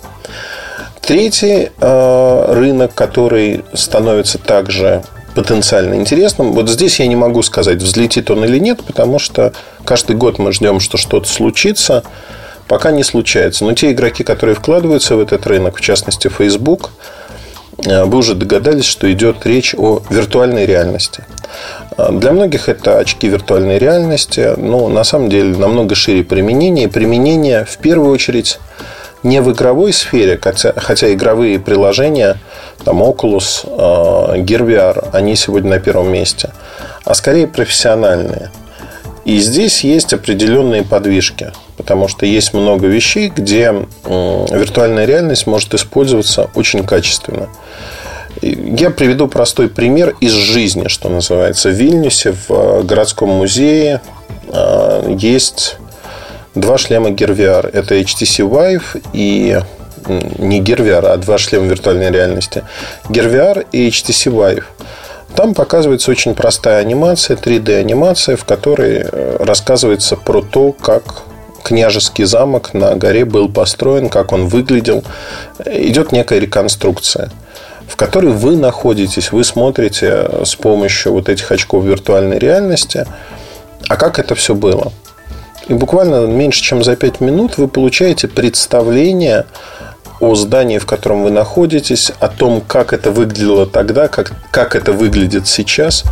Третий 1.01 1.71
э, 1.79 2.53
рынок, 2.53 2.93
который 2.93 3.63
становится 3.73 4.37
также 4.37 5.03
потенциально 5.33 5.95
интересным. 5.95 6.53
Вот 6.53 6.69
здесь 6.69 6.99
я 6.99 7.07
не 7.07 7.15
могу 7.15 7.41
сказать, 7.43 7.81
взлетит 7.81 8.29
он 8.29 8.43
или 8.43 8.59
нет, 8.59 8.83
потому 8.85 9.19
что 9.19 9.53
каждый 9.85 10.15
год 10.15 10.39
мы 10.39 10.51
ждем, 10.51 10.79
что 10.79 10.97
что-то 10.97 11.27
случится 11.27 12.03
пока 12.69 12.91
не 12.91 13.03
случается. 13.03 13.65
Но 13.65 13.73
те 13.73 13.91
игроки, 13.91 14.23
которые 14.23 14.55
вкладываются 14.55 15.17
в 15.17 15.19
этот 15.19 15.45
рынок, 15.47 15.77
в 15.77 15.81
частности 15.81 16.29
Facebook, 16.29 16.91
э, 17.85 18.05
вы 18.05 18.19
уже 18.19 18.35
догадались, 18.35 18.85
что 18.85 19.11
идет 19.11 19.45
речь 19.45 19.75
о 19.77 20.01
виртуальной 20.09 20.65
реальности. 20.65 21.25
Э, 21.97 22.11
для 22.11 22.31
многих 22.31 22.69
это 22.69 22.99
очки 22.99 23.27
виртуальной 23.27 23.79
реальности, 23.79 24.53
но 24.55 24.87
на 24.87 25.03
самом 25.03 25.29
деле 25.29 25.57
намного 25.57 25.95
шире 25.95 26.23
применение. 26.23 26.87
Применение 26.87 27.65
в 27.65 27.77
первую 27.79 28.11
очередь 28.11 28.59
не 29.23 29.41
в 29.41 29.51
игровой 29.51 29.91
сфере, 29.91 30.39
хотя, 30.41 30.73
хотя 30.77 31.11
игровые 31.11 31.59
приложения, 31.59 32.37
там 32.85 33.01
Oculus, 33.01 33.65
э, 33.65 34.41
Gear 34.41 34.63
VR, 34.63 35.09
они 35.11 35.35
сегодня 35.35 35.71
на 35.71 35.79
первом 35.79 36.11
месте, 36.11 36.51
а 37.03 37.15
скорее 37.15 37.47
профессиональные. 37.47 38.51
И 39.29 39.37
здесь 39.39 39.83
есть 39.83 40.13
определенные 40.13 40.83
подвижки 40.83 41.51
потому 41.79 42.09
что 42.09 42.25
есть 42.25 42.53
много 42.53 42.87
вещей, 42.87 43.31
где 43.33 43.73
виртуальная 44.05 45.05
реальность 45.05 45.47
может 45.47 45.73
использоваться 45.73 46.49
очень 46.53 46.85
качественно. 46.85 47.47
Я 48.41 48.89
приведу 48.89 49.29
простой 49.29 49.69
пример 49.69 50.13
из 50.19 50.33
жизни, 50.33 50.89
что 50.89 51.07
называется. 51.07 51.69
В 51.69 51.73
Вильнюсе, 51.73 52.33
в 52.33 52.51
э, 52.51 52.83
городском 52.83 53.29
музее 53.29 54.01
э, 54.49 55.15
есть 55.17 55.77
два 56.53 56.77
шлема 56.77 57.11
VR. 57.11 57.69
Это 57.71 57.95
HTC 57.95 58.47
Vive 58.47 59.01
и 59.13 59.59
не 60.37 60.61
VR, 60.61 61.07
а 61.07 61.17
два 61.17 61.37
шлема 61.37 61.67
виртуальной 61.67 62.11
реальности. 62.11 62.63
VR 63.07 63.65
и 63.71 63.87
HTC 63.87 64.31
Vive. 64.33 64.65
Там 65.35 65.53
показывается 65.53 66.11
очень 66.11 66.35
простая 66.35 66.79
анимация, 66.79 67.37
3D-анимация, 67.37 68.35
в 68.35 68.45
которой 68.45 69.03
э, 69.03 69.37
рассказывается 69.39 70.15
про 70.15 70.41
то, 70.41 70.71
как 70.73 71.23
княжеский 71.63 72.25
замок 72.25 72.73
на 72.73 72.95
горе 72.95 73.25
был 73.25 73.49
построен, 73.49 74.09
как 74.09 74.31
он 74.31 74.47
выглядел. 74.47 75.03
Идет 75.65 76.11
некая 76.11 76.39
реконструкция 76.39 77.31
в 77.89 77.95
которой 77.95 78.31
вы 78.31 78.55
находитесь, 78.55 79.31
вы 79.31 79.43
смотрите 79.43 80.29
с 80.45 80.55
помощью 80.55 81.13
вот 81.13 81.27
этих 81.27 81.51
очков 81.51 81.83
виртуальной 81.83 82.37
реальности, 82.37 83.05
а 83.87 83.95
как 83.97 84.19
это 84.19 84.35
все 84.35 84.53
было. 84.53 84.93
И 85.67 85.73
буквально 85.73 86.25
меньше, 86.27 86.61
чем 86.61 86.83
за 86.83 86.95
5 86.95 87.19
минут 87.19 87.57
вы 87.57 87.67
получаете 87.67 88.27
представление 88.27 89.45
о 90.19 90.35
здании, 90.35 90.77
в 90.77 90.85
котором 90.85 91.23
вы 91.23 91.31
находитесь, 91.31 92.11
о 92.19 92.27
том, 92.27 92.61
как 92.61 92.93
это 92.93 93.11
выглядело 93.11 93.65
тогда, 93.65 94.07
как, 94.07 94.33
как 94.51 94.75
это 94.75 94.91
выглядит 94.91 95.47
сейчас. 95.47 96.03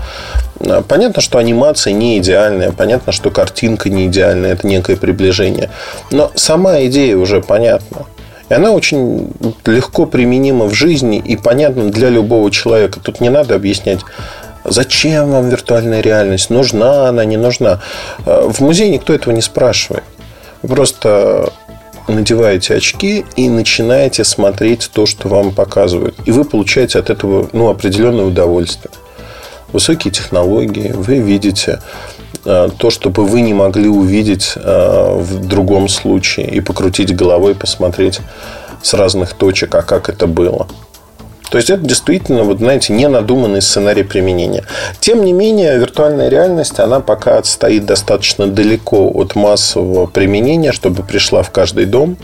А, 0.60 0.82
понятно, 0.82 1.22
что 1.22 1.38
анимация 1.38 1.94
не 1.94 2.18
идеальная, 2.18 2.72
понятно, 2.72 3.12
что 3.12 3.32
картинка 3.32 3.90
не 3.90 4.08
идеальная, 4.08 4.54
это 4.54 4.66
некое 4.66 4.96
приближение. 4.96 5.70
Но 6.12 6.32
сама 6.36 6.82
идея 6.84 7.18
уже 7.18 7.42
понятна. 7.42 8.06
И 8.50 8.54
она 8.54 8.72
очень 8.72 9.32
легко 9.66 10.06
применима 10.06 10.66
в 10.66 10.74
жизни 10.74 11.18
и 11.18 11.36
понятна 11.36 11.90
для 11.92 12.10
любого 12.10 12.50
человека. 12.50 13.02
Тут 13.02 13.20
не 13.20 13.30
надо 13.30 13.56
объяснять, 13.56 14.00
зачем 14.64 15.32
вам 15.32 15.50
виртуальная 15.50 16.02
реальность, 16.02 16.50
нужна 16.50 17.10
она, 17.10 17.26
не 17.26 17.38
нужна. 17.38 17.82
А, 18.26 18.50
в 18.50 18.62
музее 18.62 18.90
никто 18.90 19.14
этого 19.14 19.34
не 19.34 19.42
спрашивает. 19.42 20.04
просто 20.62 21.52
надеваете 22.08 22.76
очки 22.76 23.26
и 23.36 23.50
начинаете 23.50 24.24
смотреть 24.24 24.90
то, 24.94 25.06
что 25.06 25.28
вам 25.28 25.52
показывают. 25.52 26.16
И 26.26 26.32
вы 26.32 26.44
получаете 26.44 27.00
от 27.00 27.10
этого 27.10 27.50
ну, 27.54 27.70
определенное 27.70 28.26
удовольствие. 28.26 28.92
Высокие 29.74 30.12
технологии, 30.12 30.94
вы 30.94 31.20
видите 31.20 31.82
э, 32.46 32.70
то, 32.78 32.90
что 32.90 33.10
бы 33.10 33.26
вы 33.26 33.42
не 33.42 33.54
могли 33.54 33.90
увидеть 33.90 34.54
э, 34.56 35.18
в 35.20 35.46
другом 35.46 35.90
случае 35.90 36.50
и 36.50 36.62
покрутить 36.62 37.14
головой, 37.16 37.54
посмотреть 37.54 38.22
с 38.82 38.94
разных 38.94 39.34
точек, 39.34 39.76
а 39.76 39.82
как 39.82 40.10
это 40.10 40.28
было. 40.28 40.68
То 41.50 41.58
есть 41.58 41.70
это 41.70 41.84
действительно, 41.84 42.44
вот 42.44 42.58
знаете, 42.58 42.94
ненадуманный 42.94 43.62
сценарий 43.62 44.04
применения. 44.04 44.64
Тем 45.00 45.24
не 45.24 45.34
менее, 45.34 45.78
виртуальная 45.78 46.30
реальность, 46.30 46.80
она 46.80 47.00
пока 47.00 47.38
отстоит 47.38 47.86
достаточно 47.86 48.48
далеко 48.48 49.10
от 49.14 49.36
массового 49.36 50.08
применения, 50.08 50.72
чтобы 50.72 51.04
пришла 51.04 51.44
в 51.44 51.52
каждый 51.52 51.86
дом. 51.86 52.18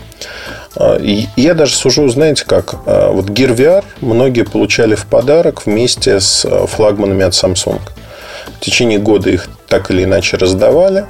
А, 0.76 0.96
и 0.96 1.26
я 1.36 1.54
даже 1.54 1.74
сужу, 1.74 2.08
знаете 2.08 2.44
как, 2.46 2.76
а, 2.86 3.12
вот 3.12 3.26
Gear 3.30 3.56
VR 3.56 3.84
многие 4.00 4.44
получали 4.44 4.94
в 4.94 5.06
подарок 5.06 5.66
вместе 5.66 6.20
с 6.20 6.44
а, 6.44 6.66
флагманами 6.66 7.24
от 7.24 7.32
Samsung. 7.32 7.80
В 8.56 8.60
течение 8.60 8.98
года 8.98 9.30
их 9.30 9.48
так 9.68 9.90
или 9.90 10.04
иначе 10.04 10.36
раздавали. 10.36 11.06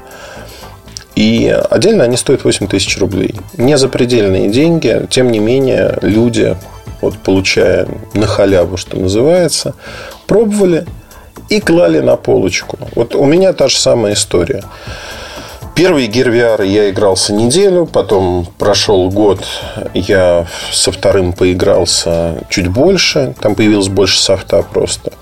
И 1.17 1.57
отдельно 1.71 2.05
они 2.05 2.17
стоят 2.17 2.45
8 2.45 2.67
тысяч 2.67 2.99
рублей. 2.99 3.37
Не 3.57 3.79
запредельные 3.79 4.49
деньги, 4.49 5.07
тем 5.11 5.31
не 5.31 5.39
менее 5.39 5.97
люди 6.03 6.57
вот 7.05 7.19
получая 7.19 7.87
на 8.15 8.27
халяву, 8.27 8.77
что 8.77 8.97
называется, 8.97 9.75
пробовали 10.27 10.87
и 11.49 11.61
клали 11.61 12.01
на 12.01 12.17
полочку. 12.17 12.79
Вот 12.95 13.15
у 13.15 13.25
меня 13.25 13.53
та 13.53 13.69
же 13.69 13.77
самая 13.77 14.15
история. 14.15 14.65
Gear 15.77 16.31
VR 16.31 16.65
я 16.65 16.89
игрался 16.89 17.33
неделю, 17.33 17.85
потом 17.85 18.47
прошел 18.59 19.11
год, 19.11 19.41
я 19.93 20.47
со 20.73 20.93
вторым 20.93 21.33
поигрался 21.33 22.37
чуть 22.49 22.69
больше, 22.69 23.35
там 23.41 23.57
появилось 23.57 23.89
больше 23.89 24.21
софта 24.21 24.63
просто. 24.63 25.13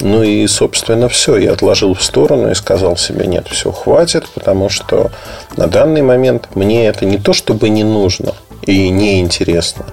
Ну 0.00 0.22
и, 0.22 0.46
собственно, 0.46 1.08
все. 1.08 1.38
Я 1.38 1.52
отложил 1.52 1.94
в 1.94 2.02
сторону 2.02 2.50
и 2.50 2.54
сказал 2.54 2.96
себе, 2.96 3.26
нет, 3.26 3.48
все, 3.48 3.72
хватит, 3.72 4.28
потому 4.28 4.68
что 4.68 5.10
на 5.56 5.66
данный 5.66 6.02
момент 6.02 6.50
мне 6.54 6.86
это 6.86 7.04
не 7.04 7.18
то, 7.18 7.32
чтобы 7.32 7.68
не 7.68 7.82
нужно 7.82 8.34
и 8.62 8.90
не 8.90 9.18
интересно 9.18 9.86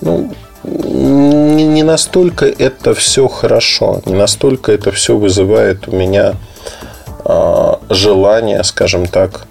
ну, 0.00 0.32
не, 0.64 1.82
настолько 1.82 2.46
это 2.46 2.94
все 2.94 3.28
хорошо, 3.28 4.02
не 4.06 4.14
настолько 4.14 4.72
это 4.72 4.90
все 4.90 5.16
вызывает 5.16 5.88
у 5.88 5.96
меня 5.96 6.34
э, 7.24 7.72
желание, 7.90 8.62
скажем 8.64 9.06
так, 9.06 9.46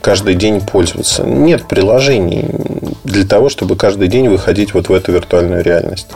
каждый 0.00 0.34
день 0.34 0.60
пользоваться. 0.60 1.24
Нет 1.24 1.68
приложений 1.68 2.48
для 3.04 3.26
того, 3.26 3.48
чтобы 3.48 3.76
каждый 3.76 4.08
день 4.08 4.28
выходить 4.28 4.74
вот 4.74 4.88
в 4.88 4.92
эту 4.92 5.12
виртуальную 5.12 5.62
реальность. 5.62 6.08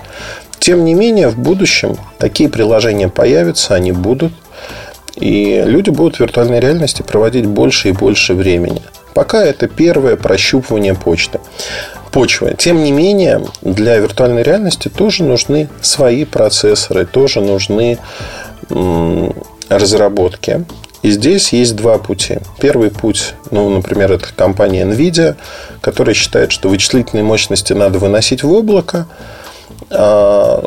Тем 0.59 0.85
не 0.85 0.95
менее, 0.95 1.29
в 1.29 1.39
будущем 1.39 1.97
такие 2.19 2.49
приложения 2.49 3.09
появятся, 3.09 3.75
они 3.75 3.93
будут. 3.93 4.33
И 5.15 5.63
люди 5.65 5.91
будут 5.91 6.17
в 6.17 6.21
виртуальной 6.21 6.61
реальности 6.61 7.03
проводить 7.03 7.47
больше 7.47 7.89
и 7.89 7.93
больше 7.93 8.35
времени. 8.35 8.83
Пока 9.15 9.43
это 9.43 9.67
первое 9.67 10.17
прощупывание 10.17 10.95
почты 10.95 11.41
почвы. 12.17 12.55
Тем 12.57 12.83
не 12.83 12.93
менее, 12.93 13.45
для 13.61 13.99
виртуальной 13.99 14.43
реальности 14.43 14.89
тоже 14.89 15.23
нужны 15.23 15.69
свои 15.83 16.25
процессоры, 16.25 17.05
тоже 17.05 17.43
нужны 17.43 17.99
разработки. 19.69 20.65
И 21.03 21.11
здесь 21.11 21.53
есть 21.53 21.77
два 21.77 21.99
пути. 21.99 22.39
Первый 22.59 22.91
путь, 22.91 23.35
ну, 23.51 23.69
например, 23.69 24.13
это 24.13 24.29
компания 24.35 24.87
NVIDIA, 24.87 25.37
которая 25.83 26.15
считает, 26.15 26.53
что 26.53 26.71
вычислительные 26.71 27.23
мощности 27.23 27.75
надо 27.75 27.99
выносить 27.99 28.43
в 28.43 28.51
облако, 28.51 29.07
а 29.91 30.65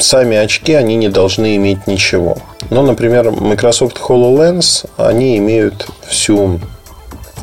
сами 0.00 0.36
очки, 0.36 0.72
они 0.72 0.96
не 0.96 1.08
должны 1.08 1.54
иметь 1.54 1.86
ничего. 1.86 2.36
Но, 2.70 2.82
например, 2.82 3.30
Microsoft 3.30 3.96
HoloLens, 4.00 4.86
они 4.96 5.38
имеют 5.38 5.86
всю, 6.08 6.58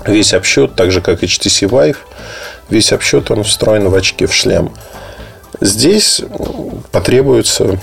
весь 0.06 0.34
обсчет, 0.34 0.76
так 0.76 0.92
же, 0.92 1.00
как 1.00 1.24
HTC 1.24 1.70
Vive. 1.70 1.96
Весь 2.70 2.92
обсчет, 2.92 3.30
он 3.32 3.44
встроен 3.44 3.90
в 3.90 3.96
очки 3.96 4.26
в 4.26 4.34
шлем. 4.34 4.72
Здесь 5.62 6.22
потребуется 6.92 7.80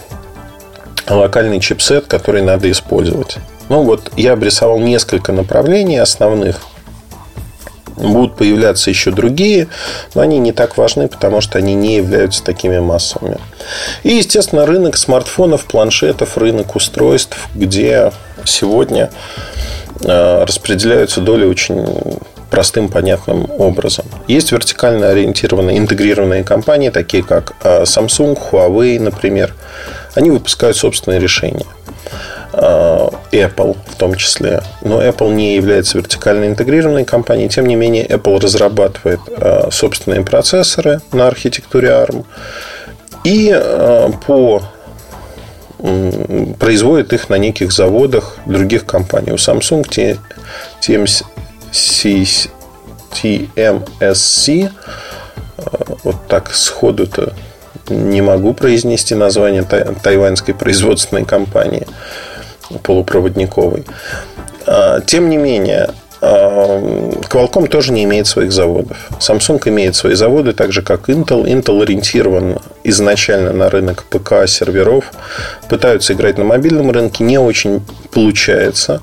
локальный 1.09 1.61
чипсет, 1.61 2.07
который 2.07 2.43
надо 2.43 2.71
использовать. 2.71 3.39
Ну 3.69 3.83
вот 3.83 4.11
я 4.17 4.33
обрисовал 4.33 4.79
несколько 4.79 5.33
направлений 5.33 5.99
основных. 5.99 6.61
Будут 7.97 8.37
появляться 8.37 8.91
еще 8.91 9.11
другие, 9.11 9.69
но 10.15 10.23
они 10.23 10.39
не 10.39 10.53
так 10.53 10.77
важны, 10.77 11.09
потому 11.09 11.41
что 11.41 11.59
они 11.59 11.75
не 11.75 11.97
являются 11.97 12.43
такими 12.43 12.81
массовыми. 12.81 13.39
И, 14.03 14.15
естественно, 14.15 14.67
рынок 14.67 14.97
смартфонов, 14.97 15.67
планшетов, 15.67 16.37
рынок 16.39 16.75
устройств, 16.75 17.37
где 17.55 18.13
сегодня 18.45 19.11
э, 20.03 20.45
распределяются 20.45 21.21
доли 21.21 21.45
очень 21.45 21.87
простым, 22.53 22.91
понятным 22.91 23.51
образом. 23.59 24.05
Есть 24.29 24.53
вертикально 24.53 25.09
ориентированные, 25.09 25.79
интегрированные 25.79 26.45
компании, 26.45 26.91
такие 26.91 27.23
как 27.23 27.55
э, 27.65 27.85
Samsung, 27.85 28.39
Huawei, 28.39 29.01
например. 29.01 29.55
Они 30.15 30.31
выпускают 30.31 30.77
собственные 30.77 31.19
решения. 31.19 31.65
Э, 32.53 33.09
Apple 33.33 33.75
в 33.89 33.97
том 33.97 34.17
числе. 34.17 34.63
Но 34.83 35.03
Apple 35.03 35.33
не 35.33 35.57
является 35.57 35.97
вертикально 35.97 36.45
интегрированной 36.45 37.07
компанией. 37.07 37.49
Тем 37.49 37.67
не 37.67 37.75
менее, 37.75 38.07
Apple 38.07 38.39
разрабатывает 38.39 39.21
э, 39.29 39.71
собственные 39.71 40.23
процессоры 40.23 41.01
на 41.11 41.29
архитектуре 41.29 41.89
ARM 41.89 42.25
и 43.25 43.59
по 44.27 44.63
производит 46.61 47.13
их 47.13 47.29
на 47.29 47.39
неких 47.39 47.73
заводах 47.73 48.37
других 48.47 48.87
компаний. 48.87 49.33
У 49.33 49.37
Samsung 49.37 49.85
TMC, 50.81 51.25
TMSC 53.11 54.71
вот 56.05 56.27
так 56.29 56.55
сходу-то 56.55 57.35
не 57.89 58.23
могу 58.23 58.55
произнести 58.55 59.15
название 59.15 59.63
тайваньской 59.65 60.55
производственной 60.55 61.25
компании 61.25 61.87
полупроводниковой. 62.83 63.85
А, 64.67 65.01
тем 65.01 65.29
не 65.29 65.37
менее, 65.37 65.91
Qualcomm 66.23 67.67
тоже 67.67 67.93
не 67.93 68.05
имеет 68.05 68.29
своих 68.29 68.53
заводов. 68.53 68.97
Samsung 69.19 69.61
имеет 69.69 69.97
свои 69.97 70.15
заводы, 70.15 70.53
так 70.53 70.71
же 70.71 70.81
как 70.81 71.09
Intel. 71.09 71.45
Intel 71.45 71.83
ориентирован 71.83 72.59
изначально 72.85 73.53
на 73.53 73.69
рынок 73.69 74.05
ПК 74.05 74.47
серверов. 74.47 75.07
Пытаются 75.69 76.13
играть 76.13 76.39
на 76.39 76.45
мобильном 76.45 76.93
рынке, 76.93 77.25
не 77.25 77.39
очень 77.39 77.83
получается. 78.13 79.03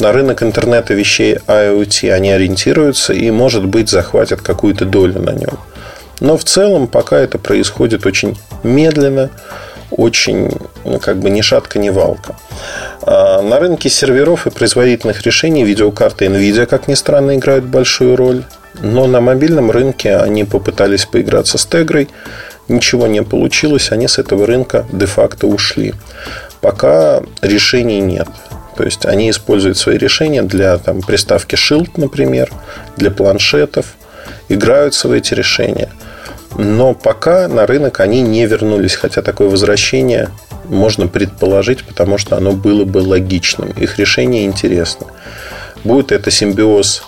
На 0.00 0.12
рынок 0.12 0.42
интернета 0.42 0.92
вещей 0.92 1.38
IoT 1.46 2.12
они 2.12 2.30
ориентируются 2.30 3.14
и, 3.14 3.30
может 3.30 3.64
быть, 3.64 3.88
захватят 3.88 4.42
какую-то 4.42 4.84
долю 4.84 5.18
на 5.18 5.30
нем. 5.30 5.58
Но 6.20 6.36
в 6.36 6.44
целом 6.44 6.88
пока 6.88 7.18
это 7.18 7.38
происходит 7.38 8.04
очень 8.04 8.38
медленно, 8.62 9.30
очень 9.90 10.50
ну, 10.84 10.98
как 10.98 11.18
бы 11.18 11.30
ни 11.30 11.40
шатка, 11.40 11.78
ни 11.78 11.90
валка. 11.90 12.36
А 13.02 13.42
на 13.42 13.58
рынке 13.58 13.88
серверов 13.88 14.46
и 14.46 14.50
производительных 14.50 15.22
решений 15.22 15.64
видеокарты 15.64 16.26
NVIDIA, 16.26 16.66
как 16.66 16.88
ни 16.88 16.94
странно, 16.94 17.36
играют 17.36 17.64
большую 17.64 18.16
роль. 18.16 18.44
Но 18.82 19.06
на 19.06 19.20
мобильном 19.20 19.70
рынке 19.70 20.16
они 20.16 20.44
попытались 20.44 21.04
поиграться 21.04 21.58
с 21.58 21.66
Тегрой. 21.66 22.08
Ничего 22.68 23.06
не 23.06 23.22
получилось, 23.22 23.90
они 23.90 24.06
с 24.06 24.18
этого 24.18 24.46
рынка 24.46 24.86
де-факто 24.92 25.46
ушли. 25.46 25.94
Пока 26.60 27.22
решений 27.42 28.00
нет. 28.00 28.28
То 28.76 28.84
есть 28.84 29.04
они 29.04 29.28
используют 29.30 29.76
свои 29.76 29.98
решения 29.98 30.42
для 30.42 30.78
там, 30.78 31.02
приставки 31.02 31.56
Shield, 31.56 31.90
например, 31.96 32.50
для 32.96 33.10
планшетов, 33.10 33.94
играются 34.48 35.08
в 35.08 35.12
эти 35.12 35.34
решения– 35.34 35.88
но 36.60 36.94
пока 36.94 37.48
на 37.48 37.66
рынок 37.66 38.00
они 38.00 38.20
не 38.20 38.46
вернулись, 38.46 38.94
хотя 38.94 39.22
такое 39.22 39.48
возвращение 39.48 40.28
можно 40.68 41.08
предположить, 41.08 41.84
потому 41.84 42.18
что 42.18 42.36
оно 42.36 42.52
было 42.52 42.84
бы 42.84 42.98
логичным. 42.98 43.70
Их 43.70 43.98
решение 43.98 44.44
интересно. 44.44 45.06
Будет 45.84 46.12
это 46.12 46.30
симбиоз 46.30 47.02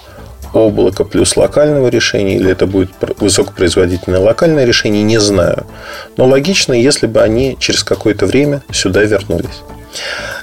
облака 0.55 1.05
плюс 1.05 1.37
локального 1.37 1.89
решения, 1.89 2.37
или 2.37 2.51
это 2.51 2.67
будет 2.67 2.91
высокопроизводительное 3.19 4.21
локальное 4.21 4.65
решение, 4.65 5.03
не 5.03 5.19
знаю. 5.19 5.67
Но 6.17 6.27
логично, 6.27 6.73
если 6.73 7.07
бы 7.07 7.21
они 7.23 7.57
через 7.61 7.85
какое-то 7.85 8.27
время 8.27 8.63
сюда 8.71 9.03
вернулись. 9.03 9.63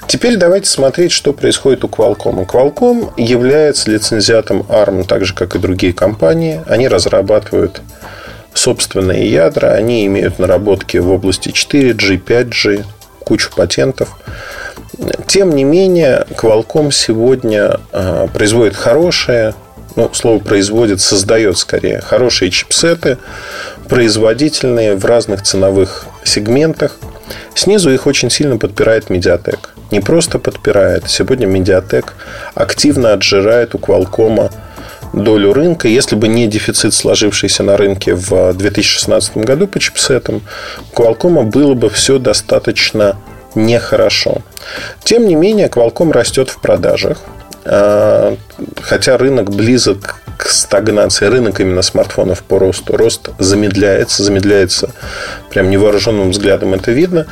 Теперь 0.06 0.36
давайте 0.36 0.68
смотреть, 0.68 1.12
что 1.12 1.32
происходит 1.32 1.84
у 1.84 1.88
Qualcomm. 1.88 2.46
Qualcomm 2.46 3.12
является 3.16 3.90
лицензиатом 3.90 4.62
ARM, 4.68 5.04
так 5.04 5.24
же, 5.24 5.34
как 5.34 5.54
и 5.54 5.58
другие 5.58 5.92
компании. 5.92 6.60
Они 6.66 6.88
разрабатывают 6.88 7.80
собственные 8.54 9.30
ядра. 9.30 9.72
Они 9.72 10.06
имеют 10.06 10.38
наработки 10.38 10.96
в 10.98 11.10
области 11.10 11.48
4G, 11.48 12.22
5G, 12.22 12.84
кучу 13.20 13.50
патентов. 13.54 14.18
Тем 15.26 15.50
не 15.50 15.64
менее, 15.64 16.26
Qualcomm 16.30 16.90
сегодня 16.90 17.80
а, 17.92 18.26
производит 18.28 18.76
хорошие, 18.76 19.54
ну, 19.96 20.10
слово 20.12 20.40
производит, 20.40 21.00
создает 21.00 21.58
скорее, 21.58 22.00
хорошие 22.00 22.50
чипсеты, 22.50 23.18
производительные 23.88 24.96
в 24.96 25.04
разных 25.04 25.42
ценовых 25.42 26.06
сегментах. 26.24 26.96
Снизу 27.54 27.90
их 27.90 28.06
очень 28.06 28.30
сильно 28.30 28.56
подпирает 28.56 29.10
Mediatek. 29.10 29.58
Не 29.90 30.00
просто 30.00 30.38
подпирает. 30.38 31.08
Сегодня 31.08 31.46
Mediatek 31.46 32.06
активно 32.54 33.12
отжирает 33.12 33.74
у 33.74 33.78
Qualcomm 33.78 34.52
долю 35.12 35.52
рынка. 35.52 35.88
Если 35.88 36.16
бы 36.16 36.28
не 36.28 36.46
дефицит, 36.46 36.94
сложившийся 36.94 37.62
на 37.62 37.76
рынке 37.76 38.14
в 38.14 38.52
2016 38.54 39.38
году 39.38 39.66
по 39.66 39.78
чипсетам, 39.78 40.42
у 40.92 41.00
Qualcomm 41.00 41.44
было 41.44 41.74
бы 41.74 41.90
все 41.90 42.18
достаточно 42.18 43.16
нехорошо. 43.54 44.42
Тем 45.02 45.26
не 45.26 45.34
менее, 45.34 45.68
Qualcomm 45.68 46.12
растет 46.12 46.50
в 46.50 46.60
продажах. 46.60 47.18
А, 47.64 48.36
хотя 48.80 49.18
рынок 49.18 49.50
близок 49.50 50.16
к 50.38 50.48
стагнации, 50.48 51.26
рынок 51.26 51.60
именно 51.60 51.82
смартфонов 51.82 52.42
по 52.42 52.58
росту, 52.58 52.96
рост 52.96 53.30
замедляется, 53.38 54.22
замедляется 54.22 54.90
прям 55.50 55.68
невооруженным 55.68 56.30
взглядом 56.30 56.72
это 56.74 56.92
видно. 56.92 57.26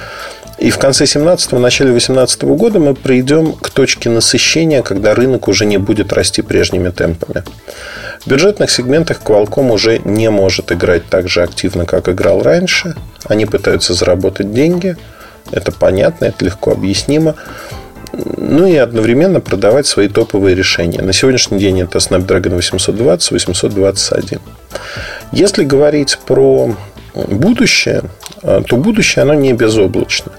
И 0.59 0.70
в 0.70 0.78
конце 0.78 1.04
17-го, 1.04 1.59
начале 1.59 1.92
18 1.92 2.42
года 2.42 2.80
мы 2.80 2.94
придем 2.94 3.52
к 3.52 3.70
точке 3.70 4.11
насыщения, 4.11 4.82
когда 4.82 5.14
рынок 5.14 5.46
уже 5.46 5.64
не 5.64 5.78
будет 5.78 6.12
расти 6.12 6.42
прежними 6.42 6.90
темпами. 6.90 7.44
В 8.20 8.26
бюджетных 8.28 8.70
сегментах 8.70 9.20
Qualcomm 9.24 9.70
уже 9.70 10.00
не 10.00 10.30
может 10.30 10.72
играть 10.72 11.09
так 11.09 11.28
же 11.28 11.42
активно, 11.42 11.86
как 11.86 12.09
играл 12.09 12.42
раньше. 12.42 12.96
Они 13.26 13.46
пытаются 13.46 13.94
заработать 13.94 14.52
деньги. 14.52 14.96
Это 15.52 15.70
понятно, 15.70 16.24
это 16.24 16.44
легко 16.44 16.72
объяснимо. 16.72 17.36
Ну 18.12 18.66
и 18.66 18.76
одновременно 18.76 19.40
продавать 19.40 19.86
свои 19.86 20.09
топовые 20.09 20.56
решения. 20.56 21.02
На 21.02 21.12
сегодняшний 21.12 21.59
день 21.59 21.82
это 21.82 21.98
Snapdragon 21.98 22.56
820, 22.56 23.30
821. 23.30 24.40
Если 25.30 25.62
говорить 25.62 26.18
про 26.26 26.74
будущее, 27.14 28.02
а, 28.42 28.62
то 28.62 28.76
будущее 28.76 29.22
оно 29.22 29.34
не 29.34 29.52
безоблачно. 29.52 30.32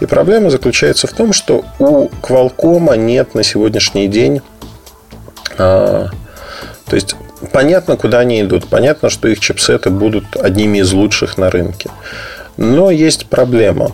И 0.00 0.06
проблема 0.06 0.50
заключается 0.50 1.06
в 1.06 1.12
том, 1.12 1.32
что 1.32 1.64
у 1.78 2.08
Qualcomm 2.22 2.96
нет 2.96 3.34
на 3.34 3.42
сегодняшний 3.42 4.08
день 4.08 4.40
а, 5.58 6.08
то 6.86 6.96
есть 6.96 7.16
понятно, 7.52 7.96
куда 7.96 8.20
они 8.20 8.40
идут. 8.42 8.68
Понятно, 8.68 9.10
что 9.10 9.28
их 9.28 9.40
чипсеты 9.40 9.90
будут 9.90 10.36
одними 10.36 10.78
из 10.78 10.92
лучших 10.92 11.38
на 11.38 11.50
рынке. 11.50 11.90
Но 12.56 12.90
есть 12.90 13.26
проблема. 13.26 13.92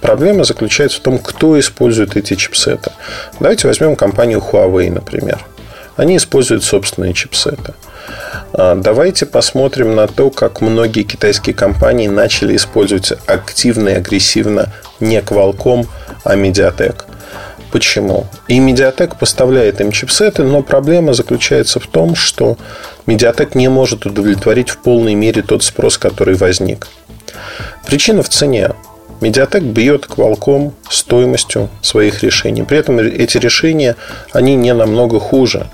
Проблема 0.00 0.44
заключается 0.44 0.98
в 0.98 1.02
том, 1.02 1.18
кто 1.18 1.58
использует 1.58 2.16
эти 2.16 2.34
чипсеты. 2.34 2.92
Давайте 3.40 3.66
возьмем 3.66 3.96
компанию 3.96 4.40
Huawei, 4.40 4.90
например. 4.90 5.44
Они 5.96 6.16
используют 6.16 6.64
собственные 6.64 7.14
чипсеты. 7.14 7.74
Давайте 8.52 9.26
посмотрим 9.26 9.94
на 9.94 10.06
то, 10.06 10.30
как 10.30 10.60
многие 10.60 11.02
китайские 11.02 11.54
компании 11.54 12.08
начали 12.08 12.56
использовать 12.56 13.12
активно 13.26 13.90
и 13.90 13.94
агрессивно 13.94 14.72
не 15.00 15.18
Qualcomm, 15.20 15.86
а 16.24 16.36
Mediatek. 16.36 17.04
Почему? 17.72 18.26
И 18.48 18.58
Mediatek 18.58 19.16
поставляет 19.18 19.80
им 19.80 19.92
чипсеты, 19.92 20.42
но 20.42 20.62
проблема 20.62 21.12
заключается 21.12 21.78
в 21.78 21.86
том, 21.86 22.16
что 22.16 22.56
Mediatek 23.06 23.50
не 23.54 23.68
может 23.68 24.06
удовлетворить 24.06 24.70
в 24.70 24.78
полной 24.78 25.14
мере 25.14 25.42
тот 25.42 25.62
спрос, 25.62 25.96
который 25.96 26.34
возник. 26.34 26.88
Причина 27.86 28.22
в 28.22 28.28
цене. 28.28 28.70
Медиатек 29.20 29.62
бьет 29.62 30.06
Qualcomm 30.06 30.72
стоимостью 30.88 31.68
своих 31.82 32.22
решений. 32.22 32.62
При 32.62 32.78
этом 32.78 32.98
эти 32.98 33.36
решения, 33.36 33.96
они 34.32 34.54
не 34.54 34.72
намного 34.72 35.20
хуже. 35.20 35.66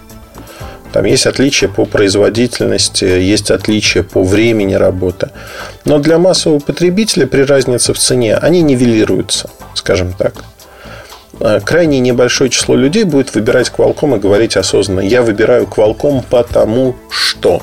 Там 0.97 1.05
есть 1.05 1.27
отличия 1.27 1.69
по 1.69 1.85
производительности, 1.85 3.05
есть 3.05 3.51
отличия 3.51 4.03
по 4.03 4.23
времени 4.23 4.73
работы. 4.73 5.29
Но 5.85 5.99
для 5.99 6.17
массового 6.17 6.59
потребителя 6.59 7.27
при 7.27 7.43
разнице 7.43 7.93
в 7.93 7.99
цене 7.99 8.35
они 8.35 8.63
нивелируются, 8.63 9.51
скажем 9.75 10.15
так. 10.15 10.37
А, 11.39 11.61
крайне 11.61 12.01
небольшое 12.01 12.49
число 12.49 12.77
людей 12.77 13.05
будет 13.05 13.35
выбирать 13.35 13.71
Qualcomm 13.77 14.17
и 14.17 14.21
говорить 14.21 14.57
осознанно, 14.57 15.01
я 15.01 15.21
выбираю 15.21 15.65
Qualcomm 15.65 16.25
потому 16.31 16.97
что 17.11 17.63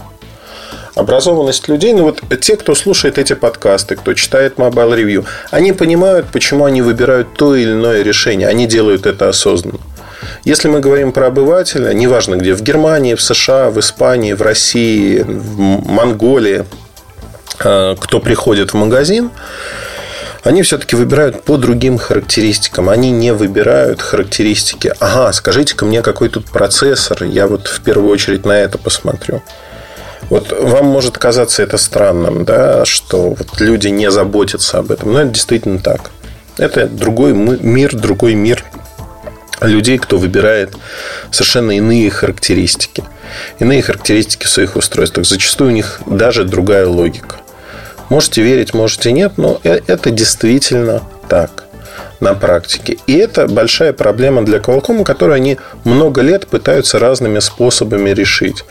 образованность 0.93 1.67
людей, 1.67 1.93
ну 1.93 2.03
вот 2.03 2.21
те, 2.39 2.55
кто 2.55 2.75
слушает 2.75 3.17
эти 3.17 3.33
подкасты, 3.33 3.95
кто 3.95 4.13
читает 4.13 4.57
Mobile 4.57 4.95
Review, 4.95 5.25
они 5.49 5.73
понимают, 5.73 6.27
почему 6.31 6.65
они 6.65 6.83
выбирают 6.83 7.29
то 7.35 7.55
или 7.55 7.71
иное 7.71 8.03
решение. 8.03 8.47
Они 8.47 8.67
делают 8.67 9.07
это 9.07 9.27
осознанно. 9.27 9.79
Если 10.45 10.67
мы 10.67 10.81
говорим 10.81 11.13
про 11.13 11.27
обывателя, 11.27 11.93
неважно 11.93 12.35
где, 12.35 12.53
в 12.53 12.61
Германии, 12.61 13.15
в 13.15 13.21
США, 13.21 13.69
в 13.69 13.79
Испании, 13.79 14.33
в 14.33 14.41
России, 14.41 15.21
в 15.21 15.57
Монголии, 15.87 16.65
э, 17.63 17.95
кто 17.97 18.19
приходит 18.19 18.73
в 18.73 18.73
магазин, 18.75 19.31
они 20.43 20.61
все-таки 20.61 20.97
выбирают 20.97 21.43
по 21.43 21.55
другим 21.55 21.97
характеристикам. 21.97 22.89
Они 22.89 23.11
не 23.11 23.31
выбирают 23.31 24.01
характеристики. 24.01 24.93
Ага, 24.99 25.31
скажите-ка 25.31 25.85
мне, 25.85 26.01
какой 26.01 26.27
тут 26.27 26.45
процессор. 26.47 27.23
Я 27.23 27.47
вот 27.47 27.67
в 27.67 27.81
первую 27.81 28.11
очередь 28.11 28.45
на 28.45 28.51
это 28.51 28.77
посмотрю. 28.77 29.41
Вот 30.29 30.51
вам 30.51 30.87
может 30.87 31.17
казаться 31.17 31.63
это 31.63 31.77
странным, 31.77 32.43
да, 32.43 32.83
что 32.83 33.29
вот 33.29 33.61
люди 33.61 33.87
не 33.87 34.11
заботятся 34.11 34.79
об 34.79 34.91
этом. 34.91 35.13
Но 35.13 35.21
это 35.21 35.31
действительно 35.31 35.79
так. 35.79 36.11
Это 36.57 36.87
другой 36.87 37.33
мир, 37.33 37.95
другой 37.95 38.35
мир 38.35 38.65
людей, 39.61 39.97
кто 39.97 40.17
выбирает 40.17 40.73
совершенно 41.31 41.71
иные 41.71 42.09
характеристики. 42.09 43.03
Иные 43.59 43.81
характеристики 43.81 44.45
в 44.45 44.49
своих 44.49 44.75
устройствах. 44.75 45.25
Зачастую 45.25 45.71
у 45.71 45.73
них 45.73 46.01
даже 46.05 46.43
другая 46.43 46.87
логика. 46.87 47.37
Можете 48.09 48.43
верить, 48.43 48.73
можете 48.73 49.11
нет, 49.11 49.33
но 49.37 49.59
э, 49.63 49.79
это 49.87 50.11
действительно 50.11 51.01
так 51.29 51.63
на 52.19 52.33
практике. 52.35 52.97
И 53.07 53.15
это 53.17 53.47
большая 53.47 53.93
проблема 53.93 54.45
для 54.45 54.59
Qualcomm, 54.59 55.03
которую 55.03 55.35
они 55.35 55.57
много 55.83 56.21
лет 56.21 56.47
пытаются 56.47 56.99
разными 56.99 57.39
способами 57.39 58.11
решить. 58.11 58.65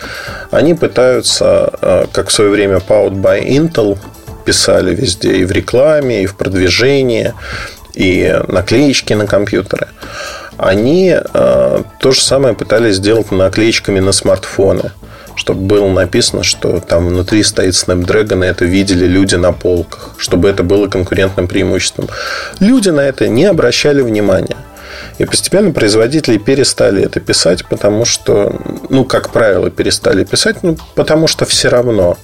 Они 0.51 0.75
пытаются, 0.75 1.71
э, 1.81 2.07
как 2.13 2.29
в 2.29 2.33
свое 2.33 2.51
время 2.51 2.77
Powered 2.77 3.21
by 3.21 3.47
Intel 3.47 3.99
писали 4.45 4.95
везде, 4.95 5.37
и 5.37 5.45
в 5.45 5.53
рекламе, 5.53 6.23
и 6.23 6.27
в 6.27 6.35
продвижении, 6.37 7.33
и 7.95 8.41
наклеечки 8.49 9.13
на 9.13 9.27
компьютеры. 9.27 9.89
Они 10.59 11.15
э, 11.17 11.83
то 11.99 12.13
же 12.13 12.21
самое 12.21 12.55
пытались 12.55 12.97
сделать 12.97 13.31
наклеечками 13.31 14.01
на 14.01 14.13
смартфоны 14.13 14.93
чтобы 15.35 15.63
было 15.63 15.89
написано, 15.91 16.43
что 16.43 16.81
там 16.81 17.09
внутри 17.09 17.43
стоит 17.43 17.75
Snapdragon, 17.75 18.45
и 18.45 18.49
это 18.49 18.65
видели 18.65 19.07
люди 19.07 19.35
на 19.35 19.53
полках, 19.53 20.11
чтобы 20.19 20.49
это 20.49 20.63
было 20.63 20.89
конкурентным 20.89 21.49
преимуществом. 21.49 22.09
Люди 22.61 22.91
на 22.91 23.01
это 23.01 23.29
не 23.29 23.47
обращали 23.47 24.03
внимания. 24.03 24.57
И 25.19 25.25
постепенно 25.25 25.73
производители 25.73 26.39
перестали 26.39 27.03
это 27.03 27.21
писать, 27.21 27.65
потому 27.67 28.05
что, 28.05 28.61
ну, 28.89 29.05
как 29.05 29.31
правило, 29.31 29.71
перестали 29.71 30.25
писать, 30.25 30.63
ну, 30.63 30.77
потому 30.95 31.27
что 31.27 31.45
все 31.45 31.69
равно. 31.69 32.17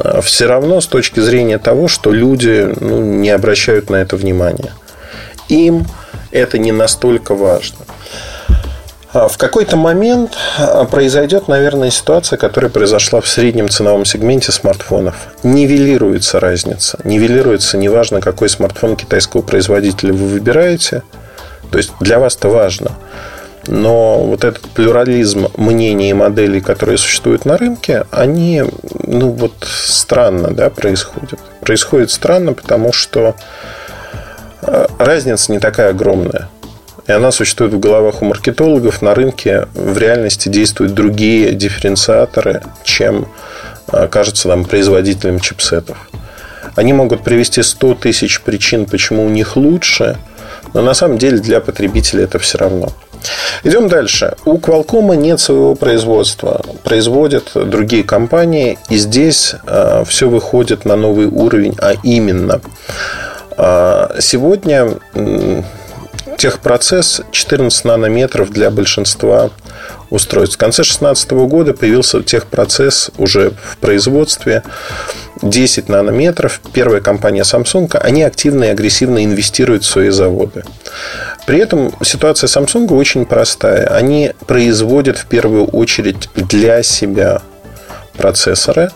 А, 0.00 0.20
все 0.22 0.46
равно 0.46 0.80
с 0.80 0.86
точки 0.86 1.20
зрения 1.20 1.58
того, 1.58 1.88
что 1.88 2.10
люди 2.10 2.72
ну, 2.80 3.00
не 3.00 3.30
обращают 3.30 3.90
на 3.90 3.96
это 3.96 4.16
внимания. 4.16 4.72
Им 5.48 5.86
это 6.32 6.58
не 6.58 6.72
настолько 6.72 7.34
важно. 7.34 7.78
А 9.12 9.28
в 9.28 9.36
какой-то 9.36 9.76
момент 9.76 10.32
а, 10.58 10.84
произойдет, 10.84 11.46
наверное, 11.46 11.90
ситуация, 11.90 12.38
которая 12.38 12.70
произошла 12.70 13.20
в 13.20 13.28
среднем 13.28 13.68
ценовом 13.68 14.06
сегменте 14.06 14.52
смартфонов. 14.52 15.14
Нивелируется 15.42 16.40
разница. 16.40 16.98
Нивелируется, 17.04 17.76
неважно, 17.76 18.22
какой 18.22 18.48
смартфон 18.48 18.96
китайского 18.96 19.42
производителя 19.42 20.14
вы 20.14 20.28
выбираете. 20.28 21.02
То 21.70 21.76
есть 21.76 21.92
для 22.00 22.18
вас 22.18 22.36
это 22.36 22.48
важно. 22.48 22.92
Но 23.66 24.24
вот 24.24 24.44
этот 24.44 24.62
плюрализм 24.70 25.48
мнений 25.56 26.10
и 26.10 26.14
моделей, 26.14 26.60
которые 26.60 26.96
существуют 26.96 27.44
на 27.44 27.58
рынке, 27.58 28.06
они, 28.10 28.64
ну 29.06 29.30
вот, 29.30 29.52
странно, 29.60 30.52
да, 30.52 30.70
происходят. 30.70 31.38
Происходит 31.60 32.10
странно, 32.10 32.54
потому 32.54 32.92
что 32.92 33.36
разница 34.98 35.52
не 35.52 35.58
такая 35.58 35.90
огромная. 35.90 36.48
И 37.06 37.12
она 37.12 37.32
существует 37.32 37.72
в 37.72 37.80
головах 37.80 38.22
у 38.22 38.24
маркетологов. 38.24 39.02
На 39.02 39.14
рынке 39.14 39.66
в 39.74 39.98
реальности 39.98 40.48
действуют 40.48 40.94
другие 40.94 41.52
дифференциаторы, 41.52 42.62
чем 42.84 43.26
а, 43.88 44.06
кажется 44.06 44.48
нам 44.48 44.64
производителям 44.64 45.40
чипсетов. 45.40 46.08
Они 46.76 46.92
могут 46.92 47.22
привести 47.22 47.62
100 47.62 47.96
тысяч 47.96 48.40
причин, 48.40 48.86
почему 48.86 49.26
у 49.26 49.28
них 49.28 49.56
лучше, 49.56 50.16
но 50.72 50.80
на 50.80 50.94
самом 50.94 51.18
деле 51.18 51.38
для 51.38 51.60
потребителя 51.60 52.24
это 52.24 52.38
все 52.38 52.58
равно. 52.58 52.90
Идем 53.62 53.88
дальше. 53.88 54.34
У 54.44 54.58
Qualcomm 54.58 55.14
нет 55.16 55.38
своего 55.38 55.74
производства. 55.74 56.62
Производят 56.82 57.52
другие 57.54 58.02
компании. 58.02 58.78
И 58.88 58.96
здесь 58.96 59.54
э, 59.64 60.02
все 60.08 60.28
выходит 60.28 60.84
на 60.84 60.96
новый 60.96 61.26
уровень, 61.26 61.76
а 61.78 61.92
именно 62.02 62.60
сегодня 64.20 64.88
техпроцесс 66.38 67.20
14 67.30 67.84
нанометров 67.84 68.50
для 68.50 68.70
большинства 68.70 69.50
устройств. 70.10 70.56
В 70.56 70.58
конце 70.58 70.82
2016 70.82 71.30
года 71.30 71.72
появился 71.72 72.22
техпроцесс 72.22 73.10
уже 73.18 73.50
в 73.50 73.78
производстве 73.78 74.62
10 75.40 75.88
нанометров. 75.88 76.60
Первая 76.72 77.00
компания 77.00 77.42
Samsung, 77.42 77.96
они 77.98 78.22
активно 78.22 78.64
и 78.64 78.68
агрессивно 78.68 79.24
инвестируют 79.24 79.84
в 79.84 79.88
свои 79.88 80.10
заводы. 80.10 80.64
При 81.46 81.58
этом 81.58 81.92
ситуация 82.02 82.46
Samsung 82.48 82.92
очень 82.94 83.26
простая. 83.26 83.86
Они 83.86 84.32
производят 84.46 85.18
в 85.18 85.26
первую 85.26 85.66
очередь 85.66 86.28
для 86.34 86.82
себя 86.82 87.42
процессоры, 88.16 88.90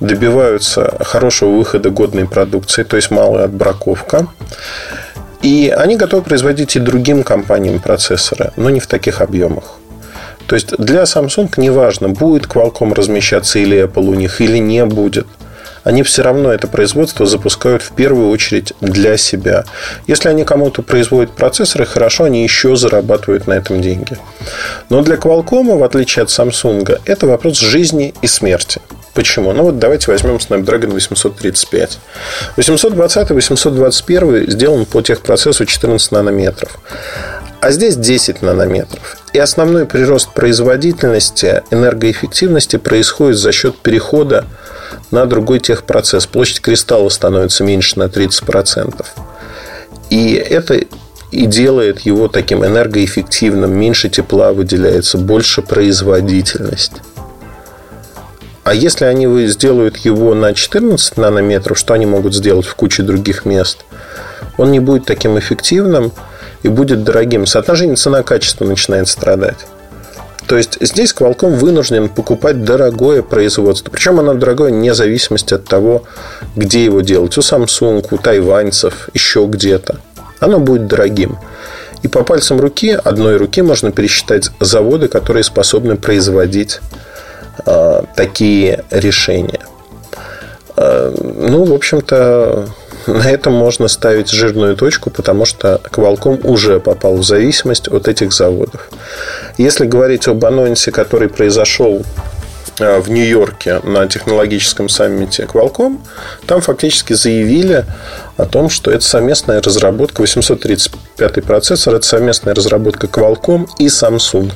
добиваются 0.00 0.96
хорошего 1.00 1.50
выхода 1.50 1.90
годной 1.90 2.26
продукции, 2.26 2.82
то 2.82 2.96
есть 2.96 3.10
малая 3.10 3.44
отбраковка. 3.44 4.28
И 5.42 5.72
они 5.76 5.96
готовы 5.96 6.22
производить 6.22 6.76
и 6.76 6.80
другим 6.80 7.22
компаниям 7.22 7.78
процессоры, 7.78 8.52
но 8.56 8.70
не 8.70 8.80
в 8.80 8.86
таких 8.86 9.20
объемах. 9.20 9.78
То 10.46 10.54
есть 10.54 10.76
для 10.78 11.02
Samsung 11.02 11.52
не 11.58 11.70
важно, 11.70 12.08
будет 12.08 12.46
Qualcomm 12.46 12.94
размещаться 12.94 13.58
или 13.58 13.84
Apple 13.84 14.08
у 14.08 14.14
них, 14.14 14.40
или 14.40 14.58
не 14.58 14.84
будет. 14.84 15.26
Они 15.88 16.02
все 16.02 16.20
равно 16.20 16.52
это 16.52 16.66
производство 16.66 17.24
запускают 17.24 17.80
в 17.80 17.92
первую 17.92 18.28
очередь 18.28 18.74
для 18.82 19.16
себя. 19.16 19.64
Если 20.06 20.28
они 20.28 20.44
кому-то 20.44 20.82
производят 20.82 21.34
процессоры, 21.34 21.86
хорошо, 21.86 22.24
они 22.24 22.42
еще 22.42 22.76
зарабатывают 22.76 23.46
на 23.46 23.54
этом 23.54 23.80
деньги. 23.80 24.18
Но 24.90 25.00
для 25.00 25.16
Qualcomm, 25.16 25.78
в 25.78 25.82
отличие 25.82 26.24
от 26.24 26.28
Samsung, 26.28 27.00
это 27.06 27.26
вопрос 27.26 27.58
жизни 27.58 28.12
и 28.20 28.26
смерти. 28.26 28.82
Почему? 29.14 29.54
Ну 29.54 29.62
вот 29.62 29.78
давайте 29.78 30.10
возьмем 30.10 30.36
Snapdragon 30.36 30.90
835. 30.90 31.98
820 32.56 33.30
821 33.30 34.50
сделан 34.50 34.84
по 34.84 35.00
техпроцессу 35.00 35.64
14 35.64 36.12
нанометров. 36.12 36.78
А 37.62 37.70
здесь 37.70 37.96
10 37.96 38.42
нанометров. 38.42 39.16
И 39.32 39.38
основной 39.38 39.86
прирост 39.86 40.34
производительности, 40.34 41.62
энергоэффективности 41.70 42.76
происходит 42.76 43.38
за 43.38 43.52
счет 43.52 43.78
перехода 43.78 44.44
на 45.10 45.26
другой 45.26 45.60
техпроцесс. 45.60 46.26
Площадь 46.26 46.60
кристалла 46.60 47.08
становится 47.08 47.64
меньше 47.64 47.98
на 47.98 48.04
30%. 48.04 49.04
И 50.10 50.34
это 50.34 50.80
и 51.30 51.46
делает 51.46 52.00
его 52.00 52.28
таким 52.28 52.64
энергоэффективным. 52.64 53.72
Меньше 53.72 54.08
тепла 54.08 54.52
выделяется, 54.52 55.18
больше 55.18 55.62
производительность. 55.62 56.92
А 58.64 58.74
если 58.74 59.06
они 59.06 59.46
сделают 59.46 59.96
его 59.98 60.34
на 60.34 60.52
14 60.52 61.16
нанометров, 61.16 61.78
что 61.78 61.94
они 61.94 62.06
могут 62.06 62.34
сделать 62.34 62.66
в 62.66 62.74
куче 62.74 63.02
других 63.02 63.44
мест? 63.44 63.78
Он 64.58 64.70
не 64.72 64.80
будет 64.80 65.06
таким 65.06 65.38
эффективным 65.38 66.12
и 66.62 66.68
будет 66.68 67.02
дорогим. 67.02 67.46
Соотношение 67.46 67.96
цена-качество 67.96 68.64
начинает 68.64 69.08
страдать. 69.08 69.66
То 70.48 70.56
есть 70.56 70.78
здесь 70.80 71.14
Qualcomm 71.14 71.56
вынужден 71.56 72.08
покупать 72.08 72.64
дорогое 72.64 73.22
производство. 73.22 73.90
Причем 73.90 74.18
оно 74.18 74.34
дорогое 74.34 74.70
вне 74.70 74.94
зависимости 74.94 75.54
от 75.54 75.66
того, 75.66 76.04
где 76.56 76.84
его 76.84 77.02
делать. 77.02 77.36
У 77.36 77.40
Samsung, 77.40 78.06
у 78.10 78.16
тайваньцев, 78.16 79.10
еще 79.14 79.46
где-то. 79.46 79.96
Оно 80.40 80.58
будет 80.58 80.86
дорогим. 80.86 81.38
И 82.02 82.08
по 82.08 82.22
пальцам 82.22 82.60
руки, 82.60 82.90
одной 83.04 83.36
руки 83.36 83.60
можно 83.60 83.92
пересчитать 83.92 84.50
заводы, 84.60 85.08
которые 85.08 85.44
способны 85.44 85.96
производить 85.96 86.80
Э, 87.66 88.02
такие 88.14 88.84
решения. 88.90 89.60
Э, 90.76 91.14
ну, 91.20 91.64
в 91.64 91.74
общем-то, 91.74 92.68
на 93.08 93.30
этом 93.30 93.54
можно 93.54 93.88
ставить 93.88 94.30
жирную 94.30 94.76
точку, 94.76 95.10
потому 95.10 95.44
что 95.44 95.80
Qualcomm 95.90 96.46
уже 96.46 96.78
попал 96.80 97.16
в 97.16 97.24
зависимость 97.24 97.88
от 97.88 98.08
этих 98.08 98.32
заводов. 98.32 98.88
Если 99.56 99.86
говорить 99.86 100.28
об 100.28 100.44
анонсе, 100.44 100.90
который 100.92 101.28
произошел 101.28 102.02
э, 102.78 103.00
в 103.00 103.10
Нью-Йорке 103.10 103.80
на 103.82 104.06
технологическом 104.06 104.88
саммите 104.88 105.44
Qualcomm, 105.44 105.98
там 106.46 106.60
фактически 106.60 107.14
заявили 107.14 107.86
о 108.36 108.44
том, 108.44 108.68
что 108.68 108.90
это 108.90 109.04
совместная 109.04 109.62
разработка, 109.62 110.20
835 110.20 111.44
процессор, 111.44 111.94
это 111.94 112.06
совместная 112.06 112.54
разработка 112.54 113.06
Qualcomm 113.06 113.66
и 113.78 113.86
Samsung. 113.86 114.52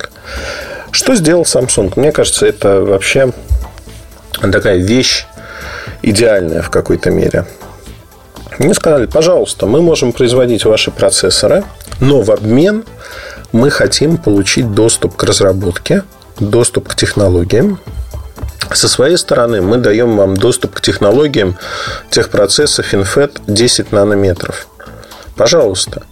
Что 0.91 1.15
сделал 1.15 1.43
Samsung? 1.45 1.93
Мне 1.97 2.13
кажется, 2.13 2.47
это 2.47 2.83
вообще 2.83 3.33
такая 4.41 4.77
вещь 4.77 5.27
идеальная 6.03 6.63
в 6.63 6.71
какой-то 6.71 7.11
мере. 7.11 7.47
Мне 8.59 8.75
сказали, 8.75 9.07
пожалуйста, 9.07 9.67
мы 9.67 9.81
можем 9.81 10.13
производить 10.13 10.65
ваши 10.65 10.91
процессоры, 10.91 11.65
но 12.01 12.21
в 12.21 12.31
обмен 12.31 12.85
мы 13.53 13.71
хотим 13.71 14.17
получить 14.17 14.73
доступ 14.73 15.17
к 15.17 15.25
разработке, 15.25 16.03
доступ 16.39 16.89
к 16.89 16.95
технологиям. 16.95 17.81
Со 18.73 18.89
своей 18.89 19.17
стороны 19.17 19.61
мы 19.61 19.79
даем 19.79 20.17
вам 20.17 20.37
доступ 20.37 20.75
к 20.75 20.81
технологиям 20.81 21.57
техпроцесса 22.11 22.83
FinFET 22.83 23.43
10 23.47 23.93
нанометров. 23.93 24.67
Пожалуйста. 25.37 26.03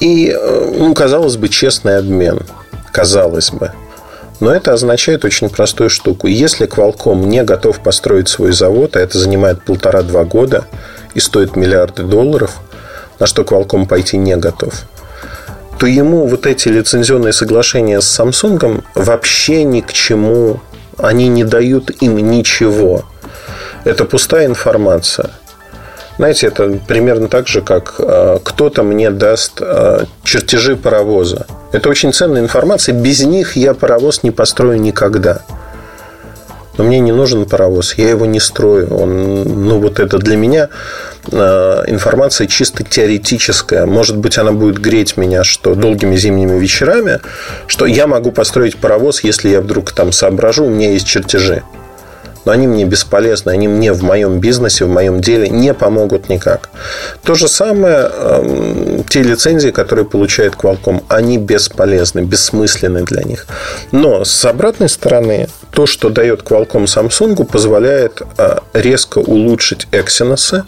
И, 0.00 0.30
э, 0.30 0.72
ну, 0.78 0.94
казалось 0.94 1.36
бы, 1.36 1.48
честный 1.48 1.98
обмен. 1.98 2.40
Казалось 2.92 3.50
бы. 3.50 3.72
Но 4.40 4.54
это 4.54 4.72
означает 4.72 5.24
очень 5.24 5.48
простую 5.48 5.90
штуку. 5.90 6.28
Если 6.28 6.68
Qualcomm 6.68 7.26
не 7.26 7.42
готов 7.42 7.80
построить 7.80 8.28
свой 8.28 8.52
завод, 8.52 8.96
а 8.96 9.00
это 9.00 9.18
занимает 9.18 9.62
полтора-два 9.62 10.24
года 10.24 10.66
и 11.14 11.20
стоит 11.20 11.56
миллиарды 11.56 12.02
долларов, 12.02 12.56
на 13.18 13.26
что 13.26 13.42
Qualcomm 13.42 13.86
пойти 13.86 14.16
не 14.16 14.36
готов, 14.36 14.74
то 15.78 15.86
ему 15.86 16.26
вот 16.26 16.46
эти 16.46 16.68
лицензионные 16.68 17.32
соглашения 17.32 18.00
с 18.00 18.20
Samsung 18.20 18.82
вообще 18.94 19.64
ни 19.64 19.80
к 19.80 19.92
чему, 19.92 20.60
они 20.98 21.28
не 21.28 21.44
дают 21.44 21.90
им 22.02 22.16
ничего. 22.30 23.04
Это 23.84 24.04
пустая 24.04 24.46
информация. 24.46 25.30
Знаете, 26.18 26.48
это 26.48 26.80
примерно 26.88 27.28
так 27.28 27.46
же, 27.46 27.62
как 27.62 27.94
э, 27.98 28.38
кто-то 28.42 28.82
мне 28.82 29.10
даст 29.10 29.60
э, 29.60 30.04
чертежи 30.24 30.74
паровоза. 30.74 31.46
Это 31.70 31.88
очень 31.88 32.12
ценная 32.12 32.42
информация. 32.42 32.92
Без 32.92 33.20
них 33.20 33.56
я 33.56 33.72
паровоз 33.72 34.24
не 34.24 34.32
построю 34.32 34.80
никогда. 34.80 35.42
Но 36.78 36.84
мне 36.84 37.00
не 37.00 37.12
нужен 37.12 37.44
паровоз, 37.44 37.94
я 37.98 38.08
его 38.08 38.24
не 38.24 38.40
строю. 38.40 38.94
Он, 38.96 39.42
ну, 39.42 39.78
вот 39.80 39.98
это 39.98 40.18
для 40.18 40.36
меня 40.36 40.68
э, 41.30 41.84
информация 41.88 42.46
чисто 42.46 42.84
теоретическая. 42.84 43.84
Может 43.84 44.16
быть, 44.16 44.38
она 44.38 44.52
будет 44.52 44.78
греть 44.78 45.16
меня, 45.16 45.44
что 45.44 45.74
долгими 45.74 46.16
зимними 46.16 46.58
вечерами, 46.58 47.20
что 47.66 47.84
я 47.84 48.06
могу 48.06 48.30
построить 48.30 48.76
паровоз, 48.76 49.24
если 49.24 49.50
я 49.50 49.60
вдруг 49.60 49.92
там 49.92 50.12
соображу, 50.12 50.64
у 50.64 50.70
меня 50.70 50.92
есть 50.92 51.06
чертежи 51.06 51.62
но 52.48 52.54
они 52.54 52.66
мне 52.66 52.86
бесполезны, 52.86 53.50
они 53.50 53.68
мне 53.68 53.92
в 53.92 54.02
моем 54.02 54.40
бизнесе, 54.40 54.86
в 54.86 54.88
моем 54.88 55.20
деле 55.20 55.50
не 55.50 55.74
помогут 55.74 56.30
никак. 56.30 56.70
То 57.22 57.34
же 57.34 57.46
самое, 57.46 58.10
э, 58.10 59.02
те 59.06 59.22
лицензии, 59.22 59.68
которые 59.68 60.06
получает 60.06 60.54
Qualcomm, 60.54 61.02
они 61.08 61.36
бесполезны, 61.36 62.20
бессмысленны 62.20 63.02
для 63.02 63.22
них. 63.22 63.46
Но 63.92 64.24
с 64.24 64.46
обратной 64.46 64.88
стороны, 64.88 65.48
то, 65.72 65.84
что 65.84 66.08
дает 66.08 66.40
Qualcomm 66.40 66.84
Samsung, 66.84 67.44
позволяет 67.44 68.22
э, 68.38 68.60
резко 68.72 69.18
улучшить 69.18 69.86
Exynos, 69.92 70.62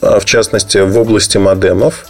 э, 0.00 0.18
в 0.18 0.24
частности, 0.24 0.78
в 0.78 0.98
области 0.98 1.36
модемов, 1.36 2.06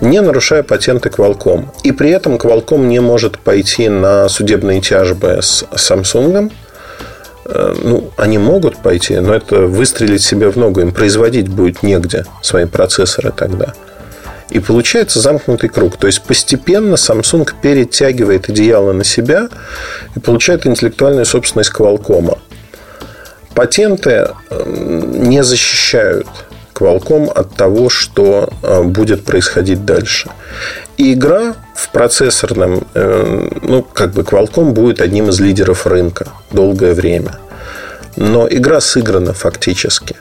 не 0.00 0.22
нарушая 0.22 0.62
патенты 0.62 1.10
Qualcomm. 1.10 1.66
И 1.82 1.92
при 1.92 2.08
этом 2.08 2.36
Qualcomm 2.36 2.86
не 2.86 3.00
может 3.00 3.38
пойти 3.38 3.90
на 3.90 4.30
судебные 4.30 4.80
тяжбы 4.80 5.40
с 5.42 5.62
Samsung, 5.72 6.50
ну, 7.46 8.10
они 8.16 8.38
могут 8.38 8.78
пойти, 8.78 9.16
но 9.16 9.34
это 9.34 9.66
выстрелить 9.66 10.22
себе 10.22 10.50
в 10.50 10.56
ногу. 10.56 10.80
Им 10.80 10.92
производить 10.92 11.48
будет 11.48 11.82
негде 11.82 12.24
свои 12.42 12.64
процессоры 12.64 13.32
тогда. 13.36 13.74
И 14.50 14.60
получается 14.60 15.20
замкнутый 15.20 15.68
круг. 15.68 15.96
То 15.96 16.06
есть 16.06 16.22
постепенно 16.22 16.94
Samsung 16.94 17.48
перетягивает 17.60 18.48
одеяло 18.48 18.92
на 18.92 19.04
себя 19.04 19.48
и 20.14 20.20
получает 20.20 20.66
интеллектуальную 20.66 21.24
собственность 21.24 21.72
Qualcomm. 21.72 22.38
Патенты 23.54 24.30
не 24.50 25.42
защищают 25.42 26.26
Qualcomm 26.74 27.30
от 27.32 27.54
того, 27.54 27.88
что 27.88 28.48
э, 28.62 28.82
будет 28.82 29.24
происходить 29.24 29.84
дальше. 29.84 30.28
И 30.96 31.14
игра 31.14 31.54
в 31.74 31.90
процессорном, 31.90 32.86
э, 32.94 33.48
ну, 33.62 33.82
как 33.82 34.12
бы 34.12 34.22
Qualcomm 34.22 34.72
будет 34.72 35.00
одним 35.00 35.28
из 35.28 35.40
лидеров 35.40 35.86
рынка 35.86 36.28
долгое 36.52 36.94
время. 36.94 37.38
Но 38.16 38.46
игра 38.48 38.80
сыграна 38.80 39.32
фактически. 39.32 40.16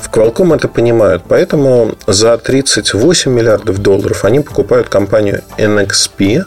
В 0.00 0.10
Qualcomm 0.10 0.56
это 0.56 0.66
понимают, 0.66 1.22
поэтому 1.28 1.94
за 2.06 2.36
38 2.36 3.30
миллиардов 3.30 3.78
долларов 3.78 4.24
они 4.24 4.40
покупают 4.40 4.88
компанию 4.88 5.42
NXP. 5.56 6.44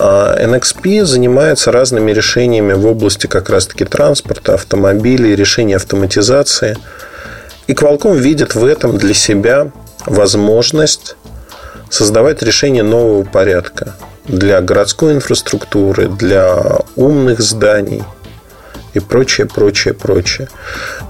А 0.00 0.36
NXP 0.40 1.04
занимается 1.04 1.72
разными 1.72 2.12
решениями 2.12 2.74
в 2.74 2.86
области 2.86 3.26
как 3.26 3.48
раз-таки 3.48 3.84
транспорта, 3.84 4.54
автомобилей, 4.54 5.34
решения 5.34 5.76
автоматизации. 5.76 6.76
И 7.66 7.72
Qualcomm 7.72 8.16
видит 8.18 8.54
в 8.54 8.64
этом 8.64 8.98
для 8.98 9.14
себя 9.14 9.70
возможность 10.06 11.16
создавать 11.90 12.42
решения 12.42 12.82
нового 12.82 13.24
порядка 13.24 13.94
для 14.26 14.60
городской 14.60 15.14
инфраструктуры, 15.14 16.08
для 16.08 16.54
умных 16.96 17.40
зданий 17.40 18.02
и 18.94 19.00
прочее, 19.00 19.46
прочее, 19.46 19.94
прочее. 19.94 20.48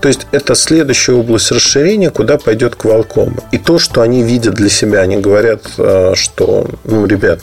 То 0.00 0.08
есть 0.08 0.26
это 0.30 0.54
следующая 0.54 1.14
область 1.14 1.50
расширения, 1.50 2.10
куда 2.10 2.38
пойдет 2.38 2.74
Qualcomm. 2.74 3.42
И 3.52 3.58
то, 3.58 3.78
что 3.78 4.02
они 4.02 4.22
видят 4.22 4.54
для 4.54 4.68
себя, 4.68 5.00
они 5.00 5.16
говорят, 5.16 5.62
э, 5.78 6.12
что, 6.14 6.66
ну, 6.84 7.06
ребят, 7.06 7.40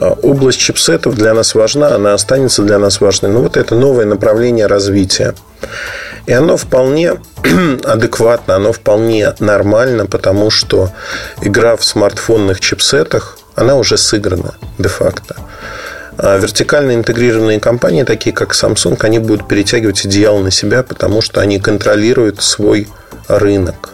э, 0.00 0.06
область 0.22 0.58
чипсетов 0.58 1.14
для 1.14 1.34
нас 1.34 1.54
важна, 1.54 1.94
она 1.94 2.14
останется 2.14 2.62
для 2.62 2.78
нас 2.78 3.00
важной. 3.00 3.30
Но 3.30 3.40
вот 3.40 3.56
это 3.56 3.74
новое 3.74 4.06
направление 4.06 4.66
развития. 4.66 5.34
И 6.26 6.32
оно 6.32 6.56
вполне 6.56 7.20
адекватно, 7.84 8.56
оно 8.56 8.72
вполне 8.72 9.34
нормально, 9.40 10.06
потому 10.06 10.50
что 10.50 10.90
игра 11.42 11.76
в 11.76 11.84
смартфонных 11.84 12.60
чипсетах, 12.60 13.38
она 13.54 13.76
уже 13.76 13.96
сыграна 13.96 14.54
де-факто. 14.78 15.36
А 16.16 16.38
вертикально 16.38 16.94
интегрированные 16.94 17.60
компании, 17.60 18.04
такие 18.04 18.34
как 18.34 18.52
Samsung, 18.52 18.96
они 19.00 19.18
будут 19.18 19.48
перетягивать 19.48 20.06
идеал 20.06 20.38
на 20.38 20.50
себя, 20.50 20.82
потому 20.82 21.20
что 21.20 21.40
они 21.40 21.58
контролируют 21.58 22.42
свой 22.42 22.88
рынок. 23.28 23.90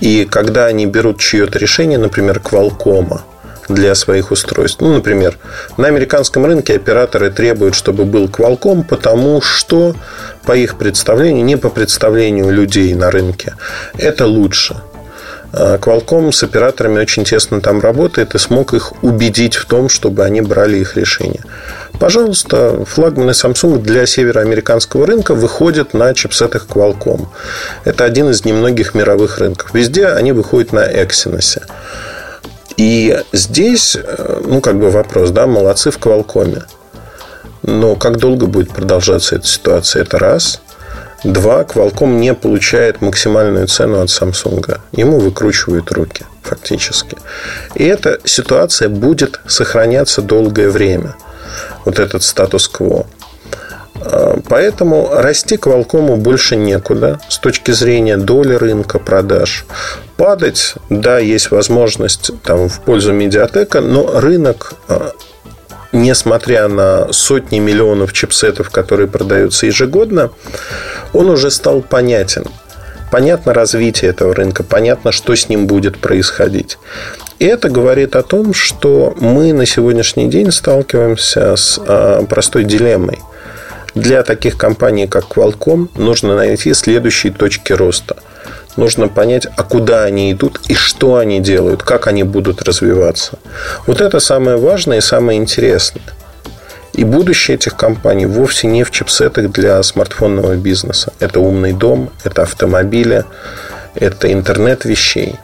И 0.00 0.26
когда 0.30 0.66
они 0.66 0.86
берут 0.86 1.20
чье-то 1.20 1.58
решение, 1.58 1.98
например, 1.98 2.40
Qualcomm, 2.40 3.20
для 3.68 3.94
своих 3.94 4.30
устройств. 4.30 4.80
Ну, 4.80 4.94
например, 4.94 5.38
на 5.76 5.88
американском 5.88 6.44
рынке 6.46 6.74
операторы 6.74 7.30
требуют, 7.30 7.74
чтобы 7.74 8.04
был 8.04 8.26
Qualcomm, 8.26 8.84
потому 8.84 9.40
что, 9.40 9.94
по 10.44 10.56
их 10.56 10.76
представлению, 10.76 11.44
не 11.44 11.56
по 11.56 11.68
представлению 11.70 12.50
людей 12.50 12.94
на 12.94 13.10
рынке, 13.10 13.54
это 13.98 14.26
лучше. 14.26 14.76
А 15.52 15.78
Qualcomm 15.78 16.32
с 16.32 16.42
операторами 16.42 16.98
очень 16.98 17.24
тесно 17.24 17.60
там 17.60 17.80
работает 17.80 18.34
и 18.34 18.38
смог 18.38 18.74
их 18.74 19.02
убедить 19.02 19.54
в 19.54 19.64
том, 19.64 19.88
чтобы 19.88 20.24
они 20.24 20.40
брали 20.42 20.78
их 20.78 20.96
решения. 20.96 21.40
Пожалуйста, 21.98 22.84
флагманы 22.84 23.30
Samsung 23.30 23.78
для 23.78 24.04
североамериканского 24.06 25.06
рынка 25.06 25.34
выходят 25.34 25.94
на 25.94 26.12
чипсетах 26.12 26.66
Qualcomm. 26.68 27.28
Это 27.84 28.04
один 28.04 28.28
из 28.28 28.44
немногих 28.44 28.94
мировых 28.94 29.38
рынков. 29.38 29.72
Везде 29.72 30.08
они 30.08 30.32
выходят 30.32 30.72
на 30.72 30.86
Exynos. 30.86 31.62
И 32.76 33.18
здесь, 33.32 33.96
э, 33.96 34.42
ну, 34.44 34.60
как 34.60 34.78
бы 34.78 34.90
вопрос, 34.90 35.30
да, 35.30 35.46
молодцы 35.46 35.90
в 35.90 35.98
Qualcomm. 35.98 36.62
Но 37.62 37.96
как 37.96 38.18
долго 38.18 38.46
будет 38.46 38.70
продолжаться 38.70 39.36
эта 39.36 39.46
ситуация? 39.46 40.02
Это 40.02 40.18
раз. 40.18 40.60
Два, 41.24 41.62
Qualcomm 41.62 42.18
не 42.18 42.34
получает 42.34 43.00
максимальную 43.00 43.66
цену 43.66 44.00
от 44.02 44.08
Samsung. 44.08 44.78
Ему 44.92 45.18
выкручивают 45.18 45.90
руки, 45.90 46.24
фактически. 46.42 47.16
И 47.74 47.84
эта 47.84 48.20
ситуация 48.24 48.88
будет 48.88 49.40
сохраняться 49.46 50.20
долгое 50.22 50.68
время. 50.68 51.16
Вот 51.84 51.98
этот 51.98 52.22
статус-кво. 52.22 53.06
А, 54.00 54.40
поэтому 54.48 55.10
расти 55.12 55.56
Qualcomm 55.56 56.16
больше 56.16 56.56
некуда 56.56 57.20
с 57.28 57.38
точки 57.38 57.70
зрения 57.70 58.16
доли 58.16 58.54
рынка 58.54 58.98
продаж. 58.98 59.64
Падать, 60.16 60.74
да, 60.90 61.18
есть 61.18 61.50
возможность 61.50 62.30
там, 62.42 62.68
в 62.68 62.80
пользу 62.80 63.12
медиатека, 63.12 63.80
но 63.80 64.20
рынок, 64.20 64.74
а, 64.88 65.12
несмотря 65.92 66.68
на 66.68 67.12
сотни 67.12 67.58
миллионов 67.58 68.12
чипсетов, 68.12 68.70
которые 68.70 69.08
продаются 69.08 69.66
ежегодно, 69.66 70.30
он 71.12 71.30
уже 71.30 71.50
стал 71.50 71.82
понятен. 71.82 72.44
понятно 73.10 73.54
развитие 73.54 74.10
этого 74.10 74.34
рынка, 74.34 74.62
понятно, 74.64 75.12
что 75.12 75.34
с 75.34 75.48
ним 75.48 75.66
будет 75.66 75.98
происходить. 75.98 76.76
И 77.38 77.44
это 77.44 77.68
говорит 77.68 78.16
о 78.16 78.22
том, 78.22 78.54
что 78.54 79.14
мы 79.20 79.52
на 79.52 79.66
сегодняшний 79.66 80.28
день 80.28 80.50
сталкиваемся 80.50 81.56
с 81.56 81.78
а, 81.86 82.24
простой 82.24 82.64
дилеммой. 82.64 83.20
Для 83.96 84.22
таких 84.22 84.58
компаний, 84.58 85.06
как 85.06 85.24
Qualcomm, 85.24 85.88
нужно 85.96 86.36
найти 86.36 86.74
следующие 86.74 87.32
точки 87.32 87.72
роста. 87.72 88.16
Нужно 88.76 89.08
понять, 89.08 89.46
а 89.56 89.62
куда 89.62 90.04
они 90.04 90.30
идут 90.32 90.60
и 90.68 90.74
что 90.74 91.16
они 91.16 91.40
делают, 91.40 91.82
как 91.82 92.06
они 92.06 92.22
будут 92.22 92.60
развиваться. 92.60 93.38
Вот 93.86 94.02
это 94.02 94.20
самое 94.20 94.58
важное 94.58 94.98
и 94.98 95.00
самое 95.00 95.38
интересное. 95.38 96.02
И 96.92 97.04
будущее 97.04 97.54
этих 97.54 97.74
компаний 97.74 98.26
вовсе 98.26 98.66
не 98.66 98.84
в 98.84 98.90
чипсетах 98.90 99.50
для 99.50 99.82
смартфонного 99.82 100.56
бизнеса. 100.56 101.14
Это 101.18 101.40
умный 101.40 101.72
дом, 101.72 102.10
это 102.22 102.42
автомобили, 102.42 103.24
это 103.94 104.30
интернет 104.30 104.84
вещей. 104.84 105.36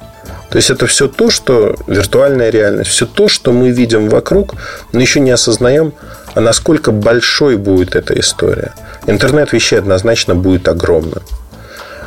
То 0.51 0.57
есть 0.57 0.69
это 0.69 0.87
все 0.87 1.09
то, 1.09 1.31
что 1.31 1.75
виртуальная 1.87 2.51
реальность, 2.51 2.91
все 2.91 3.07
то, 3.07 3.29
что 3.29 3.53
мы 3.53 3.71
видим 3.71 4.11
вокруг, 4.11 4.57
но 4.93 5.01
еще 5.01 5.21
не 5.21 5.31
осознаем, 5.31 5.95
а 6.35 6.41
насколько 6.41 6.93
большой 6.93 7.57
будет 7.57 7.95
эта 7.95 8.19
история. 8.19 8.73
Интернет 9.07 9.53
вещей 9.53 9.79
однозначно 9.79 10.35
будет 10.35 10.69
огромным. 10.69 11.23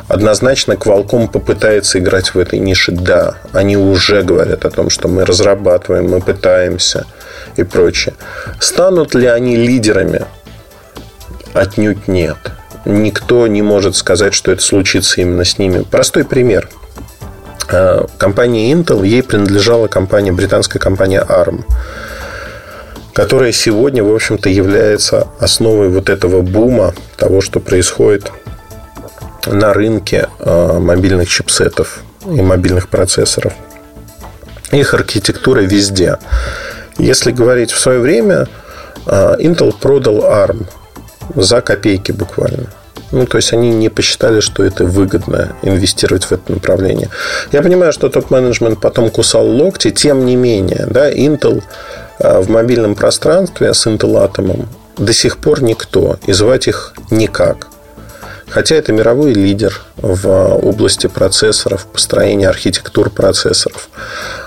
Однозначно 0.08 0.72
Qualcomm 0.72 1.28
попытается 1.28 1.98
играть 1.98 2.34
в 2.34 2.38
этой 2.38 2.60
нише. 2.60 2.92
Да, 2.92 3.34
они 3.52 3.76
уже 3.76 4.22
говорят 4.22 4.64
о 4.64 4.70
том, 4.70 4.88
что 4.88 5.08
мы 5.08 5.24
разрабатываем, 5.24 6.08
мы 6.08 6.20
пытаемся 6.20 7.06
и 7.56 7.64
прочее. 7.64 8.14
Станут 8.60 9.14
ли 9.14 9.26
они 9.26 9.56
лидерами? 9.56 10.24
Отнюдь 11.54 12.06
нет. 12.06 12.36
Никто 12.84 13.48
не 13.48 13.62
может 13.62 13.96
сказать, 13.96 14.32
что 14.32 14.52
это 14.52 14.62
случится 14.62 15.20
именно 15.20 15.44
с 15.44 15.58
ними. 15.58 15.82
Простой 15.82 16.24
пример. 16.24 16.68
А, 17.68 18.06
компания 18.16 18.72
Intel, 18.72 19.04
ей 19.04 19.24
принадлежала 19.24 19.88
компания, 19.88 20.30
британская 20.30 20.78
компания 20.78 21.24
ARM 21.28 21.64
которая 23.16 23.50
сегодня, 23.50 24.04
в 24.04 24.14
общем-то, 24.14 24.50
является 24.50 25.28
основой 25.40 25.88
вот 25.88 26.10
этого 26.10 26.42
бума 26.42 26.92
того, 27.16 27.40
что 27.40 27.60
происходит 27.60 28.30
на 29.46 29.72
рынке 29.72 30.28
а, 30.38 30.78
мобильных 30.78 31.26
чипсетов 31.26 32.02
и 32.26 32.42
мобильных 32.42 32.90
процессоров. 32.90 33.54
Их 34.70 34.92
архитектура 34.92 35.60
везде. 35.60 36.18
Если 36.98 37.30
говорить 37.32 37.70
в 37.70 37.78
свое 37.78 38.00
время, 38.00 38.48
а, 39.06 39.36
Intel 39.38 39.74
продал 39.80 40.16
ARM 40.16 40.66
за 41.34 41.62
копейки 41.62 42.12
буквально. 42.12 42.66
Ну, 43.12 43.24
то 43.24 43.38
есть 43.38 43.50
они 43.54 43.70
не 43.70 43.88
посчитали, 43.88 44.40
что 44.40 44.62
это 44.62 44.84
выгодно 44.84 45.56
инвестировать 45.62 46.24
в 46.24 46.32
это 46.32 46.52
направление. 46.52 47.08
Я 47.50 47.62
понимаю, 47.62 47.94
что 47.94 48.10
топ-менеджмент 48.10 48.78
потом 48.78 49.08
кусал 49.08 49.46
локти, 49.46 49.90
тем 49.90 50.26
не 50.26 50.36
менее, 50.36 50.86
да, 50.90 51.10
Intel 51.10 51.62
в 52.18 52.48
мобильном 52.50 52.94
пространстве 52.94 53.74
с 53.74 53.86
Intel 53.86 54.14
Atom 54.14 54.66
до 54.96 55.12
сих 55.12 55.38
пор 55.38 55.62
никто, 55.62 56.18
и 56.26 56.32
звать 56.32 56.68
их 56.68 56.94
никак. 57.10 57.68
Хотя 58.48 58.76
это 58.76 58.92
мировой 58.92 59.32
лидер 59.32 59.82
в 59.96 60.28
области 60.64 61.08
процессоров, 61.08 61.86
построения 61.86 62.48
архитектур 62.48 63.10
процессоров. 63.10 63.88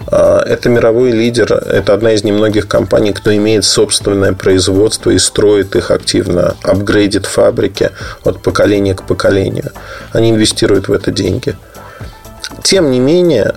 А, 0.08 0.42
это 0.42 0.70
мировой 0.70 1.12
лидер, 1.12 1.54
это 1.54 1.94
одна 1.94 2.14
из 2.14 2.24
немногих 2.24 2.68
компаний, 2.68 3.12
кто 3.12 3.36
имеет 3.36 3.66
собственное 3.66 4.32
производство 4.34 5.10
и 5.10 5.20
строит 5.20 5.76
их 5.76 5.92
активно, 5.92 6.56
апгрейдит 6.64 7.26
фабрики 7.26 7.92
от 8.24 8.42
поколения 8.42 8.96
к 8.96 9.04
поколению. 9.04 9.72
Они 10.14 10.32
инвестируют 10.32 10.88
в 10.88 10.94
это 10.94 11.12
деньги. 11.12 11.56
Тем 12.64 12.92
не 12.92 13.00
менее, 13.00 13.56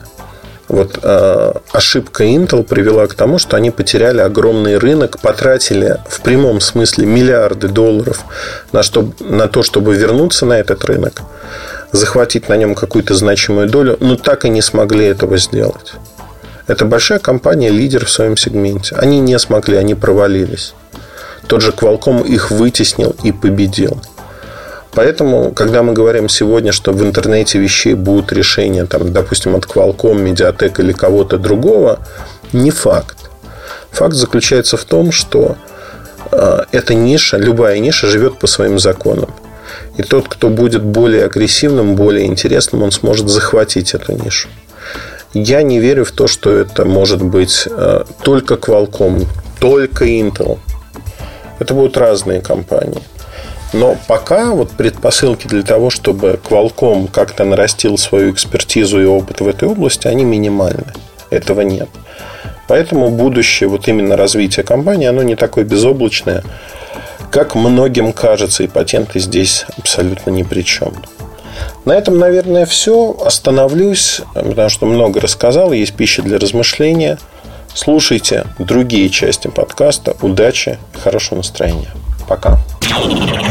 вот 0.69 0.99
э, 1.03 1.53
ошибка 1.73 2.25
Intel 2.25 2.63
привела 2.63 3.07
к 3.07 3.15
тому, 3.15 3.39
что 3.39 3.57
они 3.57 3.71
потеряли 3.71 4.21
огромный 4.21 4.79
рынок, 4.79 5.21
потратили 5.21 5.99
в 6.09 6.21
прямом 6.23 6.61
смысле 6.61 7.07
миллиарды 7.07 7.69
долларов 7.69 8.25
на, 8.73 8.83
что, 8.83 9.13
на 9.21 9.49
то, 9.49 9.63
чтобы 9.63 9.95
вернуться 9.95 10.47
на 10.47 10.55
этот 10.55 10.85
рынок, 10.85 11.23
захватить 11.91 12.49
на 12.49 12.57
нем 12.57 12.75
какую-то 12.75 13.15
значимую 13.15 13.69
долю, 13.69 13.97
но 14.01 14.17
так 14.17 14.45
и 14.45 14.49
не 14.49 14.63
смогли 14.63 15.07
этого 15.07 15.37
сделать. 15.37 15.95
Это 16.67 16.85
большая 16.85 17.19
компания, 17.19 17.71
лидер 17.71 18.07
в 18.07 18.11
своем 18.11 18.37
сегменте. 18.37 18.95
Они 18.95 19.21
не 19.21 19.39
смогли, 19.39 19.77
они 19.77 19.95
провалились. 19.95 20.75
Тот 21.49 21.61
же 21.61 21.73
Qualcomm 21.73 22.27
их 22.27 22.51
вытеснил 22.51 23.15
и 23.25 23.33
победил. 23.33 24.01
Поэтому, 24.95 25.53
когда 25.53 25.83
мы 25.83 25.95
говорим 25.95 26.29
сегодня, 26.29 26.71
что 26.71 26.93
в 26.93 27.03
интернете 27.03 27.59
вещей 27.59 27.95
будут 27.95 28.33
решения, 28.33 28.85
там, 28.85 29.13
допустим, 29.13 29.55
от 29.57 29.65
Qualcomm, 29.65 30.23
Mediatek 30.23 30.81
или 30.81 30.93
кого-то 30.93 31.39
другого, 31.39 31.99
не 32.53 32.71
факт. 32.71 33.17
Факт 33.93 34.15
заключается 34.15 34.77
в 34.77 34.85
том, 34.85 35.11
что 35.11 35.57
э, 36.31 36.65
эта 36.73 36.95
ниша, 36.95 37.39
любая 37.39 37.79
ниша 37.79 38.07
живет 38.07 38.39
по 38.39 38.47
своим 38.47 38.79
законам. 38.79 39.31
И 39.97 40.03
тот, 40.03 40.29
кто 40.29 40.49
будет 40.49 40.83
более 40.83 41.25
агрессивным, 41.25 41.95
более 41.95 42.27
интересным, 42.27 42.83
он 42.83 42.93
сможет 42.93 43.29
захватить 43.29 43.95
эту 43.95 44.13
нишу. 44.13 44.49
Я 45.33 45.63
не 45.63 45.81
верю 45.81 46.05
в 46.05 46.13
то, 46.13 46.27
что 46.27 46.51
это 46.51 46.85
может 46.85 47.23
быть 47.23 47.67
э, 47.67 48.05
только 48.23 48.55
Qualcomm, 48.55 49.27
только 49.59 50.05
Intel. 50.05 50.59
Это 51.59 51.73
будут 51.73 51.97
разные 51.97 52.43
компании. 52.43 53.03
Но 53.73 53.97
пока 54.07 54.53
вот 54.53 54.71
предпосылки 54.73 55.47
для 55.47 55.63
того, 55.63 55.91
чтобы 55.91 56.39
Qualcomm 56.43 57.09
как-то 57.11 57.45
нарастил 57.45 57.97
свою 57.97 58.33
экспертизу 58.33 59.01
и 59.01 59.07
опыт 59.07 59.41
в 59.41 59.49
этой 59.49 59.69
области, 59.69 60.07
они 60.07 60.25
минимальны. 60.25 60.93
Этого 61.31 61.63
нет. 61.63 61.89
Поэтому 62.69 63.11
будущее 63.11 63.69
вот 63.69 63.89
именно 63.89 64.17
развития 64.17 64.63
компании, 64.63 65.07
оно 65.07 65.23
не 65.23 65.37
такое 65.37 65.65
безоблачное, 65.65 66.43
как 67.31 67.55
многим 67.55 68.13
кажется, 68.13 68.63
и 68.63 68.67
патенты 68.67 69.19
здесь 69.19 69.65
абсолютно 69.79 70.31
ни 70.31 70.43
при 70.43 70.63
чем. 70.63 70.93
На 71.85 71.93
этом, 71.93 72.19
наверное, 72.19 72.67
все. 72.67 73.17
Остановлюсь, 73.25 74.21
потому 74.35 74.69
что 74.69 74.87
много 74.87 75.21
рассказал, 75.21 75.73
есть 75.73 75.95
пища 75.95 76.23
для 76.23 76.39
размышления. 76.39 77.19
Слушайте 77.75 78.47
другие 78.59 79.09
части 79.09 79.49
подкаста. 79.49 80.15
Удачи 80.21 80.79
хорошего 81.03 81.39
настроения. 81.39 81.89
Пока. 82.29 82.59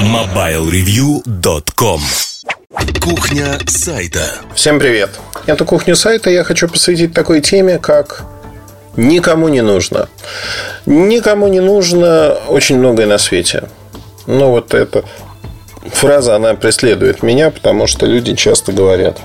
MobileReview.com 0.04 2.02
Кухня 3.02 3.60
сайта 3.68 4.24
Всем 4.56 4.80
привет! 4.80 5.10
Эту 5.46 5.66
кухню 5.66 5.96
сайта 5.96 6.30
я 6.30 6.44
хочу 6.44 6.68
посвятить 6.68 7.14
такой 7.14 7.42
теме, 7.42 7.80
как 7.80 8.24
«Никому 8.96 9.48
не 9.50 9.62
нужно». 9.62 10.08
Никому 10.86 11.48
не 11.48 11.60
нужно 11.60 12.36
очень 12.48 12.78
многое 12.78 13.08
на 13.08 13.18
свете. 13.18 13.64
Ну, 14.28 14.50
вот 14.50 14.74
эта 14.74 15.04
фраза, 15.92 16.36
она 16.36 16.54
преследует 16.54 17.24
меня, 17.24 17.50
потому 17.52 17.88
что 17.88 18.06
люди 18.06 18.36
часто 18.36 18.72
говорят 18.72 19.20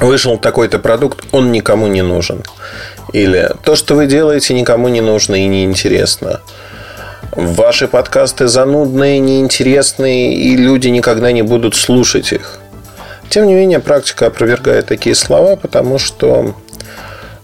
Вышел 0.00 0.38
такой-то 0.38 0.78
продукт, 0.78 1.26
он 1.30 1.52
никому 1.52 1.86
не 1.86 2.00
нужен. 2.00 2.42
Или 3.12 3.50
то, 3.64 3.76
что 3.76 3.94
вы 3.94 4.06
делаете, 4.06 4.54
никому 4.54 4.88
не 4.88 5.02
нужно 5.02 5.34
и 5.34 5.46
не 5.46 5.64
интересно. 5.64 6.40
Ваши 7.32 7.86
подкасты 7.86 8.48
занудные, 8.48 9.20
неинтересные, 9.20 10.34
и 10.34 10.56
люди 10.56 10.88
никогда 10.88 11.30
не 11.30 11.42
будут 11.42 11.76
слушать 11.76 12.32
их. 12.32 12.58
Тем 13.28 13.46
не 13.46 13.54
менее, 13.54 13.78
практика 13.78 14.26
опровергает 14.26 14.86
такие 14.86 15.14
слова, 15.14 15.54
потому 15.54 15.98
что 15.98 16.56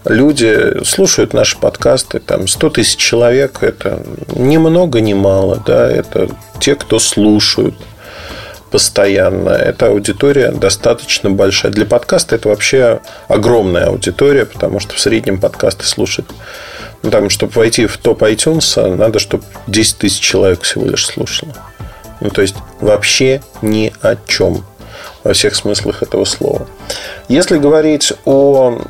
люди 0.03 0.83
слушают 0.83 1.33
наши 1.33 1.57
подкасты, 1.57 2.19
там 2.19 2.49
100 2.49 2.69
тысяч 2.71 2.97
человек, 2.97 3.59
это 3.61 4.03
ни 4.35 4.57
много, 4.57 4.99
ни 4.99 5.13
мало, 5.13 5.63
да, 5.65 5.89
это 5.89 6.29
те, 6.59 6.75
кто 6.75 6.99
слушают 6.99 7.75
постоянно. 8.69 9.51
Эта 9.51 9.87
аудитория 9.87 10.51
достаточно 10.51 11.29
большая. 11.29 11.71
Для 11.71 11.85
подкаста 11.85 12.35
это 12.35 12.49
вообще 12.49 12.99
огромная 13.29 13.85
аудитория, 13.87 14.45
потому 14.45 14.81
что 14.81 14.95
в 14.95 14.99
среднем 14.99 15.39
подкасты 15.39 15.85
слушают 15.85 16.29
ну, 17.03 17.11
там, 17.11 17.29
чтобы 17.29 17.53
войти 17.53 17.85
в 17.85 17.97
топ 17.97 18.23
iTunes, 18.23 18.95
надо, 18.95 19.19
чтобы 19.19 19.43
10 19.67 19.97
тысяч 19.97 20.19
человек 20.19 20.61
всего 20.61 20.85
лишь 20.85 21.05
слушало. 21.05 21.53
Ну, 22.19 22.29
то 22.29 22.41
есть, 22.41 22.55
вообще 22.81 23.41
ни 23.61 23.93
о 24.01 24.15
чем 24.27 24.63
во 25.23 25.33
всех 25.33 25.55
смыслах 25.55 26.03
этого 26.03 26.25
слова. 26.25 26.67
Если 27.27 27.57
говорить 27.57 28.13
о 28.25 28.81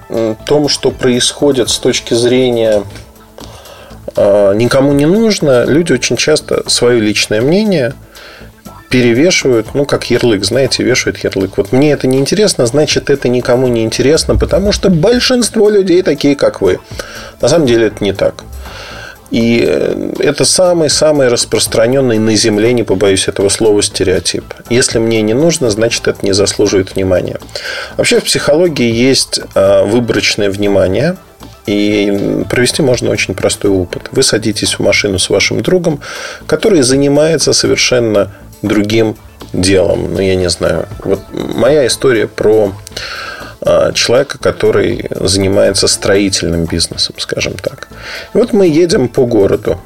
том, 0.45 0.69
что 0.69 0.91
происходит 0.91 1.69
с 1.69 1.77
точки 1.79 2.13
зрения 2.13 2.83
а, 4.15 4.53
никому 4.53 4.93
не 4.93 5.05
нужно, 5.05 5.65
люди 5.65 5.91
очень 5.91 6.15
часто 6.15 6.69
свое 6.69 6.99
личное 6.99 7.41
мнение– 7.41 7.93
перевешивают, 8.89 9.73
ну, 9.73 9.85
как 9.85 10.09
ярлык, 10.09 10.45
знаете, 10.45 10.83
вешают 10.83 11.17
ярлык. 11.17 11.57
Вот 11.57 11.71
мне 11.71 11.91
это 11.91 12.07
не 12.07 12.19
интересно, 12.19 12.65
значит, 12.65 13.09
это 13.09 13.27
никому 13.27 13.67
не 13.67 13.83
интересно, 13.83 14.35
потому 14.37 14.71
что 14.71 14.89
большинство 14.89 15.69
людей 15.69 16.01
такие, 16.03 16.35
как 16.35 16.61
вы. 16.61 16.79
На 17.41 17.49
самом 17.49 17.67
деле 17.67 17.87
это 17.87 18.03
не 18.03 18.13
так. 18.13 18.43
И 19.29 19.65
э, 19.67 20.13
это 20.19 20.45
самый-самый 20.45 21.27
распространенный 21.27 22.17
на 22.17 22.35
Земле, 22.35 22.71
не 22.71 22.83
побоюсь 22.83 23.27
этого 23.27 23.49
слова, 23.49 23.81
стереотип. 23.81 24.45
Если 24.69 24.99
мне 24.99 25.21
не 25.21 25.33
нужно, 25.33 25.69
значит, 25.69 26.07
это 26.07 26.25
не 26.25 26.31
заслуживает 26.31 26.95
внимания. 26.95 27.37
Вообще 27.97 28.19
в 28.19 28.23
психологии 28.23 28.89
есть 28.89 29.41
а, 29.53 29.83
выборочное 29.83 30.49
внимание, 30.49 31.17
и 31.65 32.45
провести 32.49 32.81
можно 32.81 33.11
очень 33.11 33.35
простой 33.35 33.69
опыт. 33.69 34.03
Вы 34.13 34.23
садитесь 34.23 34.75
в 34.75 34.79
машину 34.79 35.19
с 35.19 35.29
вашим 35.29 35.61
другом, 35.61 35.99
который 36.45 36.81
занимается 36.81 37.51
совершенно 37.51 38.31
другим 38.61 39.15
делом. 39.53 40.13
Ну, 40.13 40.19
я 40.19 40.35
не 40.35 40.49
знаю. 40.49 40.87
Вот 41.03 41.21
моя 41.31 41.87
история 41.87 42.27
про 42.27 42.73
а, 43.61 43.91
человека, 43.93 44.37
который 44.37 45.09
занимается 45.11 45.87
строительным 45.87 46.65
бизнесом, 46.65 47.15
скажем 47.17 47.53
так. 47.53 47.87
И 48.33 48.37
вот 48.37 48.53
мы 48.53 48.67
едем 48.67 49.07
по 49.07 49.25
городу. 49.25 49.79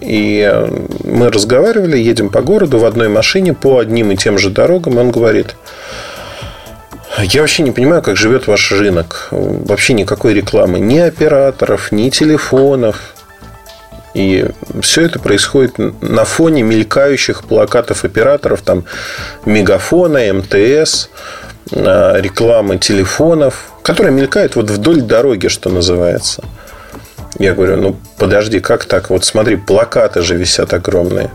И 0.00 0.50
мы 1.04 1.30
разговаривали, 1.30 1.98
едем 1.98 2.30
по 2.30 2.40
городу 2.40 2.78
в 2.78 2.86
одной 2.86 3.08
машине 3.08 3.52
по 3.52 3.78
одним 3.78 4.12
и 4.12 4.16
тем 4.16 4.38
же 4.38 4.50
дорогам. 4.50 4.94
И 4.94 4.98
он 4.98 5.10
говорит, 5.10 5.56
я 7.18 7.40
вообще 7.40 7.62
не 7.62 7.72
понимаю, 7.72 8.02
как 8.02 8.16
живет 8.16 8.46
ваш 8.46 8.72
рынок. 8.72 9.28
Вообще 9.30 9.92
никакой 9.92 10.34
рекламы. 10.34 10.78
Ни 10.78 10.98
операторов, 10.98 11.92
ни 11.92 12.08
телефонов. 12.10 13.14
И 14.18 14.44
все 14.82 15.02
это 15.02 15.20
происходит 15.20 15.78
на 15.78 16.24
фоне 16.24 16.64
мелькающих 16.64 17.44
плакатов 17.44 18.04
операторов, 18.04 18.62
там, 18.62 18.84
Мегафона, 19.46 20.32
МТС, 20.34 21.08
а, 21.70 22.20
рекламы 22.20 22.78
телефонов, 22.78 23.70
которые 23.84 24.12
мелькают 24.12 24.56
вот 24.56 24.70
вдоль 24.70 25.02
дороги, 25.02 25.46
что 25.46 25.70
называется. 25.70 26.42
Я 27.38 27.54
говорю, 27.54 27.76
ну 27.76 27.96
подожди, 28.18 28.58
как 28.58 28.86
так? 28.86 29.08
Вот 29.10 29.24
смотри, 29.24 29.54
плакаты 29.54 30.22
же 30.22 30.34
висят 30.34 30.74
огромные. 30.74 31.30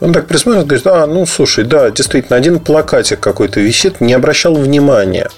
Он 0.00 0.12
так 0.12 0.26
присмотрел, 0.26 0.66
говорит, 0.66 0.86
а, 0.86 1.06
ну 1.06 1.24
слушай, 1.24 1.64
да, 1.64 1.90
действительно, 1.90 2.36
один 2.36 2.58
плакатик 2.58 3.20
какой-то 3.20 3.58
висит, 3.60 4.02
не 4.02 4.12
обращал 4.12 4.54
внимания. 4.54 5.30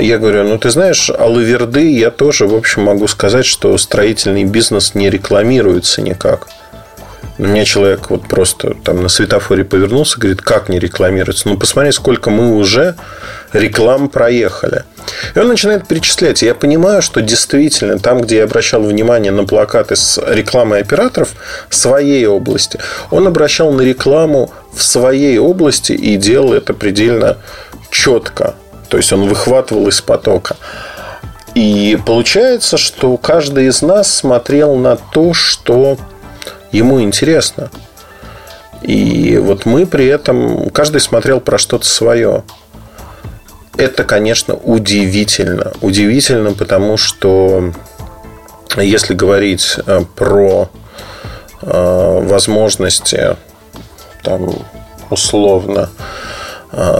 Я 0.00 0.18
говорю, 0.18 0.44
ну 0.44 0.58
ты 0.58 0.70
знаешь, 0.70 1.10
Алаверды 1.10 1.92
я 1.92 2.10
тоже, 2.10 2.46
в 2.46 2.54
общем, 2.54 2.82
могу 2.82 3.06
сказать, 3.08 3.46
что 3.46 3.76
строительный 3.78 4.44
бизнес 4.44 4.94
не 4.94 5.10
рекламируется 5.10 6.02
никак. 6.02 6.48
У 7.38 7.44
меня 7.44 7.64
человек 7.64 8.10
вот 8.10 8.26
просто 8.26 8.74
там 8.82 9.00
на 9.00 9.08
светофоре 9.08 9.64
повернулся, 9.64 10.18
говорит, 10.18 10.42
как 10.42 10.68
не 10.68 10.80
рекламируется? 10.80 11.48
Ну, 11.48 11.56
посмотри, 11.56 11.92
сколько 11.92 12.30
мы 12.30 12.56
уже 12.56 12.96
реклам 13.52 14.08
проехали. 14.08 14.82
И 15.36 15.38
он 15.38 15.46
начинает 15.46 15.86
перечислять. 15.86 16.42
Я 16.42 16.56
понимаю, 16.56 17.00
что 17.00 17.22
действительно 17.22 18.00
там, 18.00 18.22
где 18.22 18.38
я 18.38 18.44
обращал 18.44 18.82
внимание 18.82 19.30
на 19.30 19.44
плакаты 19.44 19.94
с 19.94 20.20
рекламой 20.26 20.80
операторов 20.80 21.30
своей 21.70 22.26
области, 22.26 22.80
он 23.10 23.28
обращал 23.28 23.70
на 23.72 23.82
рекламу 23.82 24.52
в 24.74 24.82
своей 24.82 25.38
области 25.38 25.92
и 25.92 26.16
делал 26.16 26.52
это 26.52 26.74
предельно 26.74 27.36
четко. 27.92 28.56
То 28.88 28.96
есть 28.96 29.12
он 29.12 29.28
выхватывал 29.28 29.88
из 29.88 30.00
потока. 30.00 30.56
И 31.54 31.98
получается, 32.06 32.76
что 32.76 33.16
каждый 33.16 33.66
из 33.66 33.82
нас 33.82 34.12
смотрел 34.12 34.76
на 34.76 34.96
то, 34.96 35.34
что 35.34 35.98
ему 36.72 37.00
интересно. 37.02 37.70
И 38.82 39.38
вот 39.38 39.66
мы 39.66 39.86
при 39.86 40.06
этом, 40.06 40.70
каждый 40.70 41.00
смотрел 41.00 41.40
про 41.40 41.58
что-то 41.58 41.86
свое. 41.86 42.44
Это, 43.76 44.04
конечно, 44.04 44.54
удивительно. 44.54 45.72
Удивительно, 45.80 46.52
потому 46.52 46.96
что 46.96 47.72
если 48.76 49.14
говорить 49.14 49.76
э, 49.84 50.02
про 50.14 50.68
э, 51.62 52.20
возможности 52.22 53.36
там, 54.22 54.50
условно 55.10 55.90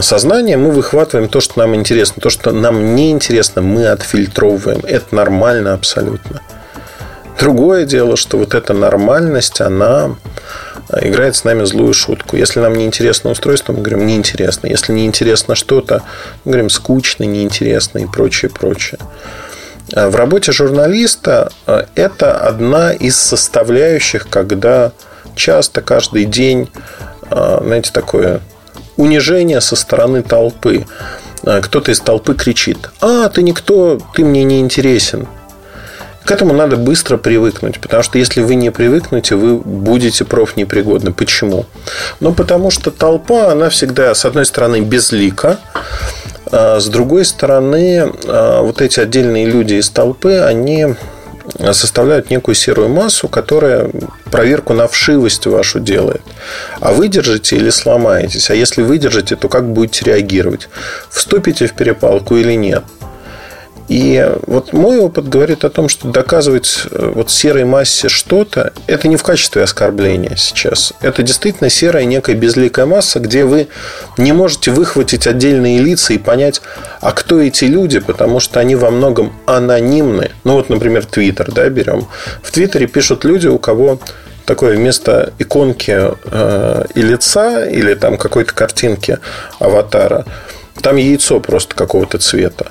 сознания, 0.01 0.57
мы 0.57 0.71
выхватываем 0.71 1.29
то, 1.29 1.41
что 1.41 1.59
нам 1.59 1.75
интересно. 1.75 2.21
То, 2.21 2.29
что 2.29 2.51
нам 2.51 2.95
не 2.95 3.11
интересно, 3.11 3.61
мы 3.61 3.87
отфильтровываем. 3.87 4.81
Это 4.83 5.15
нормально 5.15 5.73
абсолютно. 5.73 6.41
Другое 7.39 7.85
дело, 7.85 8.17
что 8.17 8.37
вот 8.37 8.53
эта 8.53 8.73
нормальность, 8.73 9.61
она 9.61 10.15
играет 11.01 11.35
с 11.35 11.43
нами 11.43 11.63
злую 11.65 11.93
шутку. 11.93 12.35
Если 12.35 12.59
нам 12.59 12.75
не 12.75 12.85
интересно 12.85 13.29
устройство, 13.29 13.73
мы 13.73 13.81
говорим 13.81 14.07
неинтересно. 14.07 14.67
Если 14.67 14.91
не 14.91 15.05
интересно 15.05 15.55
что-то, 15.55 16.01
мы 16.43 16.51
говорим 16.51 16.69
скучно, 16.69 17.23
неинтересно 17.23 17.99
и 17.99 18.05
прочее, 18.07 18.49
прочее. 18.49 18.99
А 19.93 20.09
в 20.09 20.15
работе 20.15 20.51
журналиста 20.51 21.51
это 21.95 22.37
одна 22.37 22.91
из 22.91 23.17
составляющих, 23.17 24.27
когда 24.29 24.91
часто 25.35 25.81
каждый 25.81 26.25
день, 26.25 26.69
знаете, 27.29 27.91
такое 27.93 28.41
унижение 28.99 29.61
со 29.61 29.75
стороны 29.75 30.21
толпы. 30.23 30.85
Кто-то 31.41 31.91
из 31.91 32.01
толпы 32.01 32.35
кричит, 32.35 32.91
а, 32.99 33.29
ты 33.29 33.41
никто, 33.43 33.97
ты 34.13 34.25
мне 34.25 34.43
не 34.43 34.59
интересен. 34.59 35.25
К 36.25 36.31
этому 36.31 36.53
надо 36.53 36.75
быстро 36.75 37.17
привыкнуть, 37.17 37.79
потому 37.79 38.03
что 38.03 38.19
если 38.19 38.41
вы 38.41 38.55
не 38.55 38.71
привыкнете, 38.71 39.35
вы 39.35 39.57
будете 39.57 40.25
профнепригодны. 40.25 41.13
Почему? 41.13 41.65
Ну, 42.19 42.33
потому 42.33 42.71
что 42.71 42.91
толпа, 42.91 43.51
она 43.53 43.69
всегда, 43.69 44.13
с 44.13 44.25
одной 44.25 44.45
стороны, 44.45 44.81
безлика, 44.81 45.59
а 46.51 46.81
с 46.81 46.87
другой 46.87 47.23
стороны, 47.23 48.11
а, 48.27 48.61
вот 48.61 48.81
эти 48.81 48.99
отдельные 48.99 49.45
люди 49.45 49.75
из 49.75 49.89
толпы, 49.89 50.39
они 50.39 50.95
составляют 51.71 52.29
некую 52.29 52.55
серую 52.55 52.89
массу, 52.89 53.27
которая 53.27 53.89
проверку 54.31 54.73
на 54.73 54.87
вшивость 54.87 55.45
вашу 55.45 55.79
делает. 55.79 56.21
А 56.79 56.93
выдержите 56.93 57.55
или 57.55 57.69
сломаетесь? 57.69 58.49
А 58.49 58.55
если 58.55 58.81
выдержите, 58.81 59.35
то 59.35 59.49
как 59.49 59.71
будете 59.71 60.05
реагировать? 60.05 60.69
Вступите 61.09 61.67
в 61.67 61.73
перепалку 61.73 62.35
или 62.35 62.53
нет? 62.53 62.83
И 63.89 64.23
вот 64.45 64.71
мой 64.71 64.99
опыт 64.99 65.27
говорит 65.27 65.65
о 65.65 65.71
том, 65.71 65.89
что 65.89 66.09
доказывать 66.09 66.83
э, 66.91 67.11
вот 67.15 67.31
серой 67.31 67.65
массе 67.65 68.07
что-то, 68.07 68.71
это 68.85 69.07
не 69.07 69.17
в 69.17 69.23
качестве 69.23 69.63
оскорбления 69.63 70.35
сейчас. 70.35 70.93
Это 71.01 71.23
действительно 71.23 71.71
серая 71.71 72.05
некая 72.05 72.35
безликая 72.35 72.85
масса, 72.85 73.19
где 73.19 73.45
вы 73.45 73.67
не 74.19 74.31
можете 74.31 74.69
выхватить 74.69 75.25
отдельные 75.25 75.79
лица 75.79 76.13
и 76.13 76.19
понять, 76.19 76.61
а 77.01 77.11
кто 77.13 77.41
эти 77.41 77.65
люди, 77.65 77.97
потому 77.99 78.39
что 78.39 78.59
они 78.59 78.75
во 78.75 78.91
многом 78.91 79.33
анонимны. 79.47 80.29
Ну 80.43 80.53
вот, 80.53 80.69
например, 80.69 81.07
Твиттер, 81.07 81.51
да, 81.51 81.67
берем. 81.69 82.07
В 82.43 82.51
Твиттере 82.51 82.85
пишут 82.85 83.25
люди, 83.25 83.47
у 83.47 83.57
кого 83.57 83.99
такое 84.45 84.77
вместо 84.77 85.33
иконки 85.39 85.97
э, 86.25 86.85
и 86.93 87.01
лица 87.01 87.65
или 87.65 87.95
там 87.95 88.17
какой-то 88.17 88.53
картинки 88.53 89.17
аватара, 89.57 90.25
там 90.79 90.97
яйцо 90.97 91.39
просто 91.39 91.73
какого-то 91.73 92.19
цвета 92.19 92.67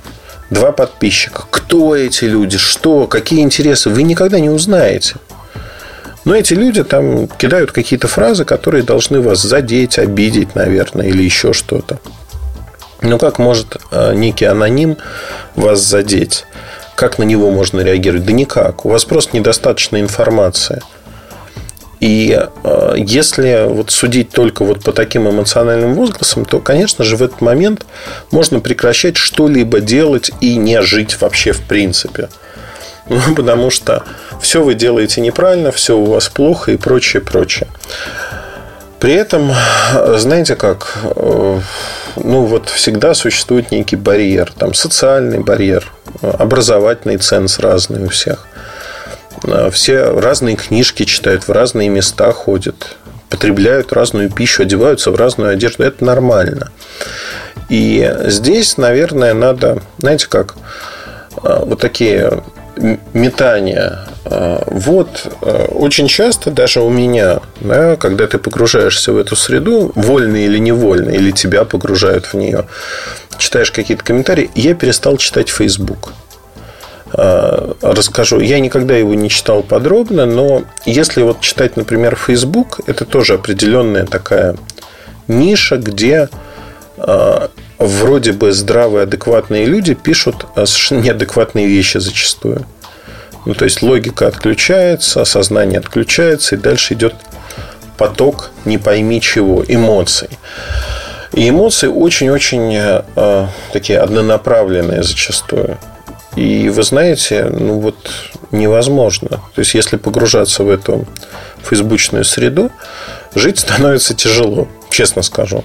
два 0.50 0.72
подписчика. 0.72 1.44
Кто 1.50 1.96
эти 1.96 2.24
люди, 2.24 2.58
что, 2.58 3.06
какие 3.06 3.40
интересы, 3.40 3.90
вы 3.90 4.02
никогда 4.02 4.40
не 4.40 4.50
узнаете. 4.50 5.16
Но 6.24 6.34
эти 6.34 6.54
люди 6.54 6.84
там 6.84 7.26
кидают 7.28 7.72
какие-то 7.72 8.08
фразы, 8.08 8.44
которые 8.44 8.82
должны 8.82 9.20
вас 9.20 9.42
задеть, 9.42 9.98
обидеть, 9.98 10.54
наверное, 10.54 11.06
или 11.06 11.22
еще 11.22 11.52
что-то. 11.52 11.98
Но 13.00 13.18
как 13.18 13.38
может 13.38 13.76
э, 13.90 14.12
некий 14.14 14.44
аноним 14.44 14.98
вас 15.54 15.80
задеть? 15.80 16.44
Как 16.96 17.18
на 17.18 17.22
него 17.22 17.50
можно 17.50 17.80
реагировать? 17.80 18.26
Да 18.26 18.32
никак. 18.32 18.84
У 18.84 18.90
вас 18.90 19.04
просто 19.04 19.36
недостаточно 19.36 20.00
информации– 20.00 20.82
и 22.00 22.38
э, 22.64 22.94
если 22.96 23.66
вот 23.68 23.90
судить 23.90 24.30
только 24.30 24.64
вот 24.64 24.84
по 24.84 24.92
таким 24.92 25.28
эмоциональным 25.28 25.94
возгласам, 25.94 26.44
то, 26.44 26.60
конечно 26.60 27.04
же, 27.04 27.16
в 27.16 27.22
этот 27.22 27.40
момент 27.40 27.86
можно 28.30 28.60
прекращать 28.60 29.16
что-либо 29.16 29.80
делать 29.80 30.30
и 30.40 30.56
не 30.56 30.80
жить 30.82 31.20
вообще 31.20 31.52
в 31.52 31.62
принципе. 31.62 32.28
Ну, 33.10 33.34
потому 33.34 33.70
что 33.70 34.04
все 34.38 34.62
вы 34.62 34.74
делаете 34.74 35.22
неправильно, 35.22 35.72
все 35.72 35.96
у 35.96 36.04
вас 36.04 36.28
плохо 36.28 36.72
и 36.72 36.76
прочее, 36.76 37.22
прочее. 37.22 37.66
При 39.00 39.14
этом, 39.14 39.50
знаете 40.16 40.56
как, 40.56 40.98
э, 41.04 41.60
ну 42.16 42.44
вот 42.44 42.68
всегда 42.68 43.14
существует 43.14 43.70
некий 43.70 43.96
барьер, 43.96 44.52
там 44.58 44.74
социальный 44.74 45.38
барьер, 45.38 45.90
образовательный 46.20 47.16
ценз 47.16 47.58
разный 47.58 48.04
у 48.04 48.08
всех– 48.10 48.46
Э, 48.56 48.77
все 49.70 50.18
разные 50.18 50.56
книжки 50.56 51.04
читают, 51.04 51.48
в 51.48 51.52
разные 51.52 51.88
места 51.88 52.32
ходят, 52.32 52.96
потребляют 53.28 53.92
разную 53.92 54.30
пищу, 54.30 54.62
одеваются 54.62 55.10
в 55.10 55.16
разную 55.16 55.52
одежду. 55.52 55.82
Это 55.84 56.04
нормально. 56.04 56.70
И 57.68 58.10
здесь, 58.24 58.76
наверное, 58.78 59.34
надо, 59.34 59.82
знаете 59.98 60.26
как, 60.28 60.56
э, 61.42 61.62
вот 61.64 61.80
такие 61.80 62.42
метания. 63.12 64.06
Э, 64.24 64.62
вот 64.66 65.26
очень 65.68 66.08
часто 66.08 66.50
даже 66.50 66.80
у 66.80 66.90
меня, 66.90 67.40
да, 67.60 67.96
когда 67.96 68.26
ты 68.26 68.38
погружаешься 68.38 69.12
в 69.12 69.18
эту 69.18 69.36
среду, 69.36 69.92
вольно 69.94 70.36
или 70.36 70.58
невольно, 70.58 71.10
или 71.10 71.30
тебя 71.30 71.64
погружают 71.64 72.26
в 72.26 72.34
нее, 72.34 72.66
читаешь 73.36 73.70
какие-то 73.70 74.04
комментарии, 74.04 74.50
я 74.54 74.74
перестал 74.74 75.16
читать 75.16 75.48
Facebook. 75.48 76.12
Э, 77.12 77.72
расскажу. 77.82 78.40
Я 78.40 78.60
никогда 78.60 78.96
его 78.96 79.14
не 79.14 79.28
читал 79.28 79.62
подробно, 79.62 80.26
но 80.26 80.64
если 80.84 81.22
вот 81.22 81.40
читать, 81.40 81.76
например, 81.76 82.16
Facebook, 82.16 82.80
это 82.86 83.04
тоже 83.04 83.34
определенная 83.34 84.06
такая 84.06 84.56
ниша, 85.26 85.76
где 85.76 86.28
э, 86.96 87.48
вроде 87.78 88.32
бы 88.32 88.52
здравые, 88.52 89.04
адекватные 89.04 89.64
люди 89.64 89.94
пишут 89.94 90.46
совершенно 90.54 91.00
неадекватные 91.00 91.66
вещи 91.66 91.98
зачастую. 91.98 92.66
Ну, 93.44 93.54
то 93.54 93.64
есть 93.64 93.82
логика 93.82 94.26
отключается, 94.26 95.24
сознание 95.24 95.78
отключается, 95.78 96.56
и 96.56 96.58
дальше 96.58 96.94
идет 96.94 97.14
поток 97.96 98.50
не 98.64 98.78
пойми 98.78 99.20
чего, 99.20 99.64
эмоций. 99.66 100.28
И 101.32 101.48
эмоции 101.48 101.88
очень-очень 101.88 102.74
э, 102.74 103.46
такие 103.72 104.00
однонаправленные 104.00 105.02
зачастую. 105.02 105.78
И 106.36 106.68
вы 106.68 106.82
знаете, 106.82 107.44
ну 107.50 107.80
вот 107.80 107.96
невозможно. 108.52 109.40
То 109.54 109.60
есть, 109.60 109.74
если 109.74 109.96
погружаться 109.96 110.62
в 110.62 110.70
эту 110.70 111.06
фейсбучную 111.62 112.24
среду, 112.24 112.70
жить 113.34 113.58
становится 113.58 114.14
тяжело, 114.14 114.68
честно 114.90 115.22
скажу. 115.22 115.64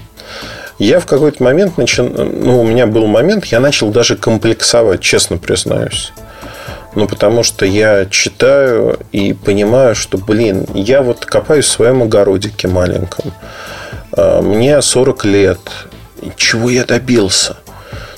Я 0.80 1.00
в 1.00 1.06
какой-то 1.06 1.44
момент 1.44 1.78
начал, 1.78 2.10
ну, 2.10 2.62
у 2.62 2.68
меня 2.68 2.88
был 2.88 3.06
момент, 3.08 3.46
я 3.46 3.60
начал 3.60 3.90
даже 3.90 4.16
комплексовать, 4.16 5.02
честно 5.02 5.38
признаюсь. 5.38 6.12
Ну, 6.96 7.08
потому 7.08 7.44
что 7.44 7.66
я 7.66 8.06
читаю 8.06 9.00
и 9.12 9.34
понимаю, 9.34 9.96
что, 9.96 10.18
блин, 10.18 10.66
я 10.74 11.02
вот 11.02 11.26
копаюсь 11.26 11.66
в 11.66 11.72
своем 11.72 12.04
огородике 12.04 12.68
маленьком. 12.68 13.34
А, 14.16 14.42
мне 14.42 14.82
40 14.82 15.26
лет. 15.26 15.60
Чего 16.36 16.70
я 16.70 16.86
добился? 16.86 17.58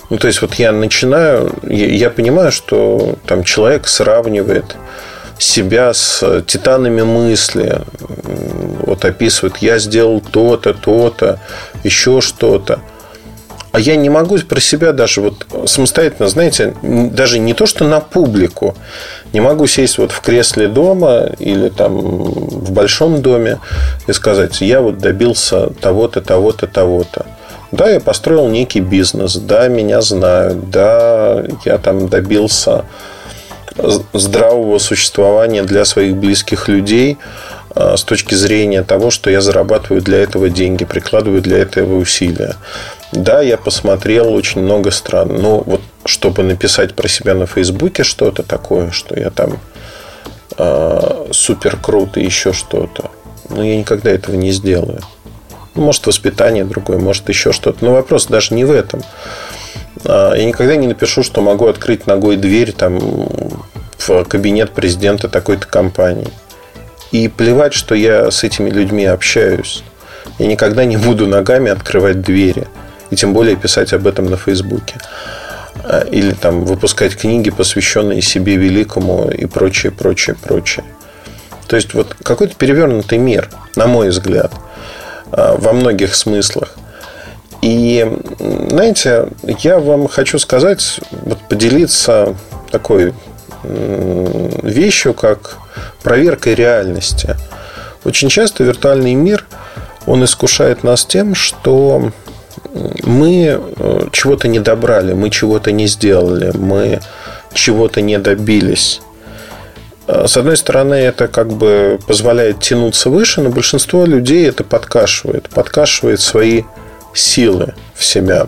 Ну, 0.09 0.17
то 0.17 0.27
есть, 0.27 0.41
вот 0.41 0.55
я 0.55 0.71
начинаю, 0.71 1.51
я 1.63 2.09
понимаю, 2.09 2.51
что 2.51 3.15
там 3.25 3.43
человек 3.43 3.87
сравнивает 3.87 4.75
себя 5.39 5.93
с 5.93 6.43
титанами 6.47 7.01
мысли. 7.01 7.81
Вот 8.85 9.03
описывает, 9.03 9.57
я 9.57 9.79
сделал 9.79 10.21
то-то, 10.21 10.73
то-то, 10.73 11.39
еще 11.83 12.21
что-то. 12.21 12.79
А 13.71 13.79
я 13.79 13.97
не 13.97 14.09
могу 14.09 14.37
про 14.39 14.61
себя 14.61 14.93
даже 14.93 15.19
вот 15.19 15.45
самостоятельно, 15.65 16.29
знаете, 16.29 16.73
даже 16.81 17.39
не 17.39 17.53
то, 17.53 17.65
что 17.65 17.83
на 17.83 17.99
публику, 17.99 18.73
не 19.33 19.41
могу 19.41 19.67
сесть 19.67 19.97
вот 19.97 20.13
в 20.13 20.21
кресле 20.21 20.69
дома 20.69 21.31
или 21.39 21.67
там 21.67 21.97
в 21.97 22.71
большом 22.71 23.21
доме 23.21 23.59
и 24.07 24.13
сказать, 24.13 24.61
я 24.61 24.79
вот 24.79 24.99
добился 24.99 25.71
того-то, 25.81 26.21
того-то, 26.21 26.67
того-то. 26.67 27.25
Да, 27.71 27.89
я 27.89 27.99
построил 27.99 28.47
некий 28.47 28.79
бизнес, 28.79 29.35
да, 29.35 29.67
меня 29.67 30.01
знают, 30.01 30.69
да, 30.69 31.43
я 31.65 31.77
там 31.77 32.07
добился 32.07 32.85
здравого 34.13 34.77
существования 34.77 35.63
для 35.63 35.85
своих 35.85 36.15
близких 36.15 36.67
людей 36.67 37.17
а, 37.75 37.97
с 37.97 38.03
точки 38.03 38.35
зрения 38.35 38.83
того, 38.83 39.11
что 39.11 39.29
я 39.29 39.41
зарабатываю 39.41 40.01
для 40.01 40.19
этого 40.19 40.49
деньги, 40.49 40.85
прикладываю 40.85 41.41
для 41.41 41.57
этого 41.57 41.97
усилия. 41.97 42.55
Да, 43.11 43.41
я 43.41 43.57
посмотрел 43.57 44.33
очень 44.33 44.61
много 44.61 44.91
стран. 44.91 45.35
Но 45.41 45.61
вот 45.65 45.81
чтобы 46.05 46.43
написать 46.43 46.93
про 46.93 47.07
себя 47.07 47.33
на 47.33 47.47
Фейсбуке 47.47 48.03
что-то 48.03 48.43
такое, 48.43 48.91
что 48.91 49.19
я 49.19 49.29
там 49.29 49.59
э, 50.57 51.27
супер 51.31 51.77
круто 51.77 52.19
еще 52.19 52.53
что-то, 52.53 53.11
ну, 53.49 53.61
я 53.61 53.77
никогда 53.77 54.11
этого 54.11 54.35
не 54.35 54.51
сделаю. 54.51 55.01
Ну, 55.75 55.83
может, 55.83 56.07
воспитание 56.07 56.63
другое, 56.63 56.97
может, 56.97 57.27
еще 57.29 57.51
что-то. 57.51 57.83
Но 57.83 57.91
вопрос 57.91 58.27
даже 58.27 58.53
не 58.53 58.63
в 58.63 58.71
этом. 58.71 59.01
А, 60.05 60.33
я 60.33 60.45
никогда 60.45 60.75
не 60.75 60.87
напишу, 60.87 61.21
что 61.21 61.41
могу 61.41 61.67
открыть 61.67 62.07
ногой 62.07 62.37
дверь 62.37 62.71
там, 62.71 62.97
в 63.97 64.23
кабинет 64.25 64.71
президента 64.71 65.27
такой-то 65.27 65.67
компании. 65.67 66.29
И 67.11 67.27
плевать, 67.27 67.73
что 67.73 67.93
я 67.95 68.31
с 68.31 68.43
этими 68.43 68.69
людьми 68.69 69.05
общаюсь. 69.05 69.83
Я 70.39 70.47
никогда 70.47 70.85
не 70.85 70.97
буду 70.97 71.27
ногами 71.27 71.71
открывать 71.71 72.21
двери 72.21 72.67
и 73.09 73.15
тем 73.15 73.33
более 73.33 73.55
писать 73.55 73.93
об 73.93 74.07
этом 74.07 74.25
на 74.25 74.37
Фейсбуке. 74.37 74.95
А, 75.83 76.01
или 76.01 76.31
там 76.31 76.63
выпускать 76.63 77.15
книги, 77.15 77.49
посвященные 77.49 78.21
себе 78.21 78.55
великому 78.55 79.29
и 79.29 79.45
прочее, 79.45 79.91
прочее, 79.91 80.35
прочее. 80.41 80.85
То 81.67 81.75
есть 81.75 81.93
вот 81.93 82.15
какой-то 82.23 82.55
перевернутый 82.55 83.17
мир, 83.17 83.49
на 83.75 83.87
мой 83.87 84.09
взгляд, 84.09 84.51
во 85.31 85.73
многих 85.73 86.15
смыслах. 86.15 86.75
И, 87.61 88.05
знаете, 88.39 89.29
я 89.59 89.79
вам 89.79 90.07
хочу 90.07 90.37
сказать, 90.39 90.99
вот 91.11 91.39
поделиться 91.49 92.35
такой 92.71 93.13
вещью, 93.63 95.13
как 95.13 95.57
проверкой 96.03 96.55
реальности. 96.55 97.35
Очень 98.03 98.29
часто 98.29 98.63
виртуальный 98.63 99.15
мир, 99.15 99.45
он 100.05 100.23
искушает 100.23 100.83
нас 100.83 101.05
тем, 101.05 101.33
что 101.33 102.11
мы 103.03 103.59
э, 103.59 104.07
чего-то 104.11 104.47
не 104.47 104.59
добрали, 104.59 105.13
мы 105.13 105.29
чего-то 105.29 105.71
не 105.71 105.87
сделали, 105.87 106.51
мы 106.55 106.99
чего-то 107.53 108.01
не 108.01 108.19
добились. 108.19 109.01
С 110.07 110.37
одной 110.37 110.55
стороны, 110.55 110.95
это 110.95 111.27
как 111.27 111.47
бы 111.47 111.99
позволяет 112.05 112.59
тянуться 112.59 113.09
выше, 113.09 113.41
но 113.41 113.49
большинство 113.49 114.05
людей 114.05 114.47
это 114.47 114.63
подкашивает, 114.63 115.49
подкашивает 115.49 116.21
свои 116.21 116.63
силы 117.13 117.73
в 117.95 118.03
себя. 118.05 118.47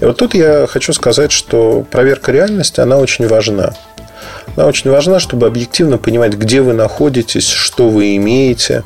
И 0.00 0.04
вот 0.04 0.16
тут 0.18 0.34
я 0.34 0.66
хочу 0.66 0.92
сказать, 0.92 1.32
что 1.32 1.84
проверка 1.90 2.32
реальности, 2.32 2.80
она 2.80 2.98
очень 2.98 3.26
важна. 3.26 3.72
Она 4.54 4.66
очень 4.66 4.90
важна, 4.90 5.20
чтобы 5.20 5.46
объективно 5.46 5.98
понимать, 5.98 6.34
где 6.34 6.60
вы 6.60 6.72
находитесь, 6.72 7.48
что 7.48 7.88
вы 7.88 8.16
имеете. 8.16 8.84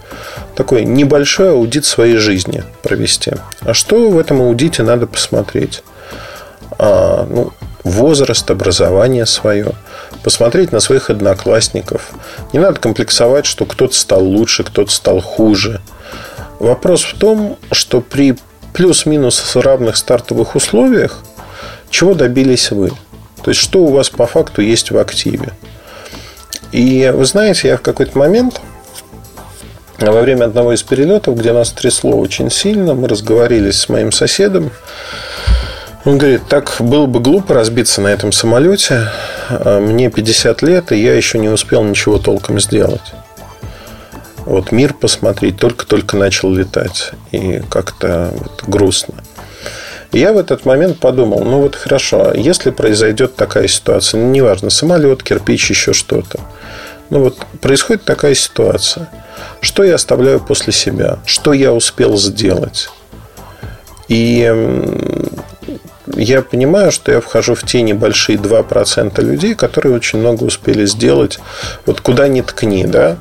Такой 0.54 0.84
небольшой 0.84 1.50
аудит 1.50 1.84
своей 1.84 2.16
жизни 2.16 2.64
провести. 2.82 3.32
А 3.60 3.74
что 3.74 4.10
в 4.10 4.18
этом 4.18 4.40
аудите 4.40 4.82
надо 4.82 5.06
посмотреть? 5.06 5.82
А, 6.78 7.26
ну, 7.28 7.52
возраст, 7.84 8.50
образование 8.50 9.26
свое. 9.26 9.72
Посмотреть 10.22 10.72
на 10.72 10.80
своих 10.80 11.10
одноклассников. 11.10 12.10
Не 12.52 12.58
надо 12.58 12.78
комплексовать, 12.80 13.46
что 13.46 13.64
кто-то 13.64 13.94
стал 13.94 14.24
лучше, 14.24 14.64
кто-то 14.64 14.90
стал 14.90 15.20
хуже. 15.20 15.80
Вопрос 16.58 17.02
в 17.02 17.16
том, 17.16 17.58
что 17.72 18.00
при 18.00 18.36
плюс-минус 18.72 19.56
равных 19.56 19.96
стартовых 19.96 20.54
условиях, 20.54 21.20
чего 21.90 22.14
добились 22.14 22.70
вы? 22.70 22.90
То 23.42 23.50
есть, 23.50 23.60
что 23.60 23.80
у 23.80 23.92
вас 23.92 24.10
по 24.10 24.26
факту 24.26 24.60
есть 24.60 24.90
в 24.90 24.98
активе. 24.98 25.52
И 26.72 27.10
вы 27.14 27.24
знаете, 27.24 27.68
я 27.68 27.76
в 27.76 27.82
какой-то 27.82 28.16
момент 28.18 28.60
во 29.98 30.20
время 30.20 30.44
одного 30.44 30.72
из 30.72 30.82
перелетов, 30.82 31.36
где 31.38 31.52
нас 31.52 31.72
трясло 31.72 32.12
очень 32.12 32.50
сильно, 32.50 32.94
мы 32.94 33.08
разговорились 33.08 33.80
с 33.80 33.88
моим 33.88 34.12
соседом. 34.12 34.70
Он 36.04 36.16
говорит, 36.16 36.42
так 36.48 36.74
было 36.78 37.06
бы 37.06 37.20
глупо 37.20 37.54
разбиться 37.54 38.00
на 38.00 38.08
этом 38.08 38.32
самолете. 38.32 39.08
Мне 39.50 40.10
50 40.10 40.62
лет, 40.62 40.92
и 40.92 40.96
я 40.96 41.14
еще 41.14 41.38
не 41.38 41.48
успел 41.48 41.82
ничего 41.82 42.18
толком 42.18 42.60
сделать. 42.60 43.12
Вот 44.46 44.72
мир 44.72 44.94
посмотреть, 44.94 45.58
только-только 45.58 46.16
начал 46.16 46.52
летать. 46.52 47.12
И 47.32 47.60
как-то 47.68 48.32
вот 48.32 48.64
грустно 48.66 49.14
я 50.12 50.32
в 50.32 50.38
этот 50.38 50.64
момент 50.64 50.98
подумал, 50.98 51.44
ну 51.44 51.60
вот 51.60 51.76
хорошо, 51.76 52.30
а 52.30 52.36
если 52.36 52.70
произойдет 52.70 53.36
такая 53.36 53.68
ситуация, 53.68 54.20
ну, 54.20 54.30
неважно, 54.30 54.70
самолет, 54.70 55.22
кирпич, 55.22 55.70
еще 55.70 55.92
что-то. 55.92 56.40
Ну 57.10 57.20
вот 57.20 57.38
происходит 57.60 58.04
такая 58.04 58.34
ситуация. 58.34 59.08
Что 59.60 59.84
я 59.84 59.94
оставляю 59.96 60.40
после 60.40 60.72
себя? 60.72 61.18
Что 61.24 61.52
я 61.52 61.72
успел 61.72 62.16
сделать? 62.16 62.90
И 64.08 64.42
я 66.16 66.42
понимаю, 66.42 66.92
что 66.92 67.12
я 67.12 67.20
вхожу 67.20 67.54
в 67.54 67.64
те 67.64 67.82
небольшие 67.82 68.38
2% 68.38 69.20
людей, 69.22 69.54
которые 69.54 69.94
очень 69.94 70.18
много 70.18 70.44
успели 70.44 70.86
сделать. 70.86 71.38
Вот 71.86 72.00
куда 72.00 72.28
ни 72.28 72.40
ткни, 72.40 72.84
да? 72.84 73.16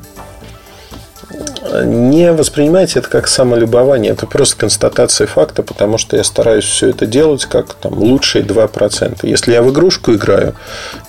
не 1.84 2.32
воспринимайте 2.32 3.00
это 3.00 3.10
как 3.10 3.28
самолюбование, 3.28 4.12
это 4.12 4.26
просто 4.26 4.58
констатация 4.58 5.28
факта, 5.28 5.64
потому 5.64 5.98
что 5.98 6.18
я 6.18 6.24
стараюсь 6.24 6.66
все 6.66 6.90
это 6.90 7.06
делать 7.06 7.46
как 7.46 7.74
там, 7.76 7.94
лучшие 7.94 8.44
2%. 8.44 9.20
Если 9.24 9.54
я 9.54 9.62
в 9.62 9.72
игрушку 9.72 10.14
играю, 10.14 10.56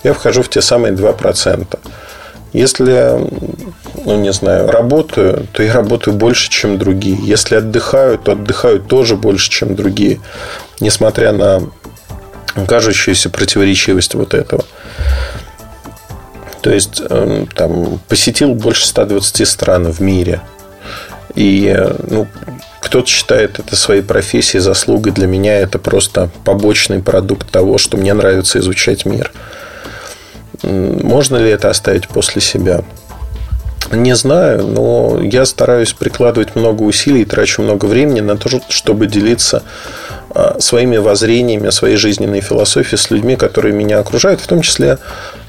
я 0.03 0.13
вхожу 0.13 0.43
в 0.43 0.49
те 0.49 0.61
самые 0.61 0.93
2%. 0.93 1.79
Если, 2.53 3.17
ну, 4.05 4.17
не 4.17 4.33
знаю, 4.33 4.69
работаю, 4.69 5.47
то 5.53 5.63
я 5.63 5.73
работаю 5.73 6.15
больше, 6.15 6.49
чем 6.49 6.77
другие. 6.77 7.17
Если 7.21 7.55
отдыхаю, 7.55 8.17
то 8.17 8.33
отдыхаю 8.33 8.81
тоже 8.81 9.15
больше, 9.15 9.49
чем 9.49 9.75
другие. 9.75 10.19
Несмотря 10.81 11.31
на 11.31 11.61
кажущуюся 12.67 13.29
противоречивость 13.29 14.15
вот 14.15 14.33
этого. 14.33 14.65
То 16.61 16.69
есть, 16.69 17.01
эм, 17.09 17.47
там, 17.47 17.99
посетил 18.07 18.53
больше 18.53 18.85
120 18.85 19.47
стран 19.47 19.91
в 19.91 19.99
мире. 19.99 20.41
И, 21.33 21.75
ну, 22.07 22.27
кто-то 22.81 23.07
считает 23.07 23.57
это 23.59 23.75
своей 23.75 24.01
профессией, 24.01 24.61
заслугой. 24.61 25.13
Для 25.13 25.27
меня 25.27 25.57
это 25.59 25.79
просто 25.79 26.29
побочный 26.43 27.01
продукт 27.01 27.49
того, 27.49 27.77
что 27.77 27.97
мне 27.97 28.13
нравится 28.13 28.59
изучать 28.59 29.05
мир. 29.05 29.31
Можно 30.63 31.37
ли 31.37 31.49
это 31.49 31.69
оставить 31.69 32.07
после 32.07 32.41
себя? 32.41 32.83
Не 33.91 34.15
знаю, 34.15 34.67
но 34.67 35.19
я 35.21 35.45
стараюсь 35.45 35.93
прикладывать 35.93 36.55
много 36.55 36.83
усилий, 36.83 37.25
трачу 37.25 37.61
много 37.61 37.85
времени 37.85 38.21
на 38.21 38.37
то, 38.37 38.49
чтобы 38.69 39.07
делиться 39.07 39.63
а, 40.33 40.57
своими 40.59 40.97
воззрениями, 40.97 41.69
своей 41.71 41.97
жизненной 41.97 42.39
философией 42.39 42.97
с 42.97 43.11
людьми, 43.11 43.35
которые 43.35 43.73
меня 43.73 43.99
окружают, 43.99 44.39
в 44.39 44.47
том 44.47 44.61
числе 44.61 44.97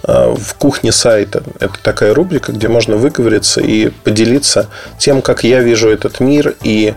а, 0.03 0.35
в 0.35 0.55
кухне 0.55 0.91
сайта. 0.91 1.45
Это 1.61 1.75
такая 1.83 2.15
рубрика, 2.15 2.51
где 2.51 2.67
можно 2.67 2.97
выговориться 2.97 3.61
и 3.61 3.91
поделиться 3.91 4.69
тем, 4.99 5.23
как 5.23 5.45
я 5.45 5.61
вижу 5.61 5.89
этот 5.89 6.19
мир 6.19 6.57
и 6.63 6.95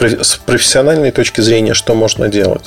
с 0.00 0.36
профессиональной 0.36 1.10
точки 1.10 1.40
зрения, 1.40 1.74
что 1.74 1.94
можно 1.94 2.28
делать. 2.28 2.64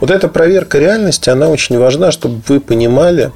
Вот 0.00 0.10
эта 0.10 0.28
проверка 0.28 0.78
реальности, 0.78 1.28
она 1.28 1.48
очень 1.48 1.76
важна, 1.78 2.12
чтобы 2.12 2.40
вы 2.46 2.60
понимали, 2.60 3.32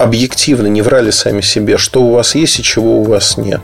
объективно 0.00 0.66
не 0.68 0.80
врали 0.80 1.10
сами 1.10 1.42
себе, 1.42 1.76
что 1.76 2.02
у 2.02 2.12
вас 2.12 2.34
есть 2.34 2.58
и 2.58 2.62
чего 2.62 3.00
у 3.00 3.04
вас 3.04 3.36
нет. 3.36 3.60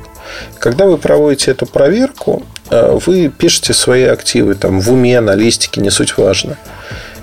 Когда 0.58 0.84
вы 0.84 0.98
проводите 0.98 1.50
эту 1.52 1.66
проверку, 1.66 2.42
э, 2.70 2.98
вы 3.06 3.28
пишете 3.28 3.72
свои 3.72 4.04
активы 4.04 4.54
там, 4.54 4.80
в 4.80 4.92
уме, 4.92 5.20
на 5.20 5.34
листике, 5.34 5.80
не 5.80 5.90
суть 5.90 6.18
важно. 6.18 6.58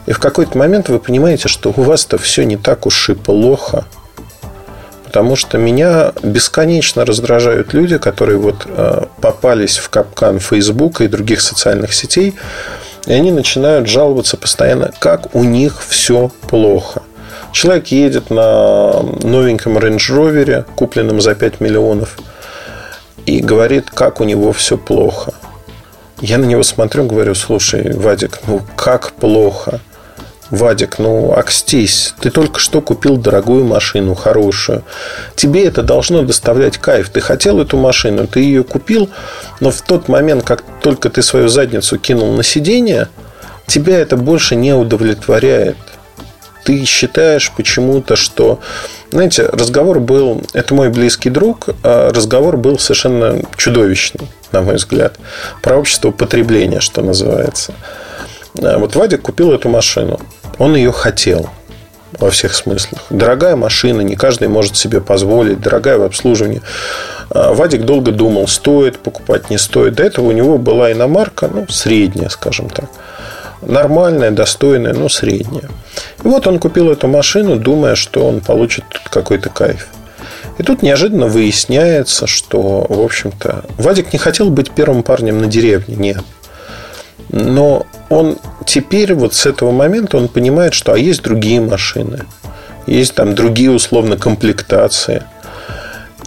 И 0.08 0.14
в 0.14 0.20
какой-то 0.20 0.58
момент 0.58 0.90
вы 0.90 1.00
понимаете, 1.00 1.48
что 1.48 1.72
у 1.76 1.82
вас-то 1.84 2.18
все 2.18 2.44
не 2.44 2.58
так 2.58 2.88
уж 2.88 3.10
и 3.10 3.14
плохо. 3.14 3.86
Потому 5.06 5.36
что 5.36 5.60
меня 5.60 6.12
бесконечно 6.24 7.06
раздражают 7.06 7.74
люди, 7.74 8.00
которые 8.00 8.40
вот 8.40 8.66
э, 8.66 9.06
попались 9.22 9.78
в 9.78 9.90
капкан 9.90 10.40
Фейсбука 10.40 11.04
и 11.04 11.08
других 11.08 11.42
социальных 11.42 11.94
сетей, 11.94 12.34
и 13.06 13.14
они 13.14 13.32
начинают 13.32 13.88
жаловаться 13.88 14.38
постоянно, 14.38 14.92
как 15.00 15.36
у 15.36 15.44
них 15.44 15.84
все 15.88 16.32
плохо. 16.50 17.04
Человек 17.54 17.88
едет 17.88 18.32
на 18.32 19.04
новеньком 19.22 19.78
Range 19.78 19.98
Rover, 19.98 20.66
купленном 20.76 21.22
за 21.22 21.36
5 21.36 21.62
миллионов, 21.62 22.18
и 23.28 23.40
говорит, 23.40 23.92
как 23.92 24.20
у 24.20 24.24
него 24.24 24.52
все 24.54 24.76
плохо. 24.76 25.34
Я 26.20 26.40
на 26.40 26.46
него 26.46 26.64
смотрю, 26.64 27.06
говорю, 27.06 27.36
слушай, 27.36 27.94
Вадик, 27.96 28.40
ну 28.48 28.62
как 28.76 29.12
плохо? 29.14 29.82
Вадик, 30.50 30.98
ну 30.98 31.32
окстись, 31.32 32.16
ты 32.20 32.32
только 32.32 32.60
что 32.60 32.82
купил 32.82 33.18
дорогую 33.18 33.66
машину, 33.66 34.16
хорошую. 34.16 34.84
Тебе 35.36 35.66
это 35.66 35.84
должно 35.84 36.24
доставлять 36.24 36.80
кайф. 36.80 37.10
Ты 37.10 37.22
хотел 37.22 37.62
эту 37.62 37.78
машину, 37.78 38.26
ты 38.26 38.40
ее 38.40 38.64
купил, 38.64 39.12
но 39.60 39.70
в 39.70 39.82
тот 39.84 40.08
момент, 40.08 40.44
как 40.44 40.64
только 40.82 41.12
ты 41.12 41.22
свою 41.22 41.50
задницу 41.50 42.00
кинул 42.00 42.34
на 42.34 42.42
сиденье, 42.42 43.10
тебя 43.68 44.00
это 44.00 44.18
больше 44.18 44.56
не 44.56 44.74
удовлетворяет 44.74 45.78
ты 46.64 46.86
считаешь 46.86 47.52
почему-то, 47.56 48.16
что... 48.16 48.60
Знаете, 49.12 49.46
разговор 49.46 50.00
был... 50.00 50.42
Это 50.54 50.74
мой 50.74 50.90
близкий 50.90 51.30
друг. 51.30 51.70
А 51.84 52.12
разговор 52.12 52.58
был 52.58 52.80
совершенно 52.80 53.42
чудовищный, 53.58 54.28
на 54.52 54.62
мой 54.62 54.76
взгляд. 54.76 55.18
Про 55.62 55.78
общество 55.78 56.12
потребления, 56.12 56.80
что 56.80 57.02
называется. 57.02 57.74
А 58.62 58.78
вот 58.78 58.96
Вадик 58.96 59.22
купил 59.22 59.52
эту 59.52 59.70
машину. 59.70 60.20
Он 60.58 60.76
ее 60.76 60.92
хотел 60.92 61.50
во 62.20 62.30
всех 62.30 62.54
смыслах. 62.54 63.02
Дорогая 63.10 63.56
машина, 63.56 64.02
не 64.02 64.16
каждый 64.16 64.48
может 64.48 64.78
себе 64.78 65.02
позволить, 65.02 65.60
дорогая 65.60 65.98
в 65.98 66.04
обслуживании. 66.04 66.62
А 67.32 67.54
Вадик 67.54 67.84
долго 67.84 68.12
думал, 68.12 68.48
стоит 68.48 69.00
покупать, 69.00 69.50
не 69.50 69.58
стоит. 69.58 69.96
До 69.96 70.04
этого 70.04 70.28
у 70.28 70.32
него 70.32 70.60
была 70.60 70.92
иномарка, 70.92 71.50
ну, 71.52 71.66
средняя, 71.70 72.30
скажем 72.30 72.70
так 72.70 72.90
нормальная, 73.66 74.32
достойная, 74.32 74.94
но 74.94 75.10
средняя. 75.10 75.70
И 76.24 76.28
вот 76.28 76.48
он 76.48 76.60
купил 76.60 76.92
эту 76.92 77.08
машину, 77.08 77.58
думая, 77.58 77.96
что 77.96 78.28
он 78.28 78.42
получит 78.42 78.86
какой-то 79.10 79.50
кайф. 79.50 79.88
И 80.58 80.64
тут 80.64 80.84
неожиданно 80.84 81.28
выясняется, 81.28 82.28
что, 82.28 82.86
в 82.88 83.02
общем-то, 83.02 83.66
Вадик 83.78 84.14
не 84.14 84.20
хотел 84.20 84.50
быть 84.50 84.72
первым 84.72 85.04
парнем 85.04 85.40
на 85.40 85.48
деревне, 85.48 85.96
нет. 85.96 86.24
Но 87.30 87.88
он 88.10 88.38
теперь 88.66 89.16
вот 89.16 89.34
с 89.34 89.46
этого 89.46 89.72
момента 89.72 90.18
он 90.18 90.28
понимает, 90.28 90.74
что 90.74 90.94
а 90.94 90.98
есть 90.98 91.24
другие 91.24 91.60
машины, 91.62 92.26
есть 92.86 93.16
там 93.16 93.34
другие 93.34 93.72
условно 93.72 94.18
комплектации. 94.18 95.24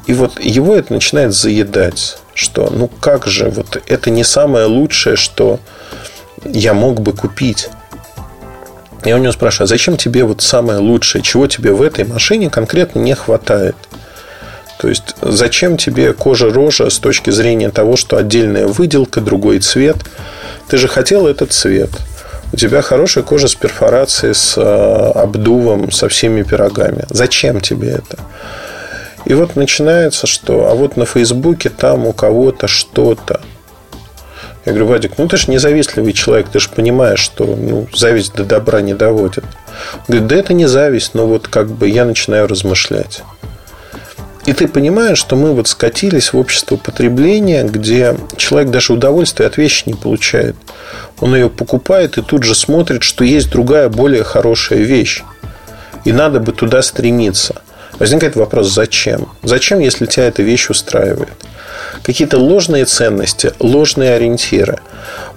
И 0.06 0.14
вот 0.14 0.40
его 0.40 0.74
это 0.74 0.92
начинает 0.92 1.32
заедать, 1.32 2.18
что 2.34 2.70
ну 2.70 2.88
как 2.88 3.26
же, 3.26 3.50
вот 3.50 3.80
это 3.86 4.10
не 4.10 4.24
самое 4.24 4.66
лучшее, 4.66 5.16
что 5.16 5.60
я 6.44 6.74
мог 6.74 7.00
бы 7.00 7.12
купить. 7.12 7.68
Я 9.04 9.16
у 9.16 9.18
него 9.18 9.32
спрашиваю, 9.32 9.64
а 9.64 9.68
зачем 9.68 9.96
тебе 9.96 10.24
вот 10.24 10.42
самое 10.42 10.78
лучшее? 10.78 11.22
Чего 11.22 11.46
тебе 11.46 11.72
в 11.72 11.82
этой 11.82 12.04
машине 12.04 12.50
конкретно 12.50 12.98
не 12.98 13.14
хватает? 13.14 13.76
То 14.78 14.88
есть, 14.88 15.14
зачем 15.22 15.76
тебе 15.76 16.12
кожа-рожа 16.12 16.90
с 16.90 16.98
точки 16.98 17.30
зрения 17.30 17.70
того, 17.70 17.96
что 17.96 18.16
отдельная 18.16 18.66
выделка, 18.66 19.20
другой 19.20 19.60
цвет? 19.60 19.96
Ты 20.68 20.76
же 20.76 20.88
хотел 20.88 21.26
этот 21.26 21.52
цвет. 21.52 21.90
У 22.52 22.56
тебя 22.56 22.82
хорошая 22.82 23.24
кожа 23.24 23.48
с 23.48 23.54
перфорацией, 23.54 24.34
с 24.34 24.56
э, 24.56 24.60
обдувом, 24.62 25.90
со 25.90 26.08
всеми 26.08 26.42
пирогами. 26.42 27.04
Зачем 27.10 27.60
тебе 27.60 27.90
это? 27.90 28.18
И 29.24 29.34
вот 29.34 29.56
начинается, 29.56 30.26
что 30.26 30.70
а 30.70 30.74
вот 30.74 30.96
на 30.96 31.06
Фейсбуке 31.06 31.70
там 31.70 32.06
у 32.06 32.12
кого-то 32.12 32.68
что-то. 32.68 33.40
Я 34.66 34.72
говорю, 34.72 34.88
Вадик, 34.88 35.12
ну 35.16 35.28
ты 35.28 35.36
же 35.36 35.48
независтливый 35.48 36.12
человек, 36.12 36.48
ты 36.48 36.58
же 36.58 36.68
понимаешь, 36.68 37.20
что 37.20 37.44
ну, 37.46 37.86
зависть 37.94 38.34
до 38.34 38.44
добра 38.44 38.80
не 38.80 38.94
доводит. 38.94 39.44
Он 39.44 40.02
говорит, 40.08 40.26
да 40.26 40.36
это 40.36 40.54
не 40.54 40.66
зависть, 40.66 41.14
но 41.14 41.24
вот 41.26 41.46
как 41.46 41.68
бы 41.68 41.88
я 41.88 42.04
начинаю 42.04 42.48
размышлять. 42.48 43.22
И 44.44 44.52
ты 44.52 44.66
понимаешь, 44.66 45.18
что 45.18 45.36
мы 45.36 45.52
вот 45.52 45.68
скатились 45.68 46.32
в 46.32 46.38
общество 46.38 46.76
потребления, 46.76 47.62
где 47.62 48.16
человек 48.36 48.70
даже 48.72 48.92
удовольствие 48.92 49.46
от 49.46 49.56
вещи 49.56 49.84
не 49.86 49.94
получает. 49.94 50.56
Он 51.20 51.34
ее 51.36 51.48
покупает 51.48 52.18
и 52.18 52.22
тут 52.22 52.42
же 52.42 52.56
смотрит, 52.56 53.04
что 53.04 53.24
есть 53.24 53.50
другая, 53.50 53.88
более 53.88 54.24
хорошая 54.24 54.80
вещь. 54.80 55.22
И 56.04 56.12
надо 56.12 56.40
бы 56.40 56.52
туда 56.52 56.82
стремиться. 56.82 57.62
Возникает 57.98 58.36
вопрос, 58.36 58.68
зачем? 58.72 59.28
Зачем, 59.42 59.78
если 59.80 60.06
тебя 60.06 60.26
эта 60.26 60.42
вещь 60.42 60.70
устраивает? 60.70 61.32
какие-то 62.02 62.38
ложные 62.38 62.84
ценности, 62.84 63.52
ложные 63.58 64.14
ориентиры. 64.14 64.78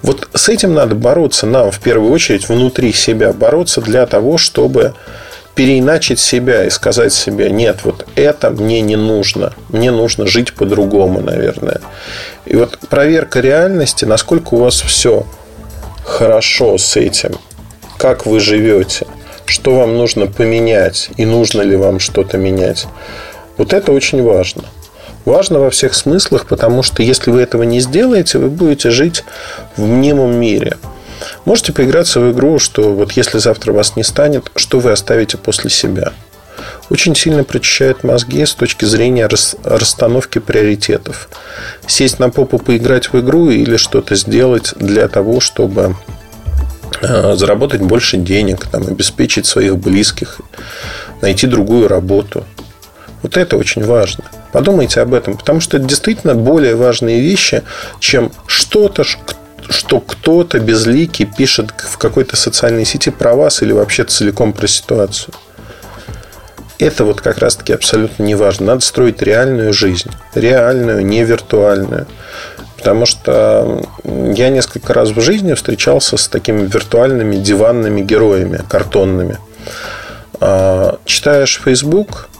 Вот 0.02 0.28
с 0.34 0.48
этим 0.48 0.74
надо 0.74 0.94
бороться 0.94 1.46
нам 1.46 1.70
в 1.70 1.80
первую 1.80 2.12
очередь 2.12 2.48
внутри 2.48 2.92
себя, 2.92 3.32
бороться 3.32 3.80
для 3.80 4.06
того, 4.06 4.38
чтобы 4.38 4.94
переиначить 5.54 6.20
себя 6.20 6.64
и 6.64 6.70
сказать 6.70 7.12
себе, 7.12 7.50
нет, 7.50 7.80
вот 7.82 8.06
это 8.14 8.50
мне 8.50 8.80
не 8.80 8.96
нужно, 8.96 9.52
мне 9.68 9.90
нужно 9.90 10.26
жить 10.26 10.54
по-другому, 10.54 11.20
наверное. 11.20 11.80
И 12.46 12.56
вот 12.56 12.78
проверка 12.88 13.40
реальности, 13.40 14.04
насколько 14.04 14.54
у 14.54 14.58
вас 14.58 14.80
все 14.80 15.26
хорошо 16.04 16.78
с 16.78 16.96
этим, 16.96 17.32
как 17.98 18.26
вы 18.26 18.40
живете, 18.40 19.06
что 19.50 19.74
вам 19.74 19.96
нужно 19.96 20.26
поменять 20.26 21.10
и 21.16 21.26
нужно 21.26 21.62
ли 21.62 21.76
вам 21.76 21.98
что-то 21.98 22.38
менять. 22.38 22.86
Вот 23.58 23.72
это 23.72 23.92
очень 23.92 24.22
важно. 24.22 24.64
Важно 25.24 25.58
во 25.58 25.70
всех 25.70 25.94
смыслах, 25.94 26.46
потому 26.46 26.82
что 26.82 27.02
если 27.02 27.30
вы 27.30 27.42
этого 27.42 27.64
не 27.64 27.80
сделаете, 27.80 28.38
вы 28.38 28.48
будете 28.48 28.90
жить 28.90 29.24
в 29.76 29.82
мнимом 29.82 30.34
мире. 30.34 30.78
Можете 31.44 31.72
поиграться 31.72 32.20
в 32.20 32.32
игру, 32.32 32.58
что 32.58 32.92
вот 32.92 33.12
если 33.12 33.38
завтра 33.38 33.72
вас 33.72 33.96
не 33.96 34.02
станет, 34.02 34.50
что 34.56 34.80
вы 34.80 34.92
оставите 34.92 35.36
после 35.36 35.68
себя. 35.68 36.12
Очень 36.88 37.14
сильно 37.14 37.44
прочищает 37.44 38.02
мозги 38.02 38.44
с 38.44 38.54
точки 38.54 38.84
зрения 38.84 39.28
расстановки 39.64 40.38
приоритетов. 40.38 41.28
Сесть 41.86 42.18
на 42.18 42.30
попу, 42.30 42.58
поиграть 42.58 43.12
в 43.12 43.20
игру 43.20 43.50
или 43.50 43.76
что-то 43.76 44.14
сделать 44.16 44.74
для 44.76 45.08
того, 45.08 45.40
чтобы 45.40 45.94
заработать 47.00 47.80
больше 47.80 48.16
денег, 48.16 48.66
там, 48.66 48.86
обеспечить 48.86 49.46
своих 49.46 49.76
близких, 49.78 50.40
найти 51.20 51.46
другую 51.46 51.88
работу. 51.88 52.44
Вот 53.22 53.36
это 53.36 53.56
очень 53.56 53.84
важно. 53.84 54.24
Подумайте 54.52 55.00
об 55.00 55.14
этом, 55.14 55.36
потому 55.36 55.60
что 55.60 55.76
это 55.76 55.86
действительно 55.86 56.34
более 56.34 56.74
важные 56.74 57.20
вещи, 57.20 57.62
чем 58.00 58.32
что-то, 58.46 59.04
что 59.04 60.00
кто-то 60.00 60.58
безликий 60.58 61.26
пишет 61.26 61.70
в 61.76 61.98
какой-то 61.98 62.36
социальной 62.36 62.84
сети 62.84 63.10
про 63.10 63.34
вас 63.34 63.62
или 63.62 63.72
вообще 63.72 64.04
целиком 64.04 64.52
про 64.52 64.66
ситуацию. 64.66 65.34
Это 66.78 67.04
вот 67.04 67.20
как 67.20 67.38
раз-таки 67.38 67.74
абсолютно 67.74 68.22
не 68.22 68.34
важно. 68.34 68.66
Надо 68.66 68.80
строить 68.80 69.20
реальную 69.20 69.74
жизнь. 69.74 70.10
Реальную, 70.34 71.04
не 71.04 71.24
виртуальную. 71.24 72.06
Потому 72.80 73.04
что 73.04 73.82
я 74.04 74.48
несколько 74.48 74.94
раз 74.94 75.10
в 75.10 75.20
жизни 75.20 75.52
встречался 75.52 76.16
с 76.16 76.28
такими 76.28 76.66
виртуальными 76.66 77.36
диванными 77.36 78.00
героями, 78.00 78.64
картонными. 78.66 79.36
А, 80.40 80.98
читаешь 81.04 81.60
Facebook, 81.62 82.30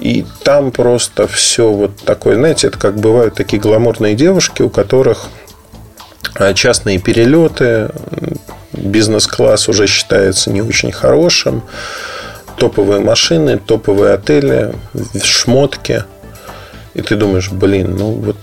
и 0.00 0.24
там 0.44 0.72
просто 0.72 1.26
все 1.26 1.70
вот 1.70 1.94
такое, 2.06 2.36
знаете, 2.36 2.68
это 2.68 2.78
как 2.78 2.96
бывают 2.96 3.34
такие 3.34 3.60
гламурные 3.60 4.14
девушки, 4.14 4.62
у 4.62 4.70
которых 4.70 5.26
а, 6.36 6.54
частные 6.54 6.98
перелеты, 6.98 7.90
бизнес-класс 8.72 9.68
уже 9.68 9.86
считается 9.86 10.48
не 10.48 10.62
очень 10.62 10.90
хорошим, 10.90 11.62
топовые 12.56 13.00
машины, 13.00 13.58
топовые 13.58 14.14
отели, 14.14 14.74
шмотки. 15.22 16.04
И 16.94 17.02
ты 17.02 17.16
думаешь, 17.16 17.50
блин, 17.50 17.94
ну 17.98 18.12
вот 18.12 18.38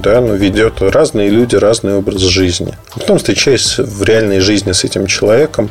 да, 0.00 0.20
но 0.20 0.34
ведет 0.34 0.80
разные 0.80 1.28
люди, 1.28 1.56
разный 1.56 1.94
образ 1.94 2.20
жизни. 2.20 2.76
А 2.94 3.00
потом 3.00 3.18
встречаешься 3.18 3.82
в 3.82 4.02
реальной 4.02 4.40
жизни 4.40 4.72
с 4.72 4.84
этим 4.84 5.06
человеком 5.06 5.70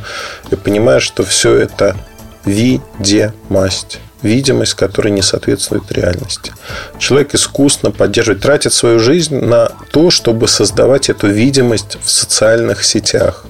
и 0.51 0.55
понимаешь, 0.55 1.03
что 1.03 1.23
все 1.23 1.55
это 1.55 1.95
видимость. 2.45 3.99
Видимость, 4.21 4.73
которая 4.73 5.13
не 5.13 5.21
соответствует 5.21 5.91
реальности. 5.91 6.53
Человек 6.97 7.35
искусно 7.35 7.91
поддерживает, 7.91 8.41
тратит 8.41 8.73
свою 8.73 8.99
жизнь 8.99 9.35
на 9.35 9.69
то, 9.91 10.09
чтобы 10.09 10.47
создавать 10.47 11.09
эту 11.09 11.27
видимость 11.27 11.97
в 12.03 12.09
социальных 12.09 12.83
сетях. 12.83 13.45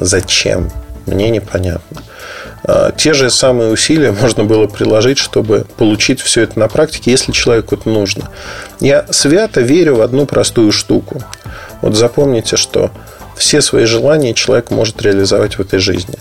Зачем? 0.00 0.70
Мне 1.04 1.30
непонятно. 1.30 2.02
А, 2.66 2.90
те 2.90 3.14
же 3.14 3.30
самые 3.30 3.70
усилия 3.70 4.12
можно 4.20 4.44
было 4.44 4.66
приложить, 4.66 5.18
чтобы 5.18 5.66
получить 5.76 6.20
все 6.20 6.42
это 6.42 6.58
на 6.58 6.68
практике, 6.68 7.12
если 7.12 7.32
человеку 7.32 7.76
это 7.76 7.88
нужно. 7.88 8.30
Я 8.80 9.06
свято 9.10 9.60
верю 9.60 9.96
в 9.96 10.00
одну 10.02 10.26
простую 10.26 10.72
штуку. 10.72 11.22
Вот 11.80 11.94
запомните, 11.94 12.56
что 12.56 12.90
все 13.36 13.60
свои 13.60 13.84
желания 13.84 14.34
человек 14.34 14.70
может 14.70 15.00
реализовать 15.02 15.58
в 15.58 15.60
этой 15.60 15.78
жизни. 15.78 16.18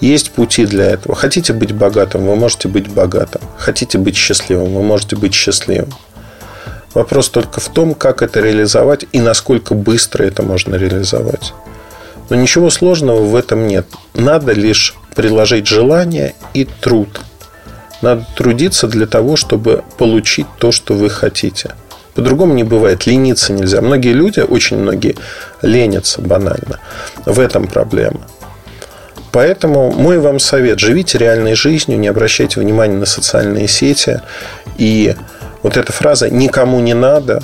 Есть 0.00 0.32
пути 0.32 0.66
для 0.66 0.84
этого. 0.90 1.14
Хотите 1.14 1.52
быть 1.52 1.72
богатым, 1.72 2.26
вы 2.26 2.36
можете 2.36 2.68
быть 2.68 2.88
богатым. 2.88 3.40
Хотите 3.56 3.96
быть 3.98 4.16
счастливым, 4.16 4.74
вы 4.74 4.82
можете 4.82 5.16
быть 5.16 5.34
счастливым. 5.34 5.92
Вопрос 6.92 7.28
только 7.28 7.60
в 7.60 7.68
том, 7.68 7.94
как 7.94 8.22
это 8.22 8.40
реализовать 8.40 9.04
и 9.12 9.20
насколько 9.20 9.74
быстро 9.74 10.24
это 10.24 10.42
можно 10.42 10.74
реализовать. 10.76 11.52
Но 12.28 12.36
ничего 12.36 12.70
сложного 12.70 13.22
в 13.22 13.36
этом 13.36 13.68
нет. 13.68 13.86
Надо 14.14 14.52
лишь 14.52 14.94
приложить 15.16 15.66
желание 15.66 16.34
и 16.54 16.64
труд. 16.64 17.20
Надо 18.02 18.24
трудиться 18.36 18.86
для 18.86 19.06
того, 19.06 19.36
чтобы 19.36 19.82
получить 19.98 20.46
то, 20.58 20.70
что 20.70 20.94
вы 20.94 21.10
хотите. 21.10 21.74
По-другому 22.14 22.54
не 22.54 22.62
бывает. 22.62 23.06
Лениться 23.06 23.52
нельзя. 23.52 23.80
Многие 23.80 24.12
люди, 24.12 24.40
очень 24.40 24.78
многие, 24.78 25.16
ленятся 25.62 26.20
банально. 26.20 26.78
В 27.24 27.40
этом 27.40 27.66
проблема. 27.66 28.20
Поэтому 29.32 29.90
мой 29.90 30.18
вам 30.18 30.38
совет. 30.38 30.78
Живите 30.78 31.18
реальной 31.18 31.54
жизнью, 31.54 31.98
не 31.98 32.08
обращайте 32.08 32.60
внимания 32.60 32.96
на 32.96 33.06
социальные 33.06 33.68
сети. 33.68 34.20
И 34.78 35.14
вот 35.62 35.76
эта 35.76 35.92
фраза 35.92 36.30
«никому 36.30 36.80
не 36.80 36.94
надо», 36.94 37.42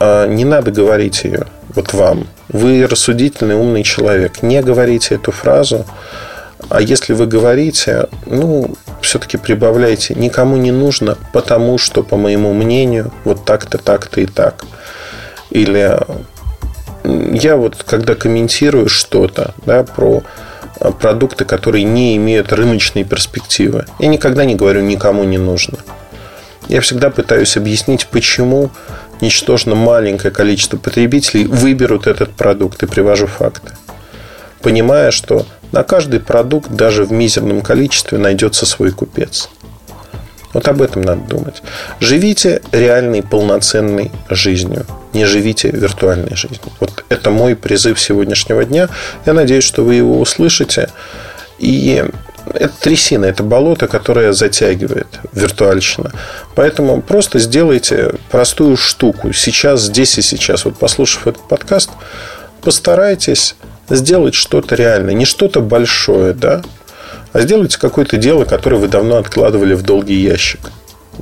а, 0.00 0.26
не 0.26 0.44
надо 0.44 0.70
говорить 0.70 1.24
ее 1.24 1.46
вот 1.74 1.92
вам. 1.92 2.26
Вы 2.48 2.86
рассудительный, 2.86 3.54
умный 3.54 3.82
человек. 3.82 4.42
Не 4.42 4.62
говорите 4.62 5.14
эту 5.14 5.32
фразу. 5.32 5.86
А 6.68 6.80
если 6.80 7.12
вы 7.12 7.26
говорите, 7.26 8.08
ну, 8.26 8.74
все-таки 9.00 9.36
прибавляйте, 9.36 10.14
никому 10.14 10.56
не 10.56 10.70
нужно, 10.70 11.18
потому 11.32 11.78
что, 11.78 12.02
по 12.02 12.16
моему 12.16 12.52
мнению, 12.54 13.12
вот 13.24 13.44
так-то, 13.44 13.78
так-то 13.78 14.20
и 14.20 14.26
так. 14.26 14.64
Или 15.50 15.98
я 17.04 17.56
вот, 17.56 17.82
когда 17.84 18.14
комментирую 18.14 18.88
что-то 18.88 19.54
да, 19.66 19.82
про 19.82 20.22
продукты, 21.00 21.44
которые 21.44 21.84
не 21.84 22.16
имеют 22.16 22.52
рыночной 22.52 23.04
перспективы, 23.04 23.86
я 23.98 24.08
никогда 24.08 24.44
не 24.44 24.54
говорю 24.54 24.80
никому 24.80 25.24
не 25.24 25.38
нужно. 25.38 25.78
Я 26.68 26.80
всегда 26.80 27.10
пытаюсь 27.10 27.56
объяснить, 27.56 28.06
почему 28.06 28.70
ничтожно 29.20 29.74
маленькое 29.74 30.32
количество 30.32 30.76
потребителей 30.76 31.44
выберут 31.44 32.06
этот 32.06 32.30
продукт 32.30 32.82
и 32.82 32.86
привожу 32.86 33.26
факты. 33.26 33.72
Понимая, 34.60 35.10
что 35.10 35.44
на 35.72 35.82
каждый 35.82 36.20
продукт, 36.20 36.70
даже 36.70 37.04
в 37.04 37.12
мизерном 37.12 37.62
количестве, 37.62 38.18
найдется 38.18 38.66
свой 38.66 38.92
купец. 38.92 39.48
Вот 40.52 40.68
об 40.68 40.82
этом 40.82 41.02
надо 41.02 41.22
думать. 41.22 41.62
Живите 41.98 42.60
реальной, 42.72 43.22
полноценной 43.22 44.10
жизнью. 44.28 44.84
Не 45.14 45.24
живите 45.24 45.70
виртуальной 45.70 46.36
жизнью. 46.36 46.60
Вот 46.78 47.04
это 47.08 47.30
мой 47.30 47.56
призыв 47.56 47.98
сегодняшнего 47.98 48.64
дня. 48.64 48.88
Я 49.24 49.32
надеюсь, 49.32 49.64
что 49.64 49.82
вы 49.82 49.94
его 49.94 50.20
услышите. 50.20 50.90
И 51.58 52.04
это 52.52 52.74
трясина, 52.80 53.24
это 53.24 53.42
болото, 53.42 53.88
которое 53.88 54.32
затягивает 54.32 55.06
виртуальщина. 55.32 56.12
Поэтому 56.54 57.00
просто 57.00 57.38
сделайте 57.38 58.14
простую 58.30 58.76
штуку. 58.76 59.32
Сейчас, 59.32 59.82
здесь 59.82 60.18
и 60.18 60.22
сейчас. 60.22 60.64
Вот 60.66 60.76
послушав 60.76 61.26
этот 61.26 61.48
подкаст, 61.48 61.90
постарайтесь 62.60 63.54
сделать 63.88 64.34
что-то 64.34 64.74
реальное. 64.74 65.14
Не 65.14 65.24
что-то 65.24 65.60
большое, 65.60 66.32
да, 66.32 66.62
а 67.32 67.40
сделайте 67.40 67.78
какое-то 67.78 68.16
дело, 68.16 68.44
которое 68.44 68.76
вы 68.76 68.88
давно 68.88 69.16
откладывали 69.16 69.74
в 69.74 69.82
долгий 69.82 70.20
ящик. 70.20 70.60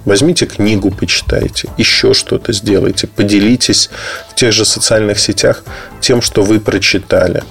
Возьмите 0.04 0.46
книгу, 0.46 0.90
почитайте, 0.90 1.68
еще 1.76 2.14
что-то 2.14 2.52
сделайте, 2.52 3.06
поделитесь 3.06 3.90
в 4.28 4.34
тех 4.34 4.52
же 4.52 4.64
социальных 4.64 5.18
сетях 5.18 5.64
тем, 6.00 6.22
что 6.22 6.42
вы 6.42 6.60
прочитали. 6.60 7.42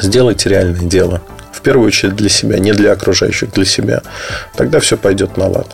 Сделайте 0.00 0.48
реальное 0.48 0.86
дело. 0.86 1.22
В 1.52 1.60
первую 1.60 1.88
очередь 1.88 2.16
для 2.16 2.28
себя, 2.28 2.58
не 2.58 2.72
для 2.72 2.92
окружающих, 2.92 3.52
для 3.52 3.64
себя. 3.64 4.02
Тогда 4.56 4.80
все 4.80 4.96
пойдет 4.96 5.36
на 5.36 5.48
лад. 5.48 5.66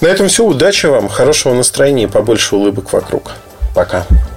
На 0.00 0.08
этом 0.08 0.28
все. 0.28 0.44
Удачи 0.44 0.86
вам, 0.86 1.08
хорошего 1.08 1.54
настроения 1.54 2.04
и 2.04 2.06
побольше 2.06 2.56
улыбок 2.56 2.92
вокруг. 2.92 3.32
Пока. 3.74 4.06